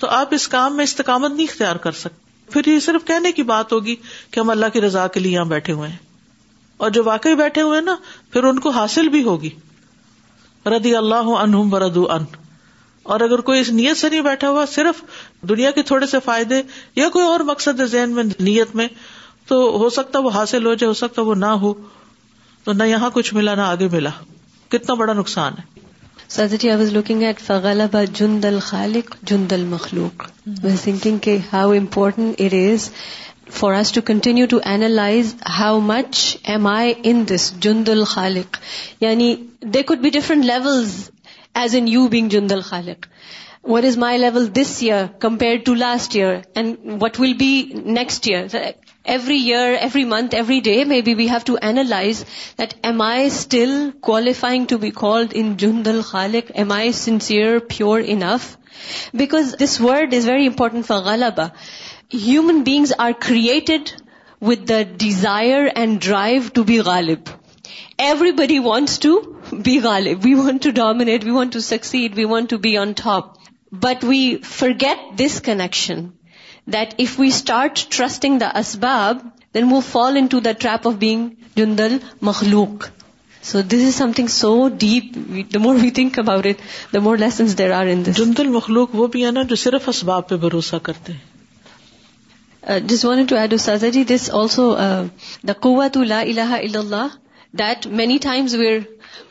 تو 0.00 0.08
آپ 0.20 0.34
اس 0.38 0.46
کام 0.56 0.76
میں 0.76 0.84
استقامت 0.90 1.36
نہیں 1.36 1.46
اختیار 1.50 1.76
کر 1.86 1.92
سکتے 2.04 2.50
پھر 2.52 2.68
یہ 2.72 2.78
صرف 2.90 3.06
کہنے 3.12 3.32
کی 3.38 3.42
بات 3.56 3.72
ہوگی 3.72 3.96
کہ 4.30 4.40
ہم 4.40 4.50
اللہ 4.56 4.72
کی 4.72 4.80
رضا 4.86 5.06
کے 5.16 5.20
لیے 5.20 5.32
یہاں 5.32 5.44
بیٹھے 5.56 5.72
ہوئے 5.80 5.88
ہیں 5.88 5.98
اور 6.84 6.90
جو 6.98 7.04
واقعی 7.04 7.34
بیٹھے 7.42 7.62
ہوئے 7.62 7.78
ہیں 7.78 7.84
نا 7.86 7.96
پھر 8.32 8.44
ان 8.50 8.58
کو 8.60 8.70
حاصل 8.80 9.08
بھی 9.14 9.22
ہوگی 9.24 9.50
ردی 10.74 10.94
اللہ 10.96 11.28
ان 11.40 11.54
ہوں 11.54 11.68
برد 11.70 11.96
ان 12.08 12.24
اور 13.14 13.20
اگر 13.20 13.40
کوئی 13.48 13.60
اس 13.60 13.68
نیت 13.72 13.96
سے 13.96 14.08
نہیں 14.10 14.20
بیٹھا 14.26 14.48
ہوا 14.50 14.64
صرف 14.70 15.02
دنیا 15.48 15.70
کے 15.74 15.82
تھوڑے 15.90 16.06
سے 16.12 16.18
فائدے 16.24 16.60
یا 16.96 17.08
کوئی 17.16 17.24
اور 17.26 17.40
مقصد 17.50 17.80
ہے 17.80 17.86
ذہن 17.92 18.10
میں 18.14 18.22
نیت 18.40 18.74
میں 18.76 18.86
تو 19.48 19.58
ہو 19.80 19.88
سکتا 19.96 20.18
وہ 20.26 20.30
حاصل 20.34 20.66
ہو 20.66 20.74
جائے 20.74 20.88
ہو 20.88 20.94
سکتا 21.00 21.22
وہ 21.28 21.34
نہ 21.42 21.50
ہو 21.64 21.72
تو 22.64 22.72
نہ 22.78 22.82
یہاں 22.94 23.10
کچھ 23.14 23.32
ملا 23.34 23.54
نہ 23.54 23.68
آگے 23.74 23.88
ملا 23.92 24.10
کتنا 24.76 24.94
بڑا 25.02 25.12
نقصان 25.22 25.52
ہے 25.58 25.74
I 26.42 26.68
was 26.76 26.92
looking 26.92 27.22
at 27.22 27.46
how 31.52 31.72
important 31.72 32.40
it 32.44 32.54
is 32.54 32.90
for 33.54 33.72
us 33.74 33.92
to 33.92 34.00
continue 34.04 34.46
to 34.50 34.58
analyse 34.70 35.34
how 35.58 35.78
much 35.80 36.18
am 36.52 36.66
I 36.66 36.92
in 37.10 37.24
this 37.34 37.52
جند 37.62 37.88
الخالق 37.88 38.56
یعنی 39.00 39.34
they 39.74 39.82
could 39.86 40.00
be 40.02 40.10
different 40.18 40.44
levels 40.44 40.94
as 41.60 41.74
an 41.74 41.88
you 41.88 42.06
being 42.14 42.28
جند 42.28 42.52
الخالق 42.52 43.06
what 43.70 43.84
is 43.84 43.96
my 43.98 44.18
level 44.18 44.46
this 44.54 44.76
year 44.82 45.04
compare 45.20 45.56
to 45.64 45.74
last 45.74 46.16
year 46.16 46.34
and 46.54 46.76
what 47.02 47.20
will 47.20 47.32
be 47.38 47.52
next 47.86 48.28
year 48.30 48.56
every 48.56 49.38
year 49.38 49.72
every 49.80 50.04
month 50.10 50.34
every 50.34 50.60
day 50.60 50.82
maybe 51.06 51.14
we 51.14 51.28
have 51.30 51.38
to 51.46 51.56
analyse 51.62 52.24
that 52.58 52.74
am 52.86 53.00
I 53.02 53.26
still 53.26 53.74
qualifying 54.10 54.64
to 54.70 54.78
be 54.86 54.90
called 54.94 55.32
in 55.40 55.54
جند 55.58 55.88
خالق 56.04 56.50
am 56.58 56.72
I 56.72 56.92
sincere 57.02 57.58
pure 57.76 58.00
enough 58.06 58.54
because 59.18 59.54
this 59.64 59.80
word 59.80 60.14
is 60.14 60.28
very 60.28 60.46
important 60.46 60.86
for 60.86 61.02
غالبا 61.04 61.46
human 62.14 62.60
beings 62.62 62.92
are 62.98 63.10
created 63.20 63.88
with 64.44 64.68
the 64.68 64.80
desire 64.98 65.64
and 65.74 66.00
drive 66.04 66.40
to 66.54 66.62
be 66.64 66.78
Ghalib 66.88 67.28
every 68.04 68.32
body 68.40 68.58
wants 68.66 68.98
to 69.00 69.14
be 69.64 69.78
Ghalib 69.82 70.18
we 70.24 70.34
want 70.34 70.62
to 70.62 70.70
dominate 70.80 71.24
we 71.24 71.30
want 71.30 71.52
to 71.52 71.60
succeed 71.70 72.14
we 72.18 72.24
want 72.34 72.50
to 72.50 72.58
be 72.66 72.76
on 72.78 72.92
top 73.02 73.34
but 73.86 74.04
we 74.08 74.20
forget 74.82 75.18
this 75.18 75.40
connection 75.44 76.06
that 76.72 76.94
if 76.96 77.18
we 77.20 77.28
start 77.28 77.84
trusting 77.96 78.38
the 78.38 78.50
اسباب 78.58 79.18
then 79.54 79.72
we 79.72 79.80
fall 79.90 80.16
into 80.30 80.40
the 80.46 80.52
trap 80.58 80.88
of 80.88 80.94
being 80.98 81.26
Jindal 81.56 81.96
مخلوق 82.30 82.86
so 83.50 83.60
this 83.72 83.84
is 83.86 83.94
something 84.16 84.26
so 84.40 84.56
deep 84.78 85.16
the 85.54 85.58
more 85.66 85.74
we 85.82 85.90
think 85.98 86.18
about 86.18 86.46
it 86.46 86.62
the 86.94 87.00
more 87.02 87.16
lessons 87.18 87.58
there 87.58 87.72
are 87.80 87.86
in 87.92 88.02
Jindal 88.16 88.48
مخلوق 88.60 88.94
وہ 88.94 89.06
بھی 89.16 89.24
ہے 89.26 89.30
نا 89.30 89.42
جو 89.48 89.56
صرف 89.66 89.88
اسباب 89.88 90.28
پہ 90.28 90.36
بھروسہ 90.46 90.76
کرتے 90.86 91.12
ہیں 91.12 91.34
جس 92.88 93.02
ٹو 93.28 93.36
ایڈ 93.36 93.52
او 93.52 93.76
جی 93.94 94.02
دس 94.14 94.30
آلسو 94.34 94.64
دا 95.48 95.52
قوت 95.66 95.96
لا 96.12 96.20
اللہ 96.20 97.04
that 97.58 97.86
many 98.00 98.16
times 98.22 98.54
we 98.60 98.76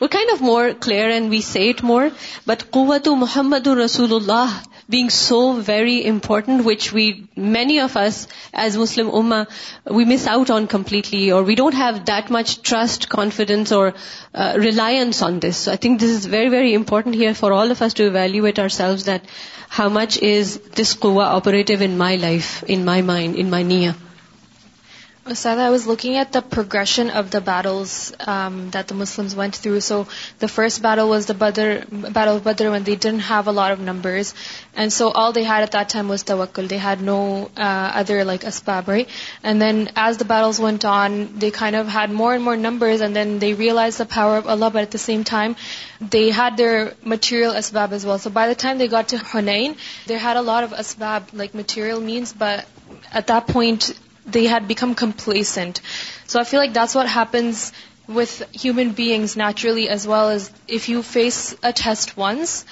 what 0.00 0.10
kind 0.12 0.30
of 0.32 0.40
more 0.42 0.64
clear 0.84 1.08
and 1.14 1.30
we 1.30 1.40
it 1.68 1.82
more 1.90 2.02
but 2.46 2.62
کو 2.78 3.14
محمد 3.16 3.66
رسول 3.84 4.14
اللہ 4.14 4.58
being 4.88 5.10
so 5.10 5.52
very 5.52 6.04
important, 6.04 6.64
which 6.64 6.92
many 6.94 7.80
of 7.80 7.96
us 7.96 8.28
as 8.52 8.76
Muslim 8.76 9.10
Ummah, 9.10 9.46
we 9.90 10.04
miss 10.04 10.26
out 10.26 10.50
on 10.50 10.66
completely, 10.66 11.32
or 11.32 11.42
we 11.42 11.56
don't 11.56 11.74
have 11.74 12.04
that 12.06 12.30
much 12.30 12.62
trust, 12.62 13.08
confidence 13.08 13.72
or 13.72 13.94
uh, 14.34 14.54
reliance 14.56 15.22
on 15.22 15.40
this. 15.40 15.58
So 15.58 15.72
I 15.72 15.76
think 15.76 16.00
this 16.00 16.10
is 16.10 16.24
very, 16.24 16.48
very 16.48 16.72
important 16.72 17.16
here 17.16 17.34
for 17.34 17.52
all 17.52 17.70
of 17.72 17.82
us 17.82 17.94
to 17.94 18.06
evaluate 18.06 18.60
ourselves, 18.60 19.04
that 19.06 19.24
how 19.68 19.88
much 19.88 20.18
is 20.18 20.58
this 20.58 20.94
quwwah 20.94 21.30
operative 21.40 21.82
in 21.82 21.98
my 21.98 22.14
life, 22.14 22.62
in 22.62 22.84
my 22.84 23.00
mind, 23.02 23.34
in 23.34 23.50
my 23.50 23.64
niyyah. 23.64 23.94
Sir 25.34 25.58
I 25.58 25.70
was 25.70 25.86
looking 25.88 26.16
at 26.16 26.32
the 26.34 26.40
progression 26.50 27.08
of 27.20 27.32
the 27.32 27.38
battles 27.46 27.92
that 28.74 28.92
Muslim 28.96 29.40
you 29.64 29.78
so 29.82 30.02
the 30.42 30.46
first 30.54 30.80
battle 30.82 30.98
was of 31.08 31.36
Badr 32.44 32.66
when 32.70 32.86
they 32.86 32.94
didn't 33.02 33.20
have 33.30 33.60
a 33.66 33.74
numbers 33.84 34.32
and 34.76 34.92
so 34.92 35.10
all 35.22 35.34
they 35.34 35.44
here 35.48 35.62
was 36.10 36.24
the 36.28 36.34
vocal 36.42 36.70
they 36.70 36.78
had 36.84 37.02
no 37.10 37.18
other 38.00 38.24
like 38.24 38.44
us 38.50 38.62
باب 38.66 38.90
and 38.90 39.60
then 39.62 39.84
as 40.02 40.18
the 40.20 40.28
battles 40.32 40.60
went 40.60 40.84
on 40.90 41.24
they 41.40 41.64
had 41.94 42.12
more 42.20 42.32
and 42.32 42.44
more 42.44 42.56
numbers 42.56 43.02
and 43.02 43.14
then 43.16 43.40
they 43.40 43.52
realize 43.58 44.00
at 44.00 44.92
the 44.92 44.98
same 45.06 45.22
time 45.30 45.52
they 46.12 46.28
had 46.38 46.58
their 46.58 46.72
material 47.12 47.56
اسبیب 47.56 47.94
is 47.94 48.04
والسو 48.06 48.30
got 48.92 49.14
a 50.24 50.40
لار 50.42 50.62
اسباب 50.80 51.36
material 51.54 51.94
point 53.52 53.90
they 54.26 54.46
had 54.46 54.66
become 54.68 54.94
complacent. 54.94 55.80
So 56.26 56.40
I 56.40 56.44
feel 56.44 56.60
like 56.60 56.72
that's 56.72 56.94
what 56.94 57.08
happens 57.08 57.72
with 58.08 58.34
human 58.66 58.92
beings 58.92 59.36
naturally 59.36 59.88
as 59.88 60.06
well. 60.14 60.28
As 60.30 60.50
if 60.66 60.88
you 60.88 61.02
face 61.02 61.40
a 61.62 61.72
test 61.72 62.16
once 62.16 62.64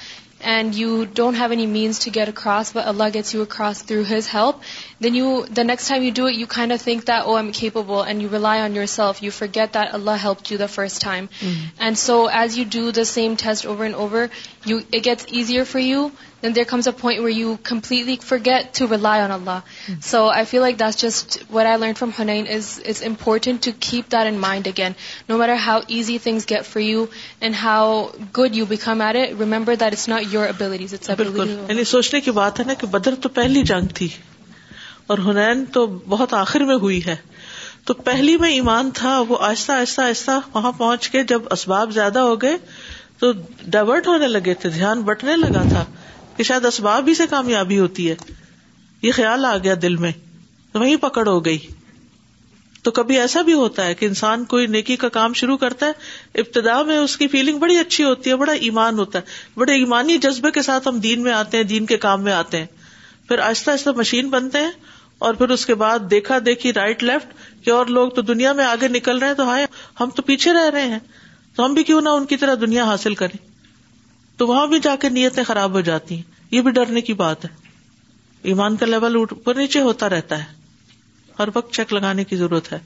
and 0.53 0.75
you 0.75 1.07
don't 1.07 1.35
have 1.35 1.53
any 1.53 1.66
means 1.66 2.01
to 2.01 2.11
get 2.11 2.29
across, 2.29 2.72
but 2.72 2.87
Allah 2.87 3.11
gets 3.11 3.33
you 3.33 3.43
across 3.43 3.81
through 3.83 4.05
His 4.05 4.27
help, 4.27 4.62
then 5.01 5.14
the 5.59 5.64
next 5.64 5.89
time 5.89 6.03
you 6.03 6.11
do 6.11 6.27
it, 6.27 6.35
you 6.35 6.47
kind 6.47 6.72
of 6.72 6.83
think 6.83 7.07
that, 7.07 7.22
oh, 7.25 7.37
I'm 7.37 7.53
capable, 7.53 8.03
and 8.03 8.20
you 8.20 8.29
rely 8.29 8.61
on 8.61 8.75
yourself. 8.75 9.22
You 9.22 9.31
forget 9.31 9.72
that 9.72 9.95
Allah 9.95 10.18
helped 10.18 10.51
you 10.51 10.59
the 10.59 10.68
first 10.68 11.01
time. 11.01 11.29
Mm-hmm. 11.29 11.64
And 11.79 11.97
so 11.97 12.27
as 12.27 12.59
you 12.59 12.66
do 12.66 12.93
the 12.93 13.07
same 13.07 13.37
test 13.37 13.64
over 13.64 13.85
and 13.85 13.95
over, 13.95 14.29
you 14.67 14.77
it 14.79 15.05
gets 15.05 15.25
easier 15.39 15.65
for 15.71 15.81
you 15.81 16.07
اینسلی 16.43 18.17
four 18.27 18.39
get 18.47 18.75
to 18.79 18.87
Allah 18.95 19.59
so 20.11 20.25
I 20.31 20.45
feel 20.51 20.61
like 20.61 20.79
just 21.01 21.37
learn 21.55 21.93
from 21.99 22.31
important 23.07 23.65
to 23.65 23.71
keep 23.91 24.11
there 24.12 24.31
mind 24.47 24.69
again 24.69 24.93
no 25.29 25.37
میرا 25.39 25.79
remember 29.41 29.75
that 29.75 29.91
it's 29.93 30.09
not 30.09 30.25
you 30.33 30.43
abilities 30.49 30.95
سوچنے 31.95 32.21
کی 32.21 32.31
بات 32.41 32.61
ہے 32.61 32.65
نا 32.65 32.75
کہ 32.81 32.87
بدر 32.97 33.15
تو 33.23 33.29
پہلی 33.41 33.62
جنگ 33.73 33.89
تھی 33.95 34.09
اور 35.12 35.19
ہنین 35.27 35.65
تو 35.73 35.87
بہت 36.09 36.35
آخر 36.35 36.61
میں 36.69 36.75
ہوئی 36.83 37.01
ہے 37.07 37.15
تو 37.89 37.95
پہلی 38.05 38.37
میں 38.43 38.51
ایمان 38.51 38.91
تھا 38.99 39.19
وہ 39.29 39.37
آہستہ 39.49 39.73
آہستہ 39.73 40.01
آہستہ 40.01 40.39
وہاں 40.53 40.71
پہنچ 40.77 41.09
کے 41.15 41.23
جب 41.33 41.43
اسباب 41.57 41.91
زیادہ 41.95 42.19
ہو 42.29 42.41
گئے 42.43 42.57
تو 43.19 43.33
ڈائیورٹ 43.71 44.07
ہونے 44.07 44.29
لگے 44.29 44.55
تھے 44.61 44.69
دھیان 44.75 45.03
بٹنے 45.09 45.37
لگا 45.37 45.62
تھا 45.69 45.85
کہ 46.37 46.43
شاید 46.43 46.65
اسباب 46.67 47.09
ہی 47.09 47.15
سے 47.15 47.27
کامیابی 47.31 47.79
ہوتی 47.79 48.09
ہے 48.11 48.15
یہ 49.03 49.12
خیال 49.15 49.45
آ 49.45 49.57
گیا 49.65 49.75
دل 49.83 49.97
میں 50.05 50.12
تو 50.73 50.81
وہی 50.81 50.97
پکڑ 51.07 51.27
ہو 51.29 51.45
گئی 51.45 51.59
تو 52.85 52.91
کبھی 52.91 53.19
ایسا 53.19 53.43
بھی 53.43 53.53
ہوتا 53.53 53.85
ہے 53.87 53.95
کہ 53.95 54.07
انسان 54.07 54.45
کوئی 54.55 54.67
نیکی 54.75 54.97
کا 55.03 55.09
کام 55.12 55.33
شروع 55.41 55.57
کرتا 55.57 55.87
ہے 55.87 56.41
ابتدا 56.41 56.81
میں 56.89 56.97
اس 56.99 57.17
کی 57.17 57.29
فیلنگ 57.35 57.59
بڑی 57.59 57.79
اچھی 57.79 58.05
ہوتی 58.05 58.31
ہے 58.31 58.37
بڑا 58.37 58.53
ایمان 58.67 58.99
ہوتا 58.99 59.19
ہے 59.19 59.59
بڑے 59.61 59.75
ایمانی 59.83 60.17
جذبے 60.25 60.51
کے 60.59 60.62
ساتھ 60.62 60.89
ہم 60.89 60.99
دین 61.07 61.23
میں 61.23 61.33
آتے 61.33 61.57
ہیں 61.57 61.65
دین 61.71 61.87
کے 61.93 61.97
کام 62.07 62.23
میں 62.25 62.33
آتے 62.33 62.59
ہیں 62.59 62.67
پھر 63.29 63.39
آہستہ 63.47 63.71
آہستہ 63.71 63.91
مشین 63.97 64.29
بنتے 64.31 64.59
ہیں 64.61 64.71
اور 65.27 65.35
پھر 65.35 65.49
اس 65.51 65.65
کے 65.67 65.75
بعد 65.85 66.11
دیکھا 66.11 66.39
دیکھی 66.47 66.73
رائٹ 66.73 67.03
لیفٹ 67.03 67.33
کہ 67.65 67.71
اور 67.71 67.87
لوگ 67.99 68.09
تو 68.17 68.23
دنیا 68.33 68.53
میں 68.61 68.65
آگے 68.65 68.89
نکل 68.89 69.19
رہے 69.19 69.29
ہیں 69.29 69.35
تو 69.35 69.49
ہائے 69.49 69.67
ہم 70.01 70.11
تو 70.17 70.23
پیچھے 70.33 70.53
رہ 70.53 70.69
رہے 70.73 70.87
ہیں 70.89 70.99
تو 71.57 71.65
ہم 71.65 71.75
بھی 71.75 71.83
کیوں 71.89 72.01
نہ 72.03 72.09
ان 72.19 72.25
کی 72.31 72.37
طرح 72.37 72.55
دنیا 72.61 72.85
حاصل 72.85 73.15
کریں 73.15 73.37
تو 74.39 74.47
وہاں 74.47 74.67
بھی 74.67 74.79
جا 74.87 74.95
کے 75.01 75.09
نیتیں 75.19 75.43
خراب 75.51 75.73
ہو 75.75 75.81
جاتی 75.89 76.15
ہیں 76.15 76.23
یہ 76.51 76.61
بھی 76.67 76.71
ڈرنے 76.79 77.01
کی 77.09 77.13
بات 77.21 77.45
ہے 77.45 77.51
ایمان 78.53 78.77
کا 78.77 78.87
لیول 78.87 79.17
اوپر 79.17 79.55
نیچے 79.57 79.81
ہوتا 79.89 80.09
رہتا 80.15 80.39
ہے 80.39 80.53
ہر 81.39 81.49
وقت 81.55 81.73
چیک 81.75 81.93
لگانے 81.93 82.25
کی 82.33 82.37
ضرورت 82.37 82.73
ہے 82.73 82.79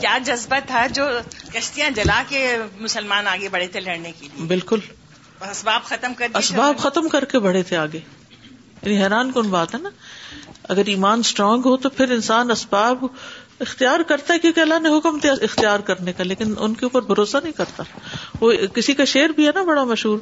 کیا 0.00 0.16
جذبہ 0.24 0.56
تھا 0.66 0.86
جو 0.96 1.04
کشتیاں 1.52 1.90
جلا 1.96 2.22
کے 2.28 2.44
مسلمان 2.80 3.26
آگے 3.28 3.48
بڑھے 3.52 3.66
تھے 3.76 3.80
لڑنے 3.80 4.12
کی 4.20 4.28
بالکل 4.52 4.80
اسباب 5.50 5.82
ختم 5.84 6.12
کر 6.18 6.36
اسباب 6.42 6.78
ختم 6.78 7.08
کر 7.12 7.24
کے 7.32 7.38
بڑھے 7.46 7.62
تھے 7.70 7.76
آگے 7.76 7.98
یعنی 8.82 9.02
حیران 9.02 9.32
کن 9.32 9.48
بات 9.56 9.74
ہے 9.74 9.80
نا 9.80 9.90
اگر 10.74 10.86
ایمان 10.94 11.20
اسٹرانگ 11.24 11.62
ہو 11.66 11.76
تو 11.84 11.88
پھر 11.98 12.10
انسان 12.10 12.50
اسباب 12.50 13.04
اختیار 13.60 14.00
کرتا 14.08 14.34
ہے 14.34 14.38
کیونکہ 14.38 14.60
اللہ 14.60 14.80
نے 14.82 14.88
حکم 14.96 15.18
دیا 15.22 15.32
اختیار 15.42 15.80
کرنے 15.84 16.12
کا 16.16 16.24
لیکن 16.24 16.52
ان 16.58 16.74
کے 16.74 16.84
اوپر 16.86 17.00
بھروسہ 17.14 17.36
نہیں 17.42 17.52
کرتا 17.56 17.82
وہ 18.40 18.52
کسی 18.74 18.94
کا 18.94 19.04
شعر 19.12 19.30
بھی 19.36 19.46
ہے 19.46 19.50
نا 19.54 19.62
بڑا 19.70 19.84
مشہور 19.92 20.18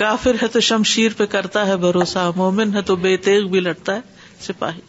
کافر 0.00 0.34
ہے 0.42 0.48
تو 0.52 0.60
شمشیر 0.68 1.12
پہ 1.16 1.26
کرتا 1.34 1.66
ہے 1.66 1.76
بھروسہ 1.86 2.30
مومن 2.36 2.74
ہے 2.76 2.82
تو 2.92 2.96
بے 3.04 3.16
تیغ 3.28 3.46
بھی 3.50 3.60
لڑتا 3.60 3.94
ہے 3.94 4.00
سپاہی 4.46 4.80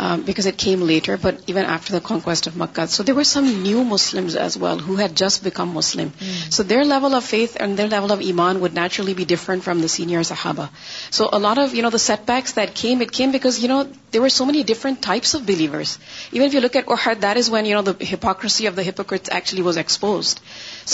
Uh, 0.00 0.16
because 0.26 0.46
it 0.50 0.56
came 0.56 0.82
later, 0.88 1.14
but 1.22 1.40
even 1.46 1.66
after 1.72 1.92
the 1.94 2.00
conquest 2.00 2.46
of 2.50 2.54
Makkah. 2.60 2.84
So 2.92 3.04
there 3.08 3.16
were 3.16 3.26
some 3.30 3.48
new 3.64 3.80
Muslims 3.88 4.36
as 4.44 4.56
well 4.62 4.78
who 4.78 4.94
had 5.00 5.16
just 5.22 5.42
become 5.48 5.74
Muslim. 5.78 6.12
Hmm. 6.20 6.52
So 6.56 6.64
their 6.70 6.84
level 6.92 7.18
of 7.18 7.26
faith 7.32 7.56
and 7.64 7.80
their 7.80 7.88
level 7.94 8.14
of 8.14 8.22
Iman 8.28 8.60
would 8.62 8.78
naturally 8.78 9.14
be 9.18 9.26
different 9.32 9.66
from 9.66 9.82
the 9.86 9.90
senior 9.94 10.22
Sahaba. 10.28 10.66
So 11.18 11.28
a 11.40 11.40
lot 11.46 11.60
of, 11.64 11.74
the 11.96 12.02
setbacks 12.04 12.54
that 12.60 12.74
came, 12.82 13.02
it 13.02 13.12
came 13.20 13.36
because, 13.38 13.58
there 14.16 14.22
were 14.26 14.32
so 14.38 14.46
many 14.52 14.62
different 14.72 15.02
types 15.08 15.34
of 15.40 15.44
believers. 15.52 15.98
Even 16.32 16.46
if 16.46 16.54
you 16.54 16.64
look 16.68 16.80
at 16.82 16.86
Uhud, 16.86 17.20
that 17.26 17.36
is 17.36 17.50
when, 17.58 17.68
the 17.90 17.96
hypocrisy 18.14 18.70
of 18.72 18.80
the 18.80 18.86
hypocrites 18.90 19.34
actually 19.40 19.66
was 19.70 19.76
exposed. 19.76 20.40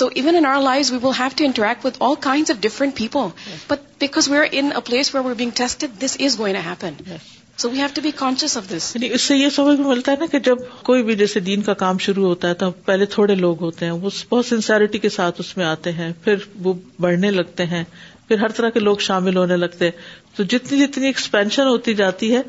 So 0.01 0.11
even 0.17 0.43
in 0.43 0.45
our 0.45 0.61
lives, 0.61 0.91
we 0.91 0.99
will 0.99 1.19
have 1.21 1.37
to 1.37 1.45
interact 1.45 1.85
with 1.85 2.01
all 2.01 2.17
kinds 2.17 2.51
of 2.51 2.61
different 2.67 2.97
people. 2.97 3.33
Yes. 3.37 3.65
But 3.69 3.89
because 4.01 4.29
we're 4.29 4.51
in 4.65 4.73
a 4.73 4.81
place 4.81 5.13
where 5.13 5.23
we're 5.23 5.41
being 5.45 5.57
tested, 5.65 5.97
this 6.07 6.17
is 6.17 6.43
going 6.45 6.63
to 6.63 6.67
happen. 6.73 7.01
Yes. 7.15 7.23
So 7.63 7.69
we 7.71 7.79
have 7.79 7.87
to 7.95 8.01
be 8.03 8.11
conscious 8.17 8.57
of 8.57 8.65
this 8.71 8.91
اس 9.11 9.23
سے 9.23 9.37
یہ 9.37 9.59
ملتا 9.79 10.13
ہے 10.13 10.17
نا 10.21 10.27
کہ 10.33 10.39
جب 10.49 10.59
کوئی 10.85 11.03
بھی 11.03 11.15
جیسے 11.17 11.41
دین 11.47 11.63
کا 11.69 11.75
کام 11.83 11.99
شروع 12.07 12.27
ہوتا 12.27 12.49
ہے 12.49 12.55
تو 12.63 12.71
پہلے 12.85 13.07
تھوڑے 13.15 13.35
لوگ 13.35 13.63
ہوتے 13.65 13.85
ہیں 13.85 13.93
وہ 13.93 14.11
بہت 14.31 14.97
کے 15.03 15.09
ساتھ 15.17 15.41
اس 15.45 15.57
میں 15.57 15.65
آتے 15.67 15.93
ہیں 16.01 16.13
پھر 16.25 16.45
وہ 16.67 16.75
بڑھنے 17.01 17.31
لگتے 17.31 17.67
ہیں 17.73 17.83
پھر 18.29 18.39
ہر 18.39 18.53
طرح 18.57 18.71
کے 18.75 18.81
لوگ 18.81 18.97
شامل 19.07 19.37
ہونے 19.37 19.57
لگتے 19.57 19.85
ہیں 19.85 20.37
تو 20.37 20.43
جتنی 20.55 20.85
جتنی 20.87 21.07
ایکسپینشن 21.07 21.67
ہوتی 21.67 21.95
جاتی 22.03 22.35
ہے 22.35 22.41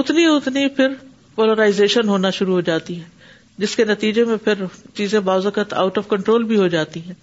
اتنی 0.00 0.24
اتنی 0.36 0.66
پھر 0.76 0.92
پولرائزیشن 1.34 2.08
ہونا 2.08 2.30
شروع 2.38 2.54
ہو 2.54 2.60
جاتی 2.70 2.98
ہے 3.00 3.04
جس 3.64 3.76
کے 3.76 3.84
نتیجے 3.84 4.24
میں 4.24 4.36
پھر 4.44 4.64
چیزیں 4.96 5.20
باضوقت 5.32 5.72
آؤٹ 5.82 5.98
آف 5.98 6.08
کنٹرول 6.08 6.44
بھی 6.52 6.56
ہو 6.58 6.66
جاتی 6.78 7.00
ہیں 7.06 7.14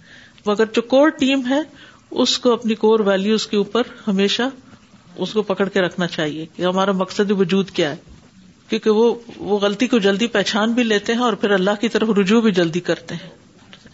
مگر 0.46 0.64
جو 0.74 0.82
کور 0.94 1.08
ٹیم 1.18 1.46
ہے 1.50 1.60
اس 2.24 2.38
کو 2.46 2.52
اپنی 2.52 2.74
کور 2.84 3.00
ویلوز 3.06 3.46
کے 3.46 3.56
اوپر 3.56 3.94
ہمیشہ 4.06 4.48
اس 5.24 5.32
کو 5.32 5.42
پکڑ 5.50 5.68
کے 5.68 5.80
رکھنا 5.80 6.06
چاہیے 6.16 6.44
کہ 6.56 6.62
ہمارا 6.62 6.92
مقصد 7.02 7.30
وجود 7.38 7.70
کیا 7.78 7.90
ہے 7.90 7.96
کیونکہ 8.68 8.90
وہ 9.00 9.14
وہ 9.52 9.58
غلطی 9.62 9.86
کو 9.94 9.98
جلدی 10.08 10.26
پہچان 10.34 10.72
بھی 10.72 10.82
لیتے 10.82 11.12
ہیں 11.14 11.20
اور 11.28 11.32
پھر 11.44 11.50
اللہ 11.54 11.80
کی 11.80 11.88
طرف 11.94 12.08
رجوع 12.20 12.40
بھی 12.42 12.52
جلدی 12.58 12.80
کرتے 12.90 13.14
ہیں 13.22 13.30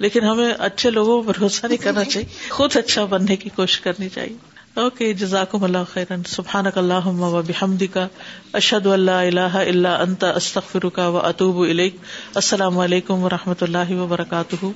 لیکن 0.04 0.24
ہمیں 0.24 0.50
اچھے 0.66 0.90
لوگوں 0.90 1.22
پر 1.22 1.32
بھروسہ 1.36 1.66
نہیں 1.66 1.82
کرنا 1.82 2.04
چاہیے 2.04 2.28
خود 2.56 2.76
اچھا 2.76 3.04
بننے 3.14 3.36
کی 3.44 3.50
کوشش 3.56 3.80
کرنی 3.80 4.08
چاہیے 4.14 4.36
اوکے 4.80 5.12
جزاک 5.20 5.54
اللہ 5.60 5.84
خیرن 5.92 6.22
سبحان 6.28 6.66
اک 6.66 6.78
اللہ 6.78 7.08
حمدی 7.62 7.86
کا 7.92 8.06
اشد 8.60 8.86
اللہ 8.98 9.24
اللہ 9.26 9.54
اللہ 9.64 10.02
انت 10.08 10.24
استقف 10.34 10.76
کا 10.94 11.08
و 11.08 11.16
اطوب 11.26 11.60
السلام 11.68 12.78
علیکم 12.88 13.24
و 13.24 13.28
رحمۃ 13.36 13.62
اللہ 13.68 13.92
وبرکاتہ 14.00 14.66